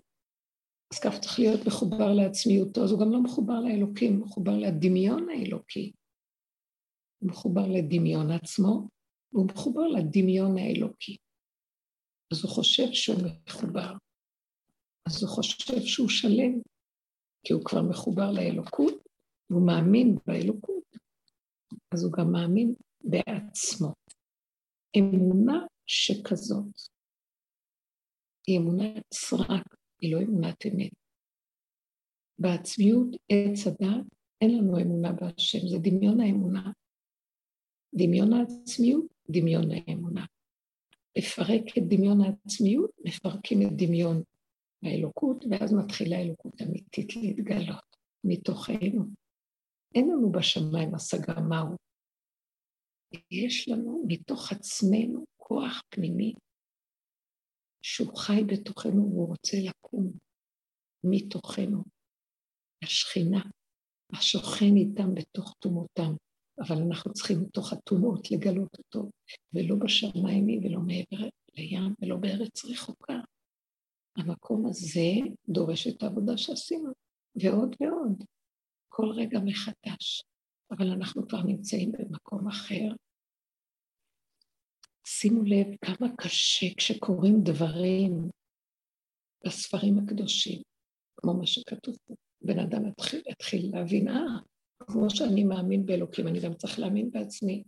אז 0.93 0.99
כך 0.99 1.19
צריך 1.19 1.39
להיות 1.39 1.67
מחובר 1.67 2.13
לעצמיותו, 2.13 2.83
אז 2.83 2.91
הוא 2.91 2.99
גם 2.99 3.11
לא 3.11 3.23
מחובר 3.23 3.59
לאלוקים, 3.59 4.13
הוא 4.13 4.25
מחובר 4.27 4.57
לדמיון 4.57 5.29
האלוקי. 5.29 5.91
הוא 7.19 7.29
מחובר 7.29 7.67
לדמיון 7.67 8.31
עצמו, 8.31 8.87
והוא 9.33 9.47
מחובר 9.51 9.87
לדמיון 9.87 10.57
האלוקי. 10.57 11.17
אז 12.33 12.43
הוא 12.43 12.51
חושב 12.51 12.91
שהוא 12.91 13.15
מחובר. 13.45 13.93
אז 15.07 15.23
הוא 15.23 15.29
חושב 15.29 15.79
שהוא 15.85 16.09
שלם, 16.09 16.61
כי 17.43 17.53
הוא 17.53 17.65
כבר 17.65 17.81
מחובר 17.81 18.31
לאלוקות, 18.31 18.93
והוא 19.49 19.67
מאמין 19.67 20.17
באלוקות, 20.27 20.83
אז 21.93 22.03
הוא 22.03 22.11
גם 22.11 22.31
מאמין 22.31 22.73
בעצמו. 23.03 23.93
אמונה 24.97 25.65
שכזאת 25.85 26.65
היא 28.47 28.59
אמונת 28.59 29.03
סרק, 29.13 29.76
היא 30.01 30.15
לא 30.15 30.21
אמונת 30.21 30.65
אמת. 30.65 30.91
בעצמיות 32.39 33.07
עץ 33.29 33.67
הדת 33.67 34.05
אין 34.41 34.57
לנו 34.57 34.79
אמונה 34.81 35.11
בהשם, 35.11 35.67
זה 35.67 35.77
דמיון 35.81 36.21
האמונה. 36.21 36.71
דמיון 37.95 38.33
העצמיות, 38.33 39.05
דמיון 39.29 39.63
האמונה. 39.71 40.25
לפרק 41.17 41.77
את 41.77 41.83
דמיון 41.87 42.21
העצמיות, 42.21 42.91
מפרקים 43.05 43.61
את 43.61 43.71
דמיון 43.75 44.23
האלוקות, 44.83 45.45
ואז 45.49 45.73
מתחילה 45.73 46.17
האלוקות 46.17 46.61
אמיתית 46.61 47.15
להתגלות 47.15 47.97
מתוכנו. 48.23 49.05
אין 49.95 50.09
לנו 50.09 50.31
בשמיים 50.31 50.95
השגה 50.95 51.39
מהו. 51.39 51.75
יש 53.31 53.69
לנו 53.69 54.05
מתוך 54.07 54.51
עצמנו 54.51 55.25
כוח 55.37 55.81
פנימי 55.89 56.33
שהוא 57.89 58.17
חי 58.17 58.43
בתוכנו 58.47 59.09
והוא 59.11 59.27
רוצה 59.27 59.57
לקום 59.63 60.11
מתוכנו. 61.03 61.83
השכינה, 62.83 63.41
השוכן 64.13 64.75
איתם 64.75 65.13
בתוך 65.15 65.55
טומאותם, 65.59 66.13
אבל 66.59 66.75
אנחנו 66.87 67.13
צריכים 67.13 67.41
מתוך 67.41 67.73
הטומאות 67.73 68.31
לגלות 68.31 68.77
אותו, 68.77 69.09
ולא 69.53 69.75
בשמיים 69.75 70.47
ולא 70.63 70.79
מעבר 70.79 71.29
לים 71.57 71.93
ולא 72.01 72.15
בארץ 72.17 72.65
רחוקה. 72.65 73.19
המקום 74.17 74.65
הזה 74.65 75.11
דורש 75.49 75.87
את 75.87 76.03
העבודה 76.03 76.37
שעשינו, 76.37 76.91
ועוד 77.35 77.75
ועוד, 77.79 78.23
כל 78.89 79.09
רגע 79.15 79.39
מחדש. 79.45 80.23
אבל 80.71 80.87
אנחנו 80.91 81.27
כבר 81.27 81.43
נמצאים 81.43 81.91
במקום 81.91 82.47
אחר. 82.47 82.95
שימו 85.09 85.43
לב 85.43 85.67
כמה 85.81 86.07
קשה 86.17 86.65
כשקורים 86.77 87.35
דברים 87.43 88.29
בספרים 89.45 89.97
הקדושים, 89.97 90.61
כמו 91.17 91.33
מה 91.33 91.45
שכתוב 91.47 91.95
פה. 92.05 92.13
בן 92.41 92.59
אדם 92.59 92.87
יתחיל, 92.87 93.21
יתחיל 93.27 93.69
להבין, 93.73 94.07
אה, 94.07 94.39
כמו 94.79 95.09
שאני 95.09 95.43
מאמין 95.43 95.85
באלוקים, 95.85 96.27
אני 96.27 96.39
גם 96.39 96.53
צריך 96.53 96.79
להאמין 96.79 97.11
בעצמי. 97.11 97.63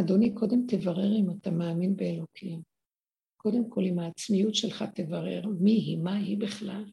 אדוני, 0.00 0.34
קודם 0.34 0.58
תברר 0.68 1.12
אם 1.20 1.30
אתה 1.30 1.50
מאמין 1.50 1.96
באלוקים. 1.96 2.62
קודם 3.36 3.70
כל 3.70 3.82
עם 3.84 3.98
העצמיות 3.98 4.54
שלך 4.54 4.84
תברר 4.94 5.42
מי 5.60 5.72
היא, 5.72 5.98
מה 5.98 6.14
היא 6.16 6.38
בכלל. 6.38 6.84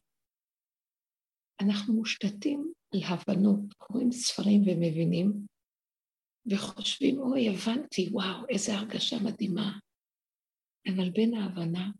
אנחנו 1.60 1.94
מושתתים 1.94 2.72
על 2.94 3.00
הבנות, 3.04 3.60
קוראים 3.78 4.12
ספרים 4.12 4.62
ומבינים, 4.66 5.46
וחושבים, 6.46 7.18
אוי, 7.18 7.48
הבנתי, 7.48 8.08
וואו, 8.12 8.46
איזה 8.48 8.74
הרגשה 8.74 9.16
מדהימה. 9.24 9.78
אבל 10.88 11.10
בין 11.10 11.34
ההבנה 11.34 11.90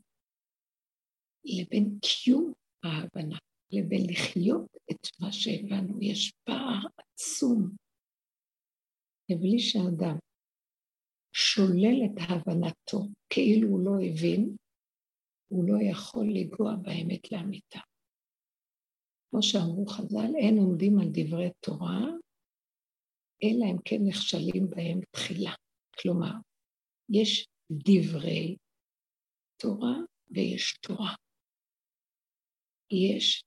לבין 1.45 1.99
קיום 2.03 2.53
ההבנה, 2.85 3.39
לבין 3.73 4.01
לחיות 4.11 4.77
את 4.91 5.21
מה 5.21 5.33
שהבנו. 5.33 5.99
יש 6.03 6.33
פער 6.45 6.81
עצום. 6.97 7.71
ובלי 9.31 9.59
שאדם 9.59 10.17
שולל 11.33 12.05
את 12.05 12.19
הבנתו 12.29 12.99
כאילו 13.31 13.69
הוא 13.69 13.85
לא 13.85 14.05
הבין, 14.05 14.57
הוא 15.49 15.65
לא 15.69 15.79
יכול 15.91 16.27
לנגוע 16.27 16.77
באמת 16.77 17.33
לאמיתה. 17.33 17.81
כמו 19.31 19.43
שאמרו 19.43 19.87
חז"ל, 19.87 20.37
אין 20.37 20.59
עומדים 20.59 20.99
על 20.99 21.09
דברי 21.13 21.51
תורה, 21.61 22.01
אלא 23.43 23.65
הם 23.71 23.77
כן 23.85 23.99
נכשלים 24.09 24.71
בהם 24.71 25.01
תחילה. 25.11 25.55
כלומר, 26.01 26.33
יש 27.11 27.47
דברי 27.73 28.57
תורה 29.61 29.97
ויש 30.31 30.79
תורה. 30.83 31.15
יש 32.91 33.43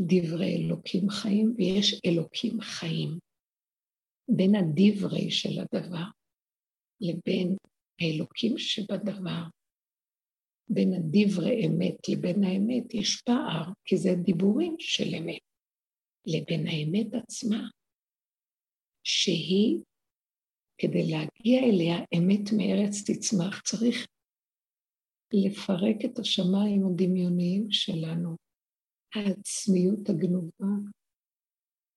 דברי 0.00 0.56
אלוקים 0.56 1.10
חיים 1.10 1.54
ויש 1.56 2.00
אלוקים 2.06 2.60
חיים. 2.60 3.18
בין 4.36 4.54
הדברי 4.54 5.30
של 5.30 5.60
הדבר 5.60 6.04
לבין 7.00 7.56
האלוקים 8.00 8.58
שבדבר, 8.58 9.42
בין 10.68 10.92
הדברי 10.94 11.66
אמת 11.66 12.08
לבין 12.08 12.44
האמת 12.44 12.94
יש 12.94 13.22
פער, 13.22 13.72
כי 13.84 13.96
זה 13.96 14.10
דיבורים 14.22 14.76
של 14.78 15.14
אמת, 15.18 15.40
לבין 16.26 16.66
האמת 16.66 17.14
עצמה, 17.14 17.68
שהיא, 19.08 19.80
כדי 20.78 21.02
להגיע 21.10 21.60
אליה, 21.62 21.96
אמת 22.18 22.52
מארץ 22.56 22.94
תצמח, 23.10 23.62
צריך 23.62 24.06
לפרק 25.32 25.96
את 26.04 26.18
השמיים 26.18 26.86
הדמיוניים 26.86 27.66
שלנו, 27.70 28.36
העצמיות 29.14 30.08
הגנובה, 30.08 30.72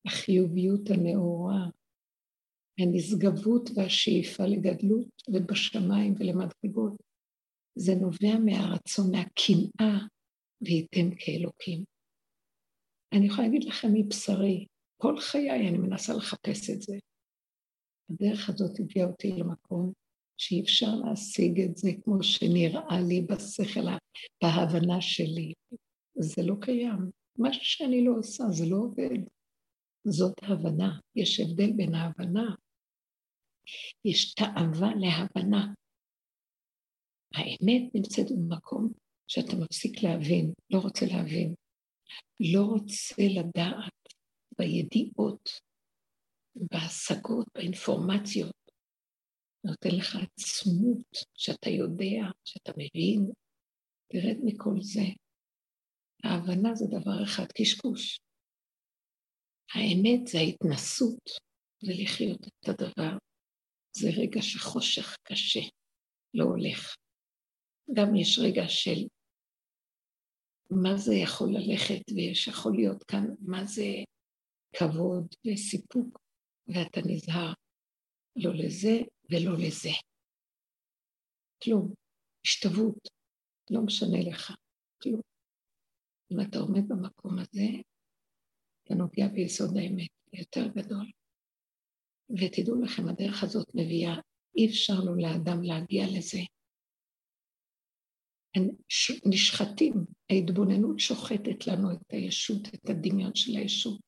החיוביות 0.07 0.89
הנאורה, 0.89 1.69
הנשגבות 2.79 3.69
והשאיפה 3.75 4.43
לגדלות 4.43 5.09
ובשמיים 5.33 6.13
ולמדרגות. 6.19 7.01
זה 7.75 7.91
נובע 8.01 8.39
מהרצון, 8.45 9.11
מהקנאה, 9.11 10.07
וייתם 10.61 11.15
כאלוקים. 11.19 11.83
אני 13.13 13.25
יכולה 13.25 13.47
להגיד 13.47 13.63
לכם 13.63 13.87
מבשרי, 13.93 14.65
כל 15.01 15.19
חיי 15.19 15.69
אני 15.69 15.77
מנסה 15.77 16.13
לחפש 16.13 16.69
את 16.69 16.81
זה. 16.81 16.97
הדרך 18.09 18.49
הזאת 18.49 18.79
הביאה 18.79 19.05
אותי 19.05 19.31
למקום 19.31 19.93
שאי 20.37 20.61
אפשר 20.61 20.95
להשיג 20.95 21.61
את 21.61 21.77
זה 21.77 21.89
כמו 22.03 22.23
שנראה 22.23 23.01
לי 23.07 23.21
בשכל, 23.21 23.87
בהבנה 24.43 25.01
שלי. 25.01 25.53
זה 26.15 26.41
לא 26.45 26.55
קיים. 26.61 27.11
מה 27.37 27.49
שאני 27.53 28.05
לא 28.05 28.11
עושה, 28.17 28.43
זה 28.49 28.65
לא 28.69 28.77
עובד. 28.77 29.19
זאת 30.07 30.33
הבנה. 30.43 30.99
יש 31.15 31.39
הבדל 31.39 31.71
בין 31.77 31.95
ההבנה. 31.95 32.55
יש 34.05 34.33
תאווה 34.33 34.89
להבנה. 34.95 35.73
האמת 37.35 37.95
נמצאת 37.95 38.25
במקום 38.31 38.93
שאתה 39.27 39.55
מפסיק 39.55 40.03
להבין, 40.03 40.53
לא 40.69 40.79
רוצה 40.79 41.05
להבין, 41.05 41.53
לא 42.53 42.61
רוצה 42.61 43.23
לדעת 43.39 44.00
בידיעות, 44.57 45.49
בהשגות, 46.55 47.47
באינפורמציות. 47.55 48.61
נותן 49.63 49.89
לך 49.89 50.15
עצמות 50.15 51.07
שאתה 51.37 51.69
יודע, 51.69 52.31
שאתה 52.45 52.71
מבין, 52.71 53.31
תרד 54.07 54.37
מכל 54.43 54.75
זה. 54.81 55.01
ההבנה 56.23 56.75
זה 56.75 56.85
דבר 56.87 57.23
אחד, 57.23 57.45
קשקוש. 57.57 58.19
האמת 59.73 60.27
זה 60.27 60.37
ההתנסות 60.37 61.29
ולחיות 61.83 62.47
את 62.47 62.69
הדבר. 62.69 63.17
זה 63.97 64.07
רגע 64.17 64.41
שחושך 64.41 65.15
קשה, 65.23 65.59
לא 66.33 66.43
הולך. 66.43 66.95
גם 67.93 68.15
יש 68.15 68.39
רגע 68.39 68.63
של 68.67 69.07
מה 70.71 70.97
זה 70.97 71.13
יכול 71.15 71.49
ללכת, 71.49 72.11
ויש 72.15 72.47
יכול 72.47 72.75
להיות 72.75 73.03
כאן 73.03 73.25
מה 73.39 73.65
זה 73.65 73.85
כבוד 74.75 75.35
וסיפוק, 75.45 76.19
ואתה 76.67 76.99
נזהר 77.05 77.53
לא 78.35 78.51
לזה 78.55 78.97
ולא 79.29 79.53
לזה. 79.57 79.89
כלום. 81.63 81.93
השתוות, 82.45 83.07
לא 83.69 83.81
משנה 83.81 84.21
לך, 84.29 84.51
כלום. 85.03 85.21
אם 86.31 86.37
אתה 86.41 86.59
עומד 86.59 86.87
במקום 86.87 87.39
הזה, 87.39 87.67
אתה 88.83 88.95
נוגע 88.95 89.27
ביסוד 89.27 89.77
האמת, 89.77 90.09
יותר 90.33 90.67
גדול. 90.75 91.11
ותדעו 92.29 92.81
לכם, 92.81 93.07
הדרך 93.09 93.43
הזאת 93.43 93.67
מביאה, 93.75 94.15
אי 94.57 94.67
אפשר 94.67 94.93
לו 95.05 95.15
לאדם 95.15 95.63
להגיע 95.63 96.05
לזה. 96.17 96.39
נשחטים, 99.25 99.93
ההתבוננות 100.29 100.99
שוחטת 100.99 101.67
לנו 101.67 101.91
את 101.91 102.13
הישות, 102.13 102.67
את 102.75 102.89
הדמיון 102.89 103.35
של 103.35 103.51
הישות, 103.57 103.99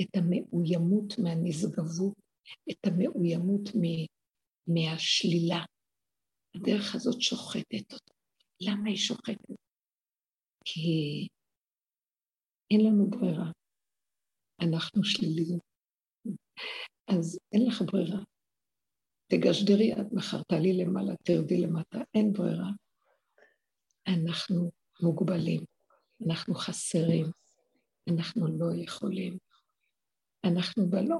את 0.00 0.16
המאוימות 0.16 1.18
מהנשגבות, 1.18 2.14
את 2.70 2.86
המאוימות 2.86 3.68
מהשלילה. 4.66 5.64
הדרך 6.56 6.94
הזאת 6.94 7.20
שוחטת 7.20 7.92
אותה. 7.92 8.12
למה 8.60 8.88
היא 8.88 8.96
שוחטת? 8.96 9.56
כי 10.64 11.28
אין 12.70 12.80
לנו 12.86 13.10
ברירה. 13.10 13.50
אנחנו 14.60 15.04
שליליים. 15.04 15.58
אז 17.08 17.38
אין 17.52 17.66
לך 17.66 17.82
ברירה. 17.82 18.20
תגשדרי 19.26 19.92
עד 19.92 20.08
מחר, 20.12 20.42
תעלי 20.42 20.72
למעלה, 20.72 21.16
תרדי 21.24 21.60
למטה, 21.60 21.98
אין 22.14 22.32
ברירה. 22.32 22.70
אנחנו 24.08 24.70
מוגבלים, 25.02 25.60
אנחנו 26.26 26.54
חסרים, 26.54 27.26
אנחנו 28.10 28.46
לא 28.58 28.82
יכולים, 28.84 29.38
אנחנו 30.44 30.90
בלא. 30.90 31.16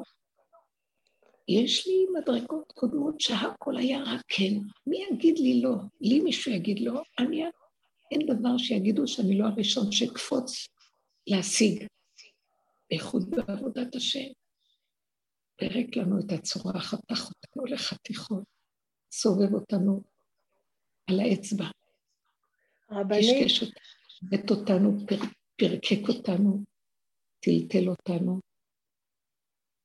יש 1.48 1.86
לי 1.86 2.06
מדרגות 2.20 2.72
קודמות 2.72 3.20
שהכל 3.20 3.76
היה 3.76 4.02
רק 4.02 4.22
כן. 4.28 4.54
מי 4.86 5.04
יגיד 5.10 5.38
לי 5.38 5.60
לא? 5.60 5.74
לי 6.00 6.20
מישהו 6.20 6.52
יגיד 6.52 6.80
לא, 6.80 7.02
אני... 7.18 7.44
אין 8.12 8.26
דבר 8.26 8.58
שיגידו 8.58 9.08
שאני 9.08 9.38
לא 9.38 9.46
הראשון 9.46 9.92
שקפוץ 9.92 10.68
להשיג. 11.26 11.86
בייחוד 12.90 13.30
בעבודת 13.30 13.94
השם. 13.94 14.28
פירק 15.56 15.96
לנו 15.96 16.20
את 16.20 16.32
הצורה, 16.32 16.80
חתך 16.80 17.28
אותנו 17.28 17.64
לחתיכות, 17.64 18.44
סובב 19.12 19.54
אותנו 19.54 20.02
על 21.06 21.20
האצבע. 21.20 21.66
רבנית. 22.90 23.44
קשקש 23.44 23.62
אותנו, 23.62 24.50
אותנו, 24.50 25.06
פר, 25.06 25.16
פרקק 25.56 26.08
אותנו, 26.08 26.64
טלטל 27.40 27.88
אותנו, 27.88 28.40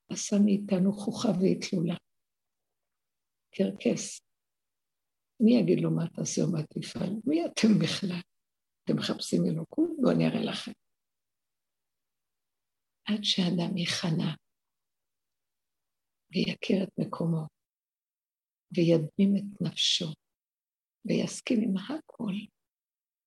עשה 0.10 0.36
מאיתנו 0.45 0.93
חוכה 0.93 1.28
ואתלולה. 1.28 1.95
קרקס. 3.51 4.22
מי 5.39 5.51
יגיד 5.60 5.80
לו 5.80 5.91
מה 5.91 6.08
תעשה 6.08 6.41
או 6.41 6.51
מה 6.51 6.64
תפעל? 6.64 7.10
מי 7.26 7.45
אתם 7.45 7.68
בכלל? 7.84 8.22
אתם 8.84 8.95
מחפשים 8.95 9.41
אלוקות? 9.45 9.89
בואו 10.01 10.16
אני 10.16 10.28
אראה 10.28 10.43
לכם. 10.43 10.72
עד 13.05 13.20
שאדם 13.24 13.78
ייכנע 13.78 14.34
ויכיר 16.32 16.84
את 16.84 16.89
מקומו 16.97 17.47
וידמים 18.76 19.36
את 19.38 19.62
נפשו 19.62 20.05
ויסכים 21.05 21.62
עם 21.62 21.78
הכל, 21.78 22.34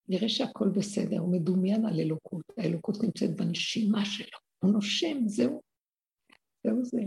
נראה 0.08 0.28
שהכל 0.28 0.68
בסדר, 0.78 1.18
הוא 1.18 1.32
מדומיין 1.32 1.86
על 1.86 2.00
אלוקות, 2.00 2.44
האלוקות 2.58 2.96
נמצאת 3.02 3.36
בנשימה 3.36 4.04
שלו, 4.04 4.38
הוא 4.58 4.72
נושם, 4.72 5.16
זהו, 5.26 5.62
זהו 6.64 6.84
זה. 6.84 7.02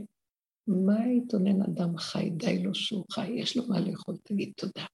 מה 0.67 1.07
יתונן 1.17 1.61
אדם 1.61 1.97
חי? 1.97 2.29
די 2.29 2.63
לו 2.63 2.75
שהוא 2.75 3.05
חי, 3.11 3.27
יש 3.27 3.57
לו 3.57 3.63
מה 3.67 3.79
לאכול, 3.79 4.15
תגיד 4.23 4.53
תודה. 4.57 4.85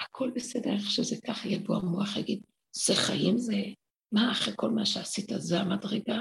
הכל 0.00 0.30
בסדר, 0.34 0.72
איך 0.72 0.90
שזה 0.90 1.16
ככה, 1.26 1.48
יבוא 1.48 1.76
המוח, 1.76 2.16
יגיד, 2.16 2.42
זה 2.72 2.92
חיים 2.94 3.38
זה, 3.38 3.56
מה 4.12 4.32
אחרי 4.32 4.54
כל 4.56 4.70
מה 4.70 4.86
שעשית 4.86 5.28
זה 5.36 5.60
המדרגה? 5.60 6.20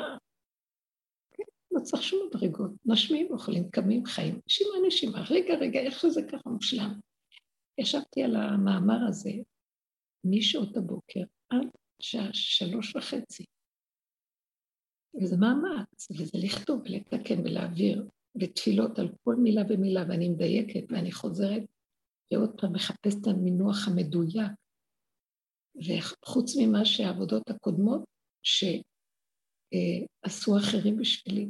כן, 1.31 1.43
לא 1.71 1.79
צריך 1.83 2.03
שום 2.03 2.27
מדרגות, 2.27 2.71
נשמים, 2.85 3.27
אוכלים, 3.31 3.69
קמים, 3.69 4.05
חיים, 4.05 4.39
נשימה 4.47 4.87
נשימה, 4.87 5.23
רגע 5.29 5.53
רגע, 5.61 5.79
איך 5.79 5.99
שזה 5.99 6.21
ככה 6.31 6.49
מושלם. 6.49 6.99
ישבתי 7.77 8.23
על 8.23 8.35
המאמר 8.35 9.07
הזה 9.09 9.31
משעות 10.23 10.77
הבוקר 10.77 11.19
עד 11.49 11.67
שעה 12.01 12.29
שלוש 12.33 12.95
וחצי. 12.95 13.45
וזה 15.15 15.37
מאמץ, 15.37 16.11
וזה 16.11 16.37
לכתוב 16.43 16.81
ולתקן 16.85 17.39
ולהעביר, 17.39 18.09
ותפילות 18.41 18.99
על 18.99 19.09
כל 19.23 19.35
מילה 19.35 19.61
ומילה, 19.69 20.03
ואני 20.09 20.29
מדייקת 20.29 20.83
ואני 20.89 21.11
חוזרת, 21.11 21.63
ועוד 22.33 22.61
פעם 22.61 22.73
מחפשת 22.73 23.17
את 23.21 23.27
המינוח 23.27 23.87
המדויק, 23.87 24.51
וחוץ 25.75 26.55
ממה 26.59 26.85
שהעבודות 26.85 27.49
הקודמות, 27.49 28.03
ש... 28.43 28.63
אה, 29.73 30.05
עשו 30.21 30.57
אחרים 30.57 30.97
בשבילי. 30.97 31.49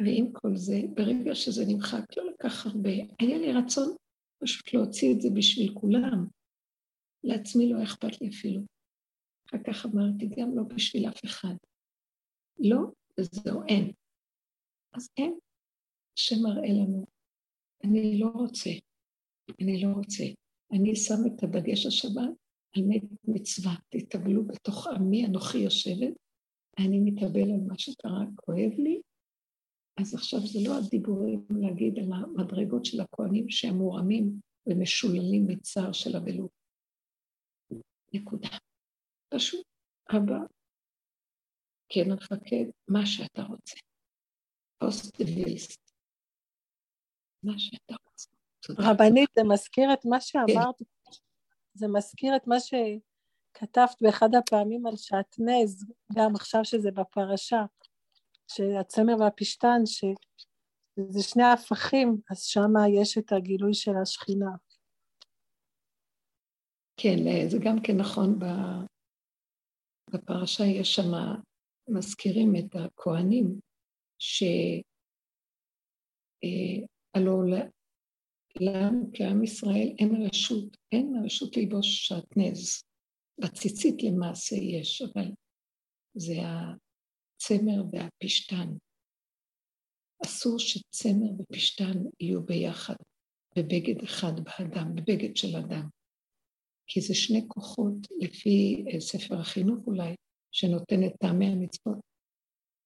ועם 0.00 0.32
כל 0.32 0.56
זה, 0.56 0.76
ברגע 0.94 1.34
שזה 1.34 1.64
נמחק, 1.68 2.16
לא 2.16 2.30
לקח 2.30 2.66
הרבה, 2.66 2.90
היה 3.20 3.38
לי 3.38 3.52
רצון 3.52 3.96
פשוט 4.42 4.74
להוציא 4.74 5.14
את 5.14 5.20
זה 5.20 5.28
בשביל 5.36 5.74
כולם. 5.74 6.26
לעצמי 7.24 7.72
לא 7.72 7.82
אכפת 7.82 8.20
לי 8.20 8.28
אפילו. 8.28 8.60
אחר 9.54 9.72
כך 9.72 9.86
אמרתי, 9.86 10.26
גם 10.26 10.56
לא 10.56 10.62
בשביל 10.62 11.08
אף 11.08 11.24
אחד. 11.24 11.54
לא, 12.58 12.78
וזהו, 13.20 13.62
אין. 13.68 13.92
אז 14.92 15.08
אין. 15.16 15.38
שמראה 16.14 16.68
לנו, 16.68 17.06
אני 17.84 18.18
לא 18.18 18.28
רוצה, 18.34 18.70
אני 19.60 19.82
לא 19.82 19.88
רוצה. 19.88 20.24
אני 20.72 20.96
שם 20.96 21.20
את 21.26 21.42
הדגש 21.42 21.86
השבת 21.86 22.30
על 22.76 22.82
מצווה, 23.24 23.74
תתאבלו 23.88 24.44
בתוך 24.44 24.86
עמי 24.86 25.26
אנוכי 25.26 25.58
יושבת, 25.58 26.14
אני 26.78 27.00
מתאבל 27.00 27.50
על 27.50 27.60
מה 27.66 27.78
שקרה, 27.78 28.24
כואב 28.36 28.72
לי, 28.78 29.00
אז 30.00 30.14
עכשיו 30.14 30.40
זה 30.40 30.58
לא 30.68 30.78
הדיבורים 30.78 31.46
להגיד 31.50 31.98
על 31.98 32.12
המדרגות 32.12 32.84
של 32.84 33.00
הכוהנים 33.00 33.48
שהם 33.48 33.74
מורמים 33.74 34.40
ומשוללים 34.66 35.46
מצער 35.46 35.92
של 35.92 36.16
אבלות. 36.16 36.50
נקודה. 38.14 38.48
פשוט, 39.28 39.66
אבא, 40.10 40.38
כן 41.88 42.10
המפקד, 42.10 42.64
מה 42.88 43.06
שאתה 43.06 43.42
רוצה. 43.42 43.76
פוסט 44.78 45.20
וילסט. 45.20 45.90
מה 47.42 47.52
שאתה 47.58 47.94
רוצה. 48.04 48.30
רבנית, 48.78 49.30
זה 49.36 49.42
מזכיר 49.44 49.92
את 49.92 50.04
מה 50.04 50.20
שאמרת, 50.20 50.78
כן. 50.78 51.10
זה 51.74 51.88
מזכיר 51.88 52.36
את 52.36 52.46
מה 52.46 52.56
שכתבת 52.60 53.96
באחד 54.00 54.34
הפעמים 54.38 54.86
על 54.86 54.96
שעטנז, 54.96 55.86
גם 56.14 56.34
עכשיו 56.34 56.64
שזה 56.64 56.90
בפרשה, 56.90 57.62
שהצמר 58.48 59.14
והפשתן, 59.20 59.80
שזה 59.86 61.22
שני 61.22 61.44
הפכים, 61.44 62.16
אז 62.30 62.42
שם 62.42 62.72
יש 63.00 63.18
את 63.18 63.32
הגילוי 63.32 63.74
של 63.74 63.92
השכינה. 64.02 64.50
כן, 66.96 67.48
זה 67.48 67.58
גם 67.64 67.76
כן 67.82 67.96
נכון, 67.96 68.38
בפרשה 70.14 70.64
יש 70.64 70.94
שם, 70.94 71.10
מזכירים 71.88 72.52
את 72.56 72.74
הכוהנים, 72.74 73.60
שהלוא 74.18 74.64
אה, 77.54 77.68
לנו 78.60 79.10
כעם 79.14 79.44
ישראל 79.44 79.88
אין 79.98 80.26
רשות, 80.26 80.76
אין 80.92 81.22
רשות 81.24 81.56
ללבוש 81.56 82.06
שעטנז. 82.06 82.84
בציצית 83.40 84.02
למעשה 84.02 84.56
יש, 84.56 85.02
אבל 85.02 85.30
זה 86.14 86.34
הצמר 86.34 87.84
והפשתן. 87.92 88.68
אסור 90.24 90.58
שצמר 90.58 91.30
ופשתן 91.38 91.98
יהיו 92.20 92.42
ביחד, 92.42 92.94
בבגד 93.56 94.02
אחד 94.04 94.32
באדם, 94.44 94.94
בבגד 94.94 95.36
של 95.36 95.56
אדם. 95.56 95.88
כי 96.86 97.00
זה 97.00 97.14
שני 97.14 97.44
כוחות, 97.48 97.94
לפי 98.20 98.84
אה, 98.88 99.00
ספר 99.00 99.40
החינוך 99.40 99.86
אולי, 99.86 100.14
שנותן 100.52 101.06
את 101.06 101.12
טעמי 101.20 101.46
המצוות. 101.46 101.98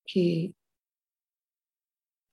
כי 0.06 0.50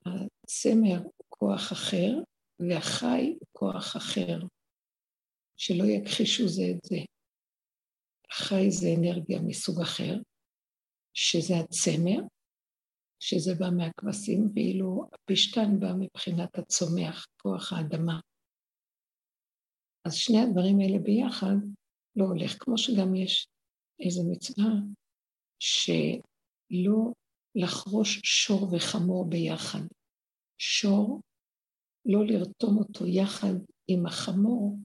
הצמר 0.05 0.99
הוא 1.03 1.25
כוח 1.29 1.71
אחר, 1.71 2.11
והחי 2.59 3.35
הוא 3.39 3.47
כוח 3.51 3.97
אחר, 3.97 4.39
שלא 5.57 5.83
יכחישו 5.83 6.47
זה 6.47 6.63
את 6.71 6.83
זה. 6.83 6.97
החי 8.31 8.71
זה 8.71 8.87
אנרגיה 8.99 9.39
מסוג 9.41 9.81
אחר, 9.81 10.15
שזה 11.13 11.53
הצמר, 11.59 12.21
שזה 13.19 13.51
בא 13.59 13.65
מהכבשים, 13.77 14.49
ואילו 14.55 15.09
הפשתן 15.13 15.79
בא 15.79 15.87
מבחינת 15.99 16.57
הצומח, 16.59 17.25
כוח 17.41 17.73
האדמה. 17.73 18.19
אז 20.05 20.15
שני 20.15 20.39
הדברים 20.39 20.79
האלה 20.79 20.99
ביחד 20.99 21.55
לא 22.15 22.25
הולך, 22.25 22.55
כמו 22.59 22.77
שגם 22.77 23.15
יש 23.15 23.47
איזו 23.99 24.23
מצווה 24.31 24.71
שלא 25.59 27.13
לחרוש 27.55 28.21
שור 28.23 28.73
וחמור 28.73 29.29
ביחד. 29.29 29.79
שור, 30.57 31.21
לא 32.05 32.25
לרתום 32.25 32.77
אותו 32.77 33.05
יחד 33.05 33.53
עם 33.87 34.05
החמור 34.05 34.77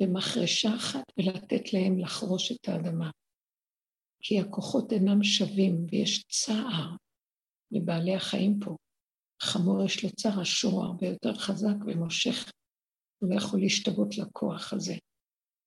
במחרשה 0.00 0.76
אחת 0.76 1.04
ולתת 1.18 1.72
להם 1.72 1.98
לחרוש 1.98 2.52
את 2.52 2.68
האדמה. 2.68 3.10
כי 4.22 4.40
הכוחות 4.40 4.92
אינם 4.92 5.22
שווים 5.22 5.86
ויש 5.90 6.24
צער 6.24 6.96
לבעלי 7.72 8.14
החיים 8.14 8.58
פה. 8.64 8.76
חמור 9.42 9.84
יש 9.84 10.04
לו 10.04 10.10
צער, 10.10 10.40
השור 10.40 10.84
הרבה 10.84 11.06
יותר 11.06 11.34
חזק 11.34 11.76
ומושך 11.86 12.52
הוא 13.18 13.30
לא 13.30 13.34
יכול 13.36 13.60
להשתוות 13.60 14.18
לכוח 14.18 14.72
הזה. 14.72 14.94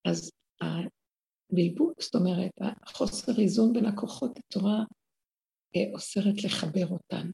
אז 0.05 0.31
הבלבול, 0.61 1.93
זאת 1.99 2.15
אומרת, 2.15 2.51
החוסר 2.83 3.41
איזון 3.41 3.73
בין 3.73 3.85
הכוחות, 3.85 4.39
התורה 4.39 4.83
אה, 5.75 5.93
אוסרת 5.93 6.43
לחבר 6.43 6.87
אותן. 6.87 7.29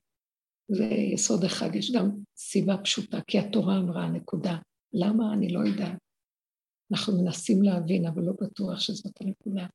זה 0.71 0.85
יסוד 1.13 1.43
אחד, 1.43 1.75
יש 1.75 1.91
גם 1.91 2.09
סיבה 2.37 2.77
פשוטה, 2.83 3.17
כי 3.27 3.39
התורה 3.39 3.77
אמרה, 3.77 4.09
נקודה. 4.09 4.57
למה? 4.93 5.33
אני 5.33 5.53
לא 5.53 5.59
יודעת. 5.59 5.99
אנחנו 6.91 7.23
מנסים 7.23 7.61
להבין, 7.61 8.05
אבל 8.05 8.23
לא 8.23 8.33
בטוח 8.41 8.79
שזאת 8.79 9.21
הנקודה. 9.21 9.67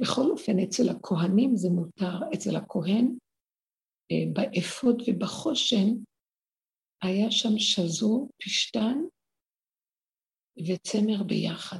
בכל 0.00 0.30
אופן, 0.30 0.58
אצל 0.58 0.88
הכהנים 0.88 1.56
זה 1.56 1.68
מותר, 1.68 2.34
אצל 2.34 2.56
הכהן, 2.56 3.16
אה, 4.12 4.32
באפוד 4.32 5.02
ובחושן, 5.06 5.86
היה 7.02 7.30
שם 7.30 7.58
שזור, 7.58 8.30
פשתן 8.42 8.98
וצמר 10.68 11.22
ביחד. 11.26 11.78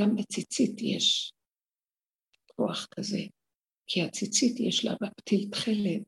גם 0.00 0.16
בציצית 0.16 0.82
יש 0.82 1.32
כוח 2.56 2.86
כזה, 2.86 3.18
כי 3.86 4.02
הציצית 4.02 4.60
יש 4.60 4.84
לה 4.84 4.92
בפתיל 5.02 5.48
תכלת, 5.52 6.02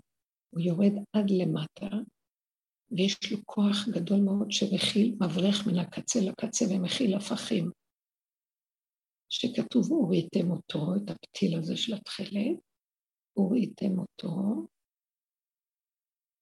הוא 0.51 0.61
יורד 0.61 0.93
עד 1.13 1.31
למטה, 1.31 1.97
ויש 2.91 3.33
לו 3.33 3.39
כוח 3.47 3.77
גדול 3.95 4.21
מאוד 4.21 4.51
שמכיל, 4.51 5.17
מבריח 5.21 5.67
מן 5.67 5.79
הקצה 5.79 6.19
לקצה 6.21 6.65
ומכיל 6.71 7.17
הפכים. 7.17 7.71
שכתוב, 9.29 9.93
וראיתם 9.93 10.51
אותו, 10.51 10.79
את 10.97 11.11
הפתיל 11.11 11.59
הזה 11.59 11.77
של 11.77 11.95
התכלת, 11.95 12.59
וראיתם 13.37 13.99
אותו, 13.99 14.67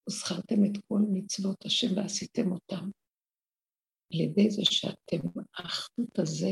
וזכרתם 0.09 0.65
את 0.65 0.77
כל 0.89 1.01
מצוות 1.13 1.65
השם 1.65 1.97
ועשיתם 1.97 2.53
אותם. 2.53 2.91
על 4.13 4.21
ידי 4.21 4.51
זה 4.51 4.63
שאתם, 4.65 5.29
האחדות 5.55 6.19
הזה 6.19 6.51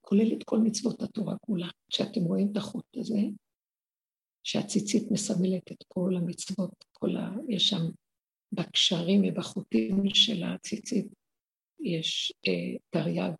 כולל 0.00 0.32
את 0.32 0.44
כל 0.44 0.58
מצוות 0.58 1.02
התורה 1.02 1.38
כולה. 1.38 1.68
כשאתם 1.90 2.20
רואים 2.20 2.48
את 2.52 2.56
החוט 2.56 2.96
הזה, 2.96 3.20
שהציצית 4.44 5.10
מסמלת 5.10 5.72
את 5.72 5.84
כל 5.88 6.16
המצוות, 6.16 6.84
כל 6.92 7.16
ה... 7.16 7.30
יש 7.48 7.68
שם 7.68 7.82
בקשרים 8.52 9.22
ובחוטים 9.24 10.02
של 10.14 10.42
הציצית, 10.44 11.06
יש 11.80 12.32
אה, 12.46 12.76
תרי"ג 12.90 13.32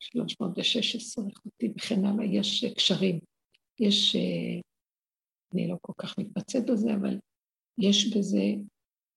316 0.00 1.24
חוטים 1.42 1.72
וכן 1.76 2.04
הלאה, 2.04 2.24
יש 2.24 2.64
אה, 2.64 2.74
קשרים. 2.74 3.20
יש, 3.80 4.16
אה, 4.16 4.60
אני 5.54 5.68
לא 5.68 5.76
כל 5.80 5.92
כך 5.98 6.18
מתמצאת 6.18 6.70
בזה, 6.70 6.94
אבל 6.94 7.18
יש 7.78 8.16
בזה 8.16 8.54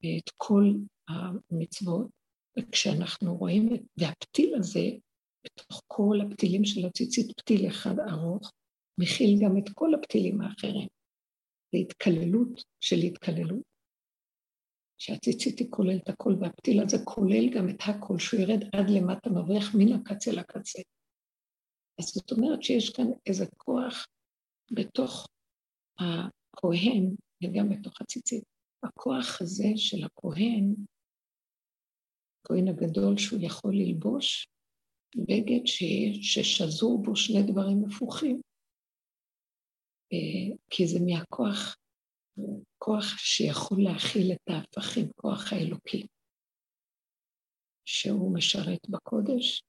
אה, 0.04 0.18
את 0.18 0.30
כל 0.38 0.74
המצוות, 1.10 2.08
וכשאנחנו 2.58 3.38
רואים 3.38 3.70
והפתיל 3.98 4.56
הזה, 4.58 4.90
בתוך 5.46 5.84
כל 5.88 6.18
הפתילים 6.22 6.66
של 6.66 6.86
הציצית, 6.86 7.40
פתיל 7.40 7.68
אחד 7.68 8.00
ארוך, 8.00 8.52
מכיל 9.00 9.40
גם 9.44 9.58
את 9.58 9.70
כל 9.74 9.94
הפתילים 9.94 10.42
האחרים. 10.42 10.88
זה 11.72 11.78
התקללות 11.78 12.64
של 12.80 12.96
התקללות, 12.96 13.62
שהציצית 14.98 15.60
היא 15.60 15.68
כוללת 15.70 16.10
הכל, 16.10 16.34
והפתיל 16.42 16.82
הזה 16.82 16.98
כולל 17.06 17.50
גם 17.56 17.70
את 17.70 17.80
הכל, 17.82 18.20
שהוא 18.20 18.40
ירד 18.40 18.64
עד 18.64 18.90
למטה, 18.90 19.30
מבריח 19.30 19.76
מן 19.76 19.94
הקצה 19.94 20.32
לקצה. 20.32 20.82
אז 22.00 22.06
זאת 22.06 22.32
אומרת 22.32 22.64
שיש 22.64 22.90
כאן 22.90 23.06
איזה 23.28 23.46
כוח 23.58 24.08
בתוך 24.72 25.28
הכהן 26.00 27.16
וגם 27.44 27.70
בתוך 27.70 28.02
הציצית. 28.02 28.44
הכוח 28.84 29.42
הזה 29.42 29.68
של 29.76 30.04
הכהן 30.04 30.76
הכהן 32.50 32.68
הגדול 32.68 33.18
שהוא 33.18 33.40
יכול 33.42 33.76
ללבוש 33.76 34.48
בגד 35.16 35.66
ש... 35.66 35.84
ששזור 36.22 37.04
בו 37.04 37.16
שני 37.16 37.44
דברים 37.44 37.86
הפוכים, 37.86 38.42
אה, 40.14 40.56
כי 40.70 40.88
זה 40.88 41.00
מהכוח, 41.06 41.76
כוח 42.78 43.18
שיכול 43.18 43.84
להכיל 43.84 44.32
את 44.32 44.50
ההפכים, 44.50 45.12
כוח 45.16 45.54
האלוקי, 45.54 46.08
שהוא 47.86 48.34
משרת 48.34 48.90
בקודש, 48.90 49.62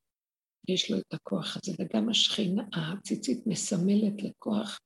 יש 0.68 0.90
לו 0.90 0.98
את 0.98 1.14
הכוח 1.14 1.56
הזה, 1.56 1.72
וגם 1.78 2.08
השכינה, 2.08 2.62
הציצית 2.72 3.46
מסמלת 3.46 4.22
לכוח 4.22 4.80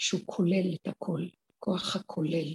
שהוא 0.00 0.20
כולל 0.26 0.74
את 0.74 0.86
הכל, 0.86 1.20
כוח 1.58 1.96
הכולל. 1.96 2.54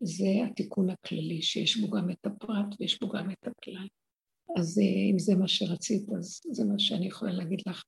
זה 0.00 0.26
התיקון 0.46 0.90
הכללי, 0.90 1.42
שיש 1.42 1.76
בו 1.76 1.90
גם 1.90 2.10
את 2.10 2.26
הפרט 2.26 2.66
ויש 2.80 3.00
בו 3.00 3.08
גם 3.08 3.30
את 3.30 3.46
הכלל. 3.46 3.88
אז 4.58 4.78
אה, 4.78 5.12
אם 5.12 5.18
זה 5.18 5.34
מה 5.36 5.48
שרצית, 5.48 6.08
אז 6.18 6.40
זה 6.50 6.64
מה 6.64 6.78
שאני 6.78 7.06
יכולה 7.06 7.32
להגיד 7.32 7.60
לך. 7.66 7.82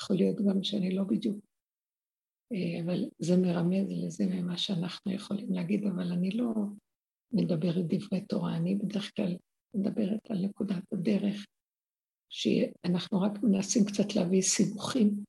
יכול 0.00 0.16
להיות 0.16 0.36
גם 0.48 0.62
שאני 0.62 0.94
לא 0.94 1.04
בדיוק, 1.04 1.44
אה, 2.52 2.82
אבל 2.84 3.04
זה 3.18 3.36
מרמז 3.36 3.86
לזה 4.04 4.26
ממה 4.26 4.58
שאנחנו 4.58 5.12
יכולים 5.12 5.52
להגיד, 5.52 5.84
אבל 5.86 6.12
אני 6.12 6.30
לא 6.30 6.52
מדברת 7.32 7.84
דברי 7.88 8.20
תורה, 8.20 8.56
אני 8.56 8.74
בדרך 8.74 9.10
כלל 9.16 9.36
מדברת 9.74 10.30
על 10.30 10.38
נקודת 10.38 10.92
הדרך, 10.92 11.46
שאנחנו 12.32 13.20
רק 13.20 13.42
מנסים 13.42 13.84
קצת 13.84 14.14
להביא 14.16 14.42
סיבוכים 14.42 15.24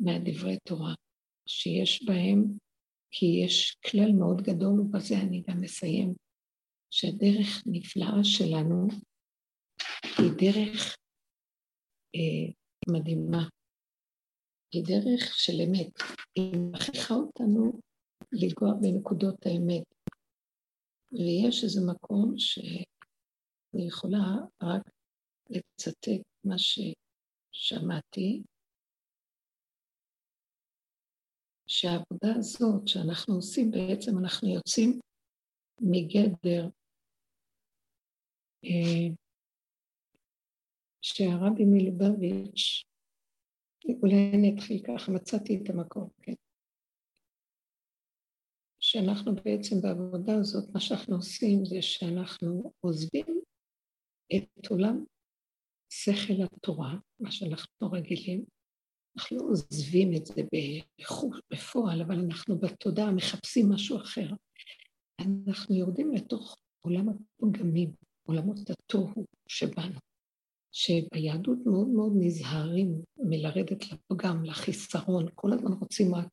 מהדברי 0.00 0.56
תורה, 0.68 0.94
שיש 1.46 2.04
בהם, 2.06 2.44
כי 3.10 3.26
יש 3.44 3.78
כלל 3.90 4.12
מאוד 4.18 4.42
גדול, 4.42 4.80
ובזה 4.80 5.14
אני 5.18 5.42
גם 5.48 5.60
מסיים, 5.60 6.14
שהדרך 6.90 7.62
נפלאה 7.66 8.24
שלנו 8.24 8.88
היא 10.18 10.30
דרך 10.38 10.96
אה, 12.14 12.52
מדהימה. 12.92 13.48
היא 14.72 14.84
דרך 14.84 15.34
של 15.34 15.52
אמת. 15.68 15.92
היא 16.34 16.52
מכריחה 16.72 17.14
אותנו 17.14 17.80
לנגוע 18.32 18.70
בנקודות 18.80 19.46
האמת. 19.46 19.84
ויש 21.12 21.64
איזה 21.64 21.80
מקום 21.92 22.38
שאני 22.38 23.86
יכולה 23.88 24.24
רק 24.62 24.82
לצטט 25.50 26.22
מה 26.44 26.54
ששמעתי, 26.58 28.42
שהעבודה 31.68 32.28
הזאת 32.38 32.88
שאנחנו 32.88 33.34
עושים, 33.34 33.70
בעצם 33.70 34.18
אנחנו 34.18 34.48
יוצאים 34.48 35.00
מגדר 35.80 36.68
אה, 38.64 39.14
שהרבי 41.02 41.64
מלובביץ', 41.64 42.84
אולי 44.02 44.30
אני 44.34 44.54
אתחיל 44.54 44.82
ככה, 44.86 45.12
מצאתי 45.12 45.58
את 45.62 45.70
המקום, 45.70 46.08
כן. 46.22 46.34
שאנחנו 48.80 49.34
בעצם 49.34 49.76
בעבודה 49.82 50.32
הזאת, 50.40 50.74
מה 50.74 50.80
שאנחנו 50.80 51.16
עושים 51.16 51.64
זה 51.64 51.82
שאנחנו 51.82 52.72
עוזבים 52.80 53.40
את 54.36 54.66
עולם 54.70 55.04
שכל 55.90 56.42
התורה, 56.44 56.94
מה 57.20 57.30
שאנחנו 57.30 57.90
רגילים, 57.92 58.44
אנחנו 59.18 59.36
לא 59.36 59.42
עוזבים 59.42 60.14
את 60.14 60.26
זה 60.26 60.42
בחוש, 61.00 61.40
בפועל, 61.52 62.02
אבל 62.02 62.18
אנחנו 62.18 62.58
בתודעה 62.58 63.10
מחפשים 63.10 63.72
משהו 63.72 63.96
אחר. 63.96 64.28
אנחנו 65.20 65.74
יורדים 65.74 66.12
לתוך 66.12 66.56
עולם 66.80 67.06
הפגמים, 67.08 67.92
עולמות 68.28 68.58
התוהו 68.70 69.24
שבנו. 69.48 69.98
שביהדות 70.72 71.58
מאוד 71.66 71.88
מאוד 71.88 72.12
נזהרים 72.16 73.02
מלרדת 73.18 73.92
לפגם, 73.92 74.44
לחיסרון, 74.44 75.26
כל 75.34 75.52
הזמן 75.52 75.72
רוצים 75.72 76.14
רק 76.14 76.28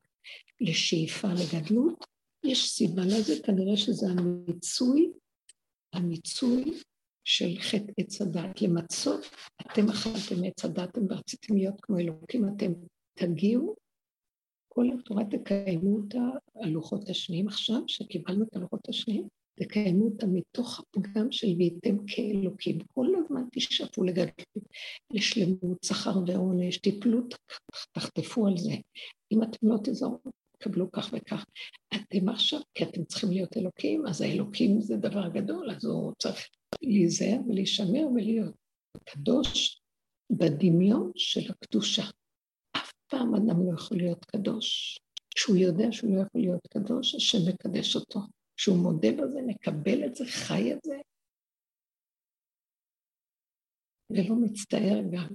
לשאיפה 0.61 1.27
לגדלות. 1.27 2.05
יש 2.43 2.69
סיבה 2.69 3.01
לזה, 3.05 3.33
כנראה 3.43 3.77
שזה 3.77 4.07
המיצוי, 4.09 5.11
המיצוי 5.93 6.81
של 7.25 7.59
חטא 7.59 7.91
עץ 7.97 8.21
הדת. 8.21 8.61
למצות, 8.61 9.25
אתם 9.61 9.89
אכלתם 9.89 10.43
עץ 10.43 10.65
הדת, 10.65 10.89
אתם 10.89 11.01
רציתם 11.09 11.55
להיות 11.57 11.81
כמו 11.81 11.97
אלוקים, 11.97 12.45
אתם 12.55 12.71
תגיעו, 13.13 13.75
כל 14.67 14.85
התורה 14.99 15.23
תקיימו 15.25 15.97
אותה, 15.97 16.19
הלוחות 16.55 17.09
השניים 17.09 17.47
עכשיו, 17.47 17.81
שקיבלנו 17.87 18.43
את 18.43 18.55
הלוחות 18.55 18.89
השניים, 18.89 19.27
תקיימו 19.59 20.05
אותה 20.05 20.27
מתוך 20.27 20.79
הפגם 20.79 21.31
של 21.31 21.47
והייתם 21.57 21.97
כאלוקים. 22.07 22.79
כל 22.93 23.07
הזמן 23.17 23.43
תשאפו 23.51 24.03
לגדלות, 24.03 24.47
לשלמות, 25.13 25.77
שכר 25.85 26.19
ועונש, 26.27 26.77
תיפלו, 26.77 27.19
תחטפו 27.91 28.47
על 28.47 28.57
זה. 28.57 28.73
אם 29.31 29.43
אתם 29.43 29.67
לא 29.67 29.77
תזהו, 29.83 30.19
תקבלו 30.59 30.91
כך 30.91 31.13
וכך. 31.13 31.45
אתם 31.95 32.29
עכשיו, 32.29 32.59
כי 32.73 32.83
אתם 32.83 33.03
צריכים 33.03 33.29
להיות 33.29 33.57
אלוקים, 33.57 34.07
אז 34.07 34.21
האלוקים 34.21 34.81
זה 34.81 34.97
דבר 34.97 35.29
גדול, 35.29 35.71
אז 35.71 35.85
הוא 35.85 36.13
צריך 36.19 36.47
להיזהר 36.81 37.39
ולהישמר 37.47 38.07
ולהיות 38.15 38.55
קדוש 39.03 39.81
בדמיון 40.29 41.11
של 41.15 41.51
הקדושה. 41.51 42.03
אף 42.77 42.91
פעם 43.07 43.35
אדם 43.35 43.67
לא 43.67 43.73
יכול 43.73 43.97
להיות 43.97 44.25
קדוש. 44.25 44.99
כשהוא 45.35 45.57
יודע 45.57 45.91
שהוא 45.91 46.15
לא 46.15 46.21
יכול 46.21 46.41
להיות 46.41 46.67
קדוש, 46.67 47.15
השם 47.15 47.37
מקדש 47.49 47.95
אותו. 47.95 48.19
שהוא 48.57 48.77
מודה 48.77 49.07
בזה, 49.11 49.39
מקבל 49.47 50.05
את 50.05 50.15
זה, 50.15 50.25
חי 50.25 50.73
את 50.73 50.79
זה, 50.83 50.95
ולא 54.09 54.35
מצטער 54.35 55.01
גם. 55.11 55.27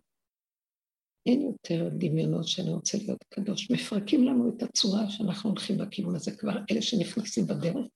אין 1.27 1.41
יותר 1.43 1.89
דמיונות 1.99 2.49
שאני 2.49 2.71
רוצה 2.71 2.99
להיות 2.99 3.25
קדוש. 3.29 3.71
מפרקים 3.71 4.25
לנו 4.25 4.49
את 4.49 4.63
הצורה 4.63 5.11
שאנחנו 5.11 5.51
הולכים 5.51 5.79
בכיוון 5.79 6.17
הזה 6.17 6.37
כבר, 6.37 6.53
אלה 6.71 6.83
שנכנסים 6.83 7.47
בדרך, 7.47 7.87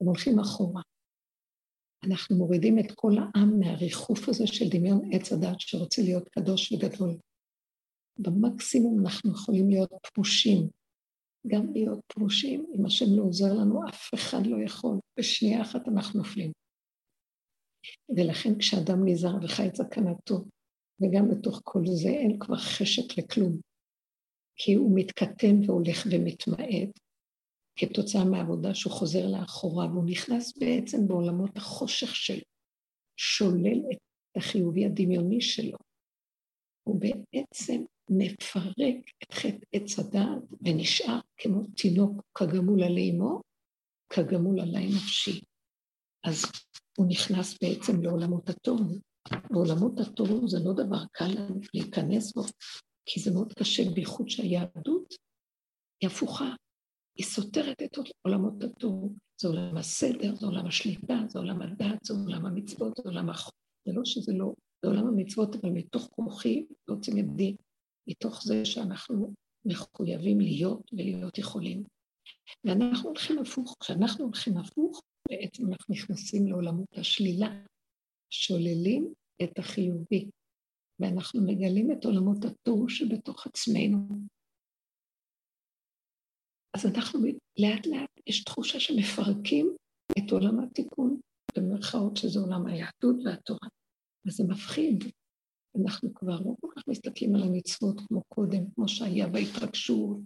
הם 0.00 0.06
הולכים 0.06 0.38
אחורה. 0.38 0.82
אנחנו 2.04 2.36
מורידים 2.36 2.78
את 2.78 2.92
כל 2.94 3.12
העם 3.18 3.58
מהריחוף 3.60 4.28
הזה 4.28 4.46
של 4.46 4.68
דמיון 4.68 5.00
עץ 5.12 5.32
הדת 5.32 5.60
שרוצה 5.60 6.02
להיות 6.02 6.28
קדוש 6.28 6.72
וגדול. 6.72 7.16
במקסימום 8.18 9.00
אנחנו 9.00 9.30
יכולים 9.30 9.68
להיות 9.68 9.90
פרושים, 10.14 10.68
גם 11.46 11.72
להיות 11.72 12.00
פרושים, 12.06 12.66
אם 12.78 12.86
השם 12.86 13.04
לא 13.16 13.22
עוזר 13.22 13.52
לנו, 13.52 13.88
אף 13.88 14.14
אחד 14.14 14.46
לא 14.46 14.56
יכול. 14.64 14.98
בשנייה 15.18 15.62
אחת 15.62 15.88
אנחנו 15.88 16.18
נופלים. 16.18 16.52
ולכן 18.16 18.58
כשאדם 18.58 19.08
נזהר 19.08 19.36
וחי 19.42 19.66
את 19.66 19.76
סכנתו, 19.76 20.44
וגם 21.00 21.28
בתוך 21.28 21.60
כל 21.64 21.82
זה 21.86 22.08
אין 22.08 22.38
כבר 22.38 22.56
חשק 22.56 23.18
לכלום, 23.18 23.60
כי 24.56 24.74
הוא 24.74 24.98
מתקטן 24.98 25.60
והולך 25.66 26.06
ומתמעט 26.10 26.98
כתוצאה 27.76 28.24
מהעבודה 28.24 28.74
שהוא 28.74 28.92
חוזר 28.92 29.26
לאחורה, 29.26 29.86
והוא 29.86 30.04
נכנס 30.06 30.58
בעצם 30.58 31.08
בעולמות 31.08 31.56
החושך 31.56 32.16
שלו, 32.16 32.44
שולל 33.16 33.80
את 33.92 33.98
החיובי 34.36 34.86
הדמיוני 34.86 35.40
שלו. 35.40 35.78
הוא 36.84 37.00
בעצם 37.00 37.84
מפרק 38.10 38.96
את 39.22 39.32
חטא 39.32 39.66
עץ 39.72 39.98
הדעת 39.98 40.42
ונשאר 40.62 41.20
כמו 41.36 41.60
תינוק 41.76 42.22
כגמול 42.34 42.82
עלי 42.82 43.10
אמו, 43.10 43.40
כגמול 44.10 44.60
עלי 44.60 44.86
נפשי. 44.86 45.40
אז 46.24 46.44
הוא 46.98 47.06
נכנס 47.08 47.58
בעצם 47.62 48.02
לעולמות 48.02 48.48
התוהו. 48.48 49.13
בעולמות 49.50 50.00
התוהו 50.00 50.48
זה 50.48 50.58
לא 50.64 50.72
דבר 50.72 51.04
קל 51.12 51.34
להיכנס 51.74 52.34
בו, 52.34 52.42
כי 53.06 53.20
זה 53.20 53.30
מאוד 53.30 53.52
קשה, 53.52 53.90
בייחוד 53.90 54.28
שהיהדות 54.28 55.14
היא 56.00 56.10
הפוכה, 56.10 56.54
היא 57.16 57.26
סותרת 57.26 57.82
את 57.82 57.98
עולמות 58.22 58.64
התוהו. 58.64 59.14
זה 59.40 59.48
עולם 59.48 59.76
הסדר, 59.76 60.34
זה 60.36 60.46
עולם 60.46 60.66
השליטה, 60.66 61.14
זה 61.28 61.38
עולם 61.38 61.62
הדת, 61.62 62.04
זה 62.04 62.14
עולם 62.14 62.46
המצוות, 62.46 62.96
זה 62.96 63.02
עולם 63.04 63.30
החוק. 63.30 63.54
זה 63.86 63.92
לא 63.92 64.04
שזה 64.04 64.32
לא, 64.32 64.54
זה 64.82 64.90
עולם 64.90 65.06
המצוות, 65.06 65.56
אבל 65.56 65.70
מתוך 65.70 66.08
כוחי 66.10 66.66
את 66.90 67.36
דין. 67.36 67.56
מתוך 68.08 68.42
זה 68.44 68.64
שאנחנו 68.64 69.34
מחויבים 69.64 70.40
להיות 70.40 70.90
ולהיות 70.92 71.38
יכולים. 71.38 71.84
ואנחנו 72.64 73.08
הולכים 73.08 73.38
הפוך. 73.38 73.76
כשאנחנו 73.80 74.24
הולכים 74.24 74.56
הפוך, 74.56 75.02
בעצם 75.28 75.66
אנחנו 75.66 75.94
נכנסים 75.94 76.46
לעולמות 76.46 76.88
השלילה, 76.98 77.64
שוללים 78.34 79.12
את 79.42 79.58
החיובי, 79.58 80.30
ואנחנו 81.00 81.40
מגלים 81.46 81.92
את 81.92 82.04
עולמות 82.04 82.44
התוהו 82.44 82.88
שבתוך 82.88 83.46
עצמנו. 83.46 84.08
אז 86.74 86.86
אנחנו 86.86 87.20
לאט 87.58 87.86
לאט, 87.86 88.10
יש 88.26 88.44
תחושה 88.44 88.80
שמפרקים 88.80 89.76
את 90.18 90.32
עולם 90.32 90.60
התיקון, 90.60 91.20
במרכאות 91.56 92.16
שזה 92.16 92.40
עולם 92.40 92.66
היהדות 92.66 93.16
והתורה. 93.24 93.68
וזה 94.26 94.44
מפחיד, 94.48 95.04
אנחנו 95.82 96.14
כבר 96.14 96.40
לא 96.40 96.54
כל 96.60 96.68
כך 96.76 96.88
מסתכלים 96.88 97.34
על 97.34 97.42
המצוות 97.42 98.00
כמו 98.08 98.22
קודם, 98.28 98.70
כמו 98.74 98.88
שהיה 98.88 99.28
בהתרגשות, 99.28 100.18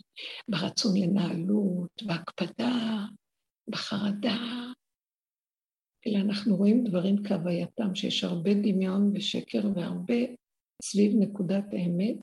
ברצון 0.48 0.96
לנהלות, 0.96 2.02
בהקפדה, 2.06 3.04
בחרדה, 3.70 4.68
אלא 6.09 6.18
אנחנו 6.18 6.56
רואים 6.56 6.84
דברים 6.84 7.16
כהווייתם, 7.28 7.94
שיש 7.94 8.24
הרבה 8.24 8.50
דמיון 8.54 9.16
ושקר 9.16 9.59
והרבה 9.74 10.14
סביב 10.82 11.12
נקודת 11.18 11.64
האמת, 11.72 12.16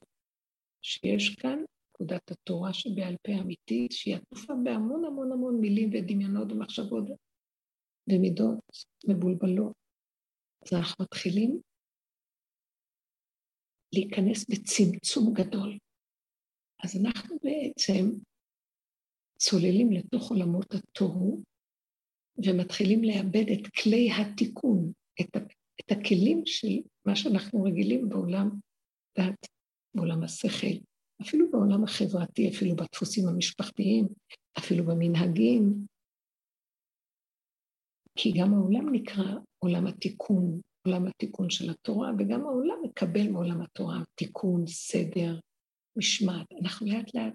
שיש 0.81 1.35
כאן 1.35 1.59
נקודת 1.89 2.31
התורה 2.31 2.73
שבעל 2.73 3.15
פה 3.21 3.31
אמיתית, 3.41 3.91
שהיא 3.91 4.15
עטופה 4.15 4.53
בהמון 4.63 5.05
המון 5.05 5.31
המון 5.31 5.61
מילים 5.61 5.89
ודמיונות 5.93 6.51
ומחשבות 6.51 7.03
ומידות 8.09 8.59
מבולבלות. 9.07 9.73
אז 10.65 10.73
אנחנו 10.73 11.03
מתחילים 11.03 11.61
להיכנס 13.93 14.49
בצמצום 14.49 15.33
גדול. 15.33 15.77
אז 16.83 17.05
אנחנו 17.05 17.37
בעצם 17.43 18.19
צוללים 19.39 19.91
לתוך 19.91 20.29
עולמות 20.29 20.73
התוהו 20.73 21.43
ומתחילים 22.37 23.03
לאבד 23.03 23.45
את 23.53 23.67
כלי 23.67 24.09
התיקון, 24.11 24.91
את, 25.21 25.37
את 25.79 25.91
הכלים 25.91 26.41
של 26.45 26.81
מה 27.05 27.15
שאנחנו 27.15 27.63
רגילים 27.63 28.09
בעולם 28.09 28.49
דת, 29.17 29.47
בעולם 29.95 30.23
השכל, 30.23 30.77
אפילו 31.21 31.51
בעולם 31.51 31.83
החברתי, 31.83 32.49
אפילו 32.49 32.75
בדפוסים 32.75 33.27
המשפחתיים, 33.27 34.07
אפילו 34.57 34.85
במנהגים, 34.85 35.85
כי 38.15 38.31
גם 38.39 38.53
העולם 38.53 38.93
נקרא 38.93 39.35
עולם 39.59 39.87
התיקון, 39.87 40.61
עולם 40.87 41.07
התיקון 41.07 41.49
של 41.49 41.69
התורה, 41.69 42.11
וגם 42.19 42.41
העולם 42.41 42.75
מקבל 42.83 43.27
מעולם 43.27 43.61
התורה 43.61 43.97
תיקון, 44.15 44.67
סדר, 44.67 45.39
משמעת. 45.97 46.47
אנחנו 46.61 46.87
לאט 46.87 47.15
לאט 47.15 47.33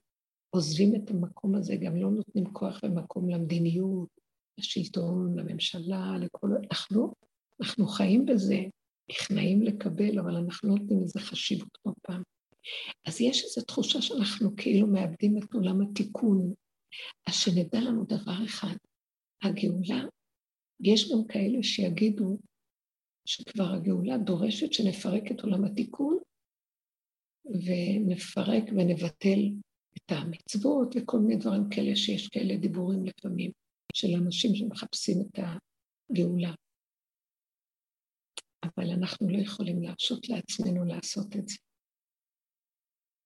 עוזבים 0.50 0.94
את 0.94 1.10
המקום 1.10 1.54
הזה, 1.54 1.76
גם 1.76 1.96
לא 1.96 2.10
נותנים 2.10 2.52
כוח 2.52 2.80
ומקום 2.84 3.30
למדיניות, 3.30 4.08
לשלטון, 4.60 5.38
לממשלה, 5.38 6.18
לכל... 6.20 6.48
אנחנו, 6.70 7.12
אנחנו 7.60 7.86
חיים 7.86 8.26
בזה, 8.26 8.58
נכנעים 9.10 9.62
לקבל, 9.62 10.18
אבל 10.18 10.36
אנחנו 10.36 10.68
לא 10.68 10.74
נותנים 10.74 11.02
לזה 11.02 11.20
חשיבות 11.20 11.78
כמו 11.82 11.94
פעם. 12.02 12.22
אז 13.06 13.20
יש 13.20 13.44
איזו 13.44 13.66
תחושה 13.66 14.02
שאנחנו 14.02 14.56
כאילו 14.56 14.86
מאבדים 14.86 15.38
את 15.38 15.54
עולם 15.54 15.80
התיקון. 15.80 16.54
אז 17.28 17.34
שנדע 17.34 17.80
לנו 17.80 18.04
דבר 18.04 18.44
אחד, 18.44 18.74
הגאולה, 19.42 20.04
יש 20.80 21.12
גם 21.12 21.26
כאלה 21.28 21.62
שיגידו 21.62 22.38
שכבר 23.26 23.72
הגאולה 23.74 24.18
דורשת 24.18 24.72
שנפרק 24.72 25.22
את 25.32 25.40
עולם 25.40 25.64
התיקון 25.64 26.18
ונפרק 27.44 28.64
ונבטל 28.68 29.40
את 29.96 30.12
המצוות 30.12 30.94
וכל 30.96 31.18
מיני 31.18 31.40
דברים 31.40 31.68
כאלה 31.70 31.96
שיש 31.96 32.28
כאלה 32.28 32.56
דיבורים 32.56 33.04
לפעמים 33.04 33.50
של 33.94 34.08
אנשים 34.24 34.54
שמחפשים 34.54 35.16
את 35.20 35.38
הגאולה. 35.38 36.54
אבל 38.64 38.90
אנחנו 38.98 39.28
לא 39.28 39.38
יכולים 39.38 39.82
להרשות 39.82 40.28
לעצמנו 40.28 40.84
לעשות 40.84 41.36
את 41.36 41.48
זה. 41.48 41.58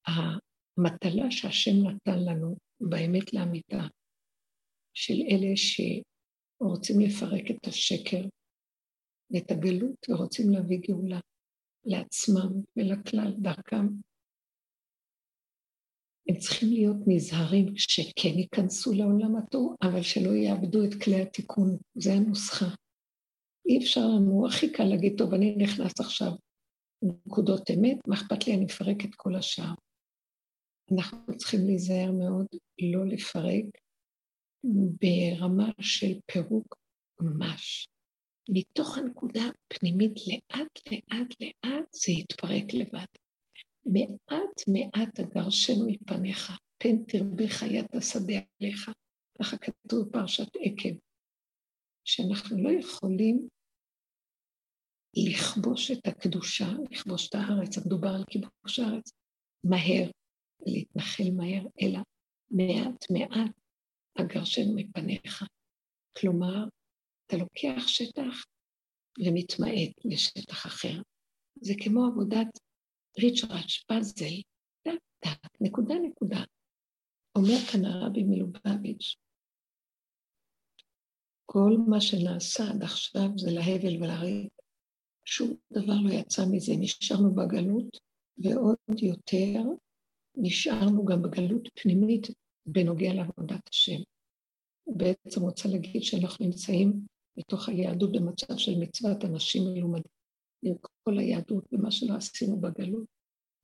המטלה 0.07 1.31
שהשם 1.31 1.89
נתן 1.89 2.19
לנו 2.25 2.57
באמת 2.81 3.35
לאמיתה 3.35 3.83
של 4.95 5.15
אלה 5.31 5.53
שרוצים 5.57 7.01
לפרק 7.01 7.51
את 7.51 7.67
השקר 7.69 8.29
ואת 9.31 9.51
הגלות 9.51 10.07
ורוצים 10.09 10.51
להביא 10.51 10.79
גאולה 10.89 11.21
לעצמם 11.85 12.62
ולכלל 12.77 13.33
דרכם. 13.43 13.87
הם 16.29 16.37
צריכים 16.37 16.68
להיות 16.68 16.97
נזהרים 17.07 17.77
שכן 17.77 18.39
ייכנסו 18.39 18.93
לעולם 18.93 19.37
התור, 19.37 19.75
אבל 19.83 20.03
שלא 20.03 20.31
יאבדו 20.31 20.85
את 20.85 21.03
כלי 21.03 21.22
התיקון, 21.22 21.77
זה 21.95 22.12
הנוסחה. 22.12 22.66
אי 23.68 23.79
אפשר 23.79 24.01
לנו, 24.01 24.47
הכי 24.47 24.72
קל 24.72 24.85
להגיד, 24.85 25.14
טוב, 25.18 25.35
אני 25.35 25.57
נכנס 25.57 26.01
עכשיו 26.01 26.33
נקודות 27.03 27.70
אמת, 27.70 27.97
מה 28.07 28.14
אכפת 28.14 28.47
לי, 28.47 28.55
אני 28.55 28.66
אפרק 28.66 29.05
את 29.05 29.14
כל 29.16 29.35
השאר. 29.35 29.75
אנחנו 30.93 31.37
צריכים 31.37 31.61
להיזהר 31.66 32.12
מאוד 32.12 32.47
לא 32.93 33.07
לפרק 33.07 33.64
ברמה 35.01 35.70
של 35.81 36.20
פירוק 36.33 36.77
ממש. 37.20 37.89
מתוך 38.49 38.99
הנקודה 38.99 39.43
הפנימית 39.70 40.12
לאט 40.27 40.79
לאט 40.93 41.35
לאט 41.41 41.93
זה 41.93 42.12
יתפרק 42.12 42.75
לבד. 42.75 43.24
מעט 43.87 44.68
מעט 44.68 45.20
אגרשנו 45.20 45.87
מפניך, 45.87 46.53
פן 46.78 47.05
תרבה 47.05 47.49
חיית 47.49 47.95
השדה 47.95 48.39
עליך. 48.61 48.91
ככה 49.39 49.57
כתוב 49.57 50.09
בפרשת 50.09 50.49
עקב, 50.61 50.99
שאנחנו 52.05 52.62
לא 52.62 52.70
יכולים 52.80 53.49
לכבוש 55.16 55.91
את 55.91 56.07
הקדושה, 56.07 56.68
לכבוש 56.91 57.28
את 57.28 57.35
הארץ, 57.35 57.78
המדובר 57.78 58.09
על 58.09 58.24
כיבוש 58.30 58.78
הארץ, 58.78 59.12
מהר, 59.64 60.11
להתנחל 60.66 61.30
מהר, 61.37 61.66
אלא 61.82 62.01
מעט 62.51 63.05
מעט 63.11 63.51
אגרשנו 64.20 64.74
מפניך. 64.74 65.45
כלומר, 66.18 66.64
אתה 67.26 67.37
לוקח 67.37 67.89
שטח 67.89 68.45
ומתמעט 69.18 70.05
לשטח 70.05 70.66
אחר. 70.66 71.03
זה 71.61 71.74
כמו 71.85 72.07
עבודת 72.07 72.59
ריצ'ראץ', 73.19 73.85
פאזל, 73.87 74.35
דק 74.89 75.01
דק, 75.25 75.51
נקודה 75.61 75.95
נקודה. 75.95 76.45
אומר 77.37 77.59
כאן 77.73 77.85
הרבי 77.85 78.23
מלובביץ', 78.23 79.17
כל 81.47 81.77
מה 81.89 82.01
שנעשה 82.01 82.65
עד 82.71 82.83
עכשיו 82.83 83.29
זה 83.37 83.51
להבל 83.51 84.03
ולריק. 84.03 84.53
שום 85.25 85.55
דבר 85.73 85.95
לא 86.05 86.12
יצא 86.12 86.43
מזה, 86.51 86.73
נשארנו 86.79 87.35
בגלות, 87.35 87.99
ועוד 88.39 89.03
יותר 89.03 89.61
נשארנו 90.37 91.05
גם 91.05 91.23
בגלות 91.23 91.69
פנימית 91.75 92.27
בנוגע 92.67 93.15
לעבודת 93.15 93.69
השם. 93.69 94.03
בעצם 94.87 95.41
רוצה 95.41 95.69
להגיד 95.69 96.03
שאנחנו 96.03 96.47
נמצאים 96.47 96.93
בתוך 97.37 97.69
היהדות 97.69 98.12
במצב 98.12 98.57
של 98.57 98.73
מצוות 98.79 99.25
אנשים 99.25 99.62
מלומדים. 99.75 100.14
עם 100.65 100.75
כל 101.03 101.19
היהדות 101.19 101.65
ומה 101.73 101.91
שלא 101.91 102.15
עשינו 102.15 102.61
בגלות, 102.61 103.07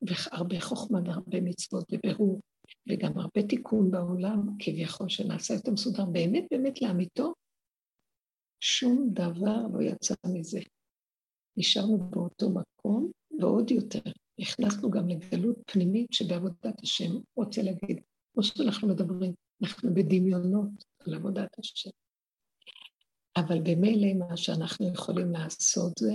והרבה 0.03 0.61
חוכמה 0.61 0.98
והרבה 1.05 1.40
מצוות 1.40 1.84
ובירור, 1.92 2.40
וגם 2.88 3.18
הרבה 3.18 3.42
תיקון 3.48 3.90
בעולם, 3.90 4.46
כביכול 4.59 5.09
שנעשה 5.09 5.55
יותר 5.55 5.70
מסודר, 5.70 6.05
באמת 6.05 6.44
באמת 6.51 6.82
לאמיתו, 6.82 7.34
שום 8.61 9.09
דבר 9.12 9.57
לא 9.72 9.82
יצא 9.82 10.14
מזה. 10.26 10.61
נשארנו 11.57 11.98
באותו 11.98 12.51
מקום, 12.51 13.11
ועוד 13.40 13.70
יותר, 13.70 14.11
נכנסנו 14.38 14.90
גם 14.90 15.09
לגלות 15.09 15.57
פנימית 15.66 16.12
שבעבודת 16.12 16.82
השם, 16.82 17.12
רוצה 17.36 17.62
להגיד, 17.62 18.01
כמו 18.34 18.42
שאנחנו 18.42 18.88
מדברים, 18.88 19.32
אנחנו 19.62 19.94
בדמיונות 19.94 20.84
על 20.98 21.14
עבודת 21.14 21.59
השם. 21.59 21.90
אבל 23.36 23.59
במילא 23.61 24.14
מה 24.14 24.36
שאנחנו 24.36 24.92
יכולים 24.94 25.32
לעשות 25.32 25.92
זה 25.98 26.14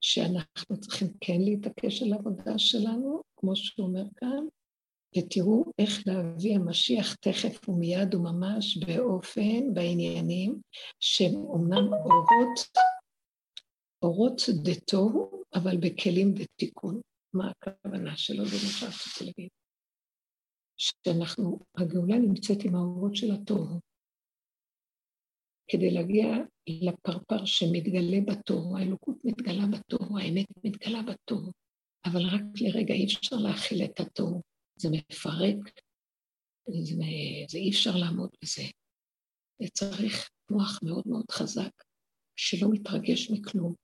שאנחנו 0.00 0.80
צריכים 0.80 1.08
כן 1.20 1.40
להתעקש 1.40 2.02
על 2.02 2.12
העבודה 2.12 2.58
שלנו, 2.58 3.22
כמו 3.36 3.56
שהוא 3.56 3.86
אומר 3.86 4.04
כאן, 4.16 4.44
ותראו 5.18 5.64
איך 5.78 6.02
להביא 6.06 6.56
המשיח 6.56 7.14
תכף 7.14 7.68
ומיד 7.68 8.14
וממש 8.14 8.78
באופן, 8.78 9.74
בעניינים, 9.74 10.60
שהם 11.00 11.34
אומנם 11.34 11.92
אורות, 11.92 12.58
אורות 14.02 14.42
דתוהו, 14.62 15.42
אבל 15.54 15.76
בכלים 15.76 16.34
דתיקון. 16.34 17.00
מה 17.34 17.50
הכוונה 17.50 18.16
שלו? 18.16 18.44
זה 18.44 18.56
מה 18.56 18.72
שרציתי 18.72 19.24
להגיד. 19.24 19.48
שאנחנו, 20.76 21.58
הגאולה 21.76 22.18
נמצאת 22.18 22.64
עם 22.64 22.74
האורות 22.74 23.16
של 23.16 23.32
התוהו. 23.32 23.87
כדי 25.68 25.90
להגיע 25.90 26.26
לפרפר 26.68 27.44
שמתגלה 27.44 28.18
בתוהו, 28.26 28.76
האלוקות 28.76 29.16
מתגלה 29.24 29.66
בתוהו, 29.66 30.18
האמת 30.18 30.46
מתגלה 30.64 31.02
בתוהו, 31.02 31.52
אבל 32.04 32.22
רק 32.26 32.42
לרגע 32.60 32.94
אי 32.94 33.04
אפשר 33.04 33.36
להכיל 33.36 33.84
את 33.84 34.00
התוהו, 34.00 34.42
זה 34.80 34.88
מפרק, 34.92 35.56
זה, 36.68 36.94
זה 37.48 37.58
אי 37.58 37.70
אפשר 37.70 37.96
לעמוד 37.96 38.30
בזה. 38.42 38.62
זה 39.62 39.68
צריך 39.72 40.30
מוח 40.50 40.78
מאוד 40.82 41.02
מאוד 41.06 41.24
חזק, 41.30 41.70
שלא 42.36 42.68
מתרגש 42.72 43.30
מכלום, 43.30 43.74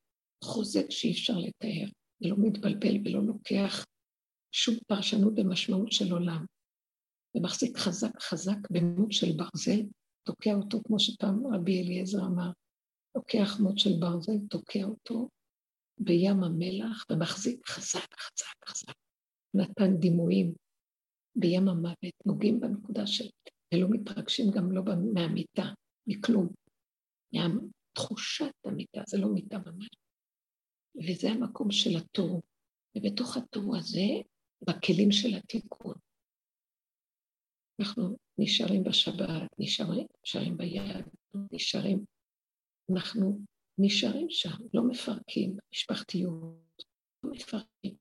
חוזק 0.45 0.91
שאי 0.91 1.13
אפשר 1.13 1.39
לתאר, 1.39 1.89
ולא 2.21 2.37
מתבלבל 2.39 2.97
ולא 3.05 3.23
לוקח 3.23 3.85
שום 4.53 4.75
פרשנות 4.87 5.35
במשמעות 5.35 5.93
של 5.93 6.13
עולם, 6.13 6.45
ומחזיק 7.35 7.79
חזק 7.79 8.21
חזק 8.21 8.57
במות 8.71 9.13
של 9.13 9.33
ברזל, 9.37 9.81
תוקע 10.25 10.55
אותו, 10.55 10.79
כמו 10.87 11.01
שפעם 11.01 11.55
רבי 11.55 11.83
אליעזר 11.83 12.19
אמר, 12.27 12.51
לוקח 13.17 13.61
מות 13.61 13.79
של 13.79 13.91
ברזל, 14.01 14.39
תוקע 14.51 14.85
אותו 14.85 15.29
בים 15.99 16.45
המלח 16.45 17.05
ומחזיק 17.11 17.67
חזק, 17.67 18.15
חזק, 18.15 18.69
חזק. 18.69 18.95
נתן 19.55 19.97
דימויים 19.99 20.55
בים 21.37 21.69
המוות, 21.69 22.15
נוגעים 22.27 22.61
בנקודה 22.61 23.07
של... 23.07 23.25
ולא 23.75 23.87
מתרגשים 23.91 24.45
גם 24.55 24.73
לא 24.73 24.83
מהמיטה, 25.15 25.65
מכלום. 26.07 26.49
מהתחושת 27.35 28.53
המיטה, 28.65 29.01
זה 29.07 29.19
לא 29.19 29.29
מיטה 29.35 29.59
ממש. 29.59 29.89
וזה 30.97 31.31
המקום 31.31 31.71
של 31.71 31.91
התור. 31.97 32.43
ובתוך 32.97 33.37
התור 33.37 33.77
הזה, 33.77 34.07
בכלים 34.63 35.13
של 35.13 35.35
התיקון. 35.35 35.95
אנחנו 37.81 38.17
נשארים 38.39 38.85
בשבת, 38.85 39.51
נשארים, 39.59 40.07
נשארים 40.25 40.57
ביד, 40.57 41.05
נשארים, 41.53 42.05
אנחנו 42.93 43.41
נשארים 43.79 44.27
שם, 44.31 44.57
לא 44.75 44.83
מפרקים, 44.83 45.57
משפחתיות, 45.73 46.85
לא 47.25 47.31
מפרקים, 47.31 47.95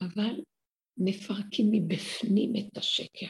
אבל 0.00 0.40
מפרקים 0.98 1.66
מבפנים 1.72 2.52
את 2.56 2.78
השקר. 2.78 3.26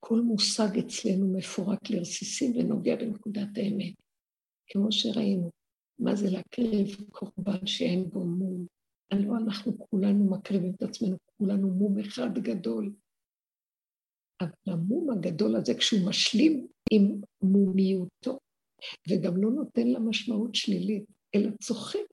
כל 0.00 0.20
מושג 0.20 0.78
אצלנו 0.78 1.32
מפורק 1.38 1.90
לרסיסים 1.90 2.56
ונוגע 2.56 2.96
בנקודת 2.96 3.48
האמת. 3.56 3.94
כמו 4.66 4.92
שראינו, 4.92 5.50
מה 5.98 6.16
זה 6.16 6.30
להקריב 6.30 6.96
קורבן 7.10 7.66
שאין 7.66 8.10
בו 8.10 8.24
מום? 8.24 8.66
הלוא 9.10 9.36
אנחנו 9.36 9.78
כולנו 9.78 10.30
מקריבים 10.30 10.74
את 10.74 10.82
עצמנו, 10.82 11.16
כולנו 11.38 11.68
מום 11.68 11.98
אחד 11.98 12.38
גדול. 12.38 12.94
המום 14.66 15.10
הגדול 15.10 15.56
הזה, 15.56 15.74
כשהוא 15.74 16.08
משלים 16.08 16.66
עם 16.90 17.20
מומיותו, 17.42 18.38
וגם 19.08 19.36
לא 19.36 19.50
נותן 19.50 19.86
לה 19.86 19.98
משמעות 19.98 20.54
שלילית, 20.54 21.04
אלא 21.34 21.50
צוחק, 21.62 22.08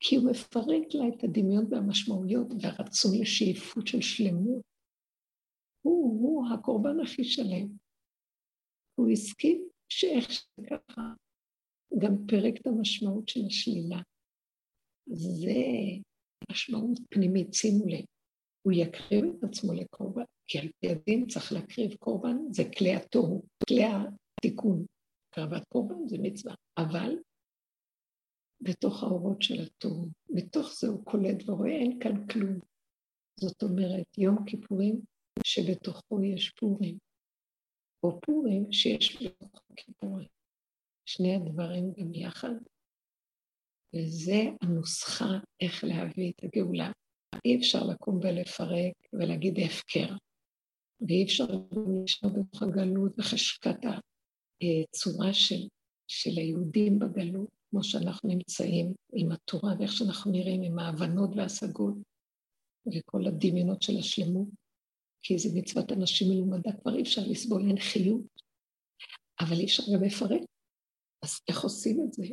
כי 0.00 0.16
הוא 0.16 0.30
מפרק 0.30 0.94
לה 0.94 1.08
את 1.08 1.24
הדמיון 1.24 1.66
והמשמעויות 1.70 2.46
והרצון 2.60 3.20
לשאיפות 3.20 3.86
של 3.86 4.00
שלמות. 4.00 4.62
הוא, 5.82 6.20
הוא 6.22 6.46
הקורבן 6.54 7.00
הכי 7.00 7.24
שלם. 7.24 7.68
הוא 8.94 9.10
הסכים 9.10 9.68
שאיך 9.88 10.32
שככה, 10.32 11.02
גם 11.98 12.12
פרק 12.28 12.60
את 12.60 12.66
המשמעות 12.66 13.28
של 13.28 13.40
השלילה. 13.46 14.00
זה 15.06 15.60
משמעות 16.50 16.98
פנימית, 17.10 17.54
שימו 17.54 17.86
לב. 17.86 18.04
הוא 18.62 18.72
יקריב 18.72 19.24
את 19.24 19.44
עצמו 19.44 19.72
לקורבן, 19.72 20.22
כי 20.48 20.58
על 20.58 20.68
פי 20.80 20.90
הדין 20.90 21.26
צריך 21.26 21.52
להקריב 21.52 21.94
קורבן, 21.94 22.36
זה 22.50 22.62
כלי 22.78 22.94
התוהו, 22.94 23.42
כלי 23.68 23.82
התיקון. 23.84 24.86
הקרבת 25.30 25.62
קורבן 25.68 26.08
זה 26.08 26.16
מצווה, 26.22 26.54
אבל 26.78 27.16
בתוך 28.60 29.02
האורות 29.02 29.42
של 29.42 29.62
התוהו, 29.62 30.06
בתוך 30.30 30.72
זה 30.80 30.88
הוא 30.88 31.04
קולט 31.04 31.48
ורואה, 31.48 31.70
אין 31.70 31.98
כאן 32.00 32.26
כלום. 32.26 32.58
זאת 33.40 33.62
אומרת, 33.62 34.18
יום 34.18 34.36
כיפורים 34.46 35.00
שבתוכו 35.44 36.22
יש 36.22 36.50
פורים, 36.50 36.98
או 38.02 38.20
פורים 38.20 38.72
שיש 38.72 39.22
בתוכו 39.22 39.74
כיפורים. 39.76 40.28
שני 41.06 41.34
הדברים 41.36 41.92
גם 41.92 42.14
יחד, 42.14 42.54
וזה 43.94 44.42
הנוסחה 44.62 45.38
איך 45.60 45.84
להביא 45.84 46.32
את 46.32 46.44
הגאולה. 46.44 46.92
אי 47.44 47.56
אפשר 47.58 47.78
לקום 47.92 48.16
ולפרק 48.16 48.94
ולהגיד 49.12 49.58
הפקר, 49.58 50.14
ואי 51.00 51.24
אפשר 51.24 51.46
להישאר 51.88 52.28
בתוך 52.28 52.62
הגלות 52.62 53.12
וחשקת 53.18 53.76
הצורה 53.84 55.34
של, 55.34 55.68
של 56.06 56.30
היהודים 56.36 56.98
בגלות, 56.98 57.48
כמו 57.70 57.84
שאנחנו 57.84 58.28
נמצאים 58.28 58.94
עם 59.12 59.32
התורה 59.32 59.74
ואיך 59.78 59.92
שאנחנו 59.92 60.32
נראים 60.32 60.62
עם 60.62 60.78
ההבנות 60.78 61.30
וההשגות 61.36 61.94
וכל 62.86 63.26
הדמיונות 63.26 63.82
של 63.82 63.98
השלמות, 63.98 64.48
כי 65.22 65.38
זה 65.38 65.48
מצוות 65.54 65.92
אנשים 65.92 66.28
מלומדה, 66.30 66.70
כבר 66.82 66.96
אי 66.96 67.02
אפשר 67.02 67.22
לסבול, 67.30 67.68
אין 67.68 67.80
חיות, 67.80 68.26
אבל 69.40 69.56
אי 69.56 69.64
אפשר 69.64 69.82
גם 69.94 70.04
לפרק. 70.04 70.42
אז 71.24 71.40
איך 71.48 71.60
עושים 71.60 72.04
את 72.06 72.12
זה? 72.12 72.24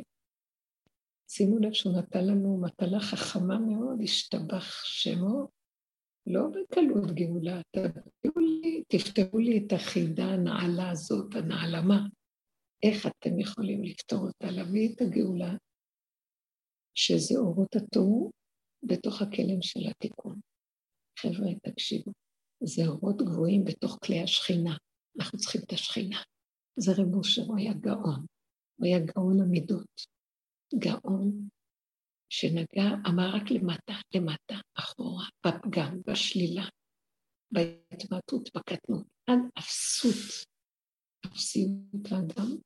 שימו 1.28 1.58
לב 1.58 1.72
שהוא 1.72 1.98
נתן 1.98 2.26
לנו 2.26 2.60
מטלה 2.60 3.00
חכמה 3.00 3.58
מאוד, 3.58 3.98
השתבח 4.02 4.84
שמו, 4.84 5.48
לא 6.26 6.40
בקלות 6.48 7.10
גאולה, 7.14 7.60
תביאו 7.70 8.35
לי, 8.46 8.82
תפתרו 8.88 9.38
לי 9.38 9.58
את 9.58 9.72
החידה 9.72 10.24
הנעלה 10.24 10.90
הזאת, 10.90 11.34
הנעלמה. 11.34 12.06
איך 12.82 13.06
אתם 13.06 13.40
יכולים 13.40 13.84
לפתור 13.84 14.18
אותה? 14.18 14.50
להביא 14.50 14.88
את 14.94 15.00
הגאולה, 15.00 15.54
שזה 16.94 17.38
אורות 17.38 17.76
התוהו 17.76 18.30
בתוך 18.82 19.22
הכלם 19.22 19.62
של 19.62 19.80
התיקון. 19.90 20.40
חבר'ה, 21.18 21.54
תקשיבו, 21.62 22.12
זה 22.62 22.82
אורות 22.86 23.16
גבוהים 23.16 23.64
בתוך 23.64 23.98
כלי 24.04 24.22
השכינה. 24.22 24.76
אנחנו 25.18 25.38
צריכים 25.38 25.60
את 25.64 25.72
השכינה. 25.72 26.22
זה 26.78 26.92
רב 26.92 27.14
אושר, 27.14 27.42
הוא 27.42 27.58
היה 27.58 27.72
גאון. 27.74 28.26
הוא 28.76 28.86
היה 28.86 28.98
גאון 28.98 29.40
המידות. 29.40 30.02
גאון 30.74 31.48
שנגע, 32.28 32.88
אמר 33.08 33.30
רק 33.34 33.50
למטה, 33.50 33.94
למטה, 34.14 34.54
אחורה, 34.78 35.24
בפגם, 35.46 36.00
בשלילה, 36.06 36.68
בהתמעטות, 37.50 38.48
בקטנות, 38.56 39.06
עד 39.26 39.38
אפסות, 39.58 40.46
אפסיות 41.26 42.06
האדם, 42.10 42.56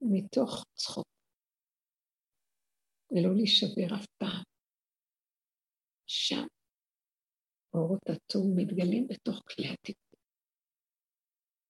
מתוך 0.00 0.64
צחוק, 0.74 1.06
ולא 3.10 3.34
להישבר 3.36 3.96
אף 3.96 4.06
פעם. 4.18 4.42
שם 6.06 6.46
אורות 7.74 8.02
התור 8.10 8.54
מתגלים 8.56 9.06
בתוך 9.08 9.42
כלי 9.48 9.68
התיקון. 9.68 10.20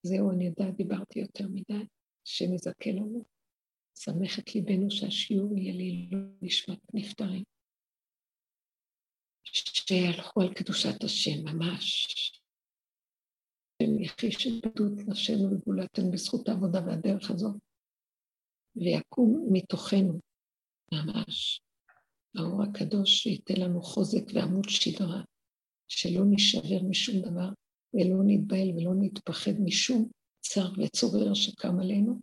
זהו, 0.02 0.30
אני 0.30 0.46
יודעת, 0.46 0.76
דיברתי 0.76 1.18
יותר 1.18 1.44
מדי, 1.48 1.86
השם 2.26 2.54
יזכה 2.54 2.90
לנו. 2.90 3.24
שמח 3.98 4.38
את 4.38 4.54
ליבנו 4.54 4.90
שהשיעור 4.90 5.58
יהיה 5.58 5.74
לי 5.74 6.08
לא 6.10 6.18
נשמת 6.42 6.78
נפטרים. 6.94 7.44
שהלכו 9.42 10.40
על 10.40 10.54
קדושת 10.54 11.04
השם 11.04 11.44
ממש. 11.44 12.06
יחיש 13.80 14.46
את 14.46 14.66
בדות 14.66 14.92
נפשנו 15.06 15.50
וגאולתנו 15.50 16.10
בזכות 16.10 16.48
העבודה 16.48 16.80
והדרך 16.86 17.30
הזאת, 17.30 17.56
ויקום 18.76 19.48
מתוכנו 19.52 20.20
ממש. 20.92 21.60
האור 22.36 22.62
הקדוש 22.62 23.10
שייתן 23.10 23.60
לנו 23.60 23.82
חוזק 23.82 24.22
ועמוד 24.34 24.68
שדרה, 24.68 25.22
שלא 25.88 26.20
נשבר 26.30 26.82
משום 26.88 27.20
דבר, 27.20 27.48
ולא 27.94 28.22
נתבהל 28.26 28.70
ולא 28.70 28.92
נתפחד 29.00 29.52
משום 29.64 30.08
צר 30.40 30.68
וצורר 30.78 31.34
שקם 31.34 31.80
עלינו, 31.80 32.20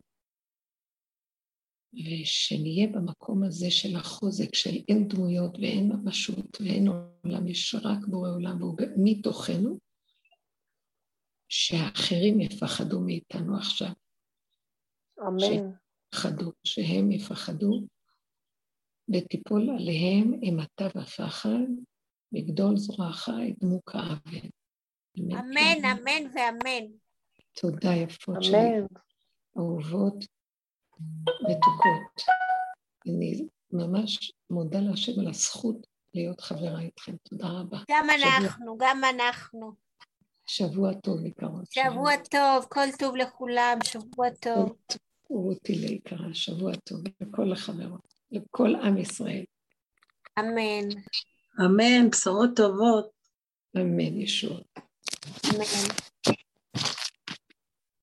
ושנהיה 1.94 2.88
במקום 2.88 3.44
הזה 3.44 3.72
של 3.72 3.96
החוזק, 3.96 4.56
של 4.56 4.76
אין 4.88 5.08
דמויות 5.08 5.58
ואין 5.60 5.92
ממשות 5.92 6.62
ואין 6.62 6.88
עולם, 6.88 7.48
יש 7.48 7.76
רק 7.76 8.08
בורא 8.08 8.30
עולם 8.30 8.62
והוא 8.62 8.78
מתוכנו, 8.98 9.80
שהאחרים 11.56 12.40
יפחדו 12.40 13.00
מאיתנו 13.00 13.58
עכשיו. 13.58 13.88
אמן. 15.20 15.40
שיפחדו, 15.40 16.52
שהם 16.64 17.12
יפחדו, 17.12 17.82
ותיפול 19.14 19.70
עליהם 19.70 20.34
אימתה 20.44 20.88
ופחד, 20.96 21.68
לגדול 22.32 22.78
זרועך 22.78 23.30
ידמו 23.48 23.86
כאבן. 23.86 24.48
אמן, 25.18 25.86
אמן 25.86 26.32
ואמן. 26.34 26.86
תודה 27.62 27.94
יפות 27.94 28.44
שלי. 28.44 28.58
אמן. 28.58 28.86
אהובות. 29.58 30.16
מתוקות. 31.50 32.22
אני 33.08 33.48
ממש 33.72 34.34
מודה 34.50 34.80
להשם 34.80 35.20
על 35.20 35.28
הזכות 35.28 35.88
להיות 36.14 36.42
חברה 36.42 36.80
איתכם. 36.82 37.16
תודה 37.24 37.48
רבה. 37.48 37.78
גם 37.90 38.08
אנחנו, 38.10 38.78
גם 38.80 39.02
אנחנו. 39.16 39.83
שבוע 40.46 40.94
טוב, 40.94 41.26
יקרות. 41.26 41.72
שבוע 41.72 42.12
טוב, 42.32 42.66
כל 42.70 42.92
טוב 43.00 43.16
לכולם, 43.16 43.78
שבוע 43.84 44.30
טוב. 44.30 44.76
רותי 45.30 45.76
ליקרה, 45.76 46.34
שבוע 46.34 46.72
טוב 46.76 47.00
לכל 47.22 47.52
החברות, 47.52 48.14
לכל 48.32 48.76
עם 48.76 48.98
ישראל. 48.98 49.44
אמן. 50.40 50.90
אמן, 51.66 52.10
בשורות 52.10 52.50
טובות. 52.56 53.10
אמן, 53.78 54.22
ישוע. 54.22 54.60
אמן. 55.54 55.64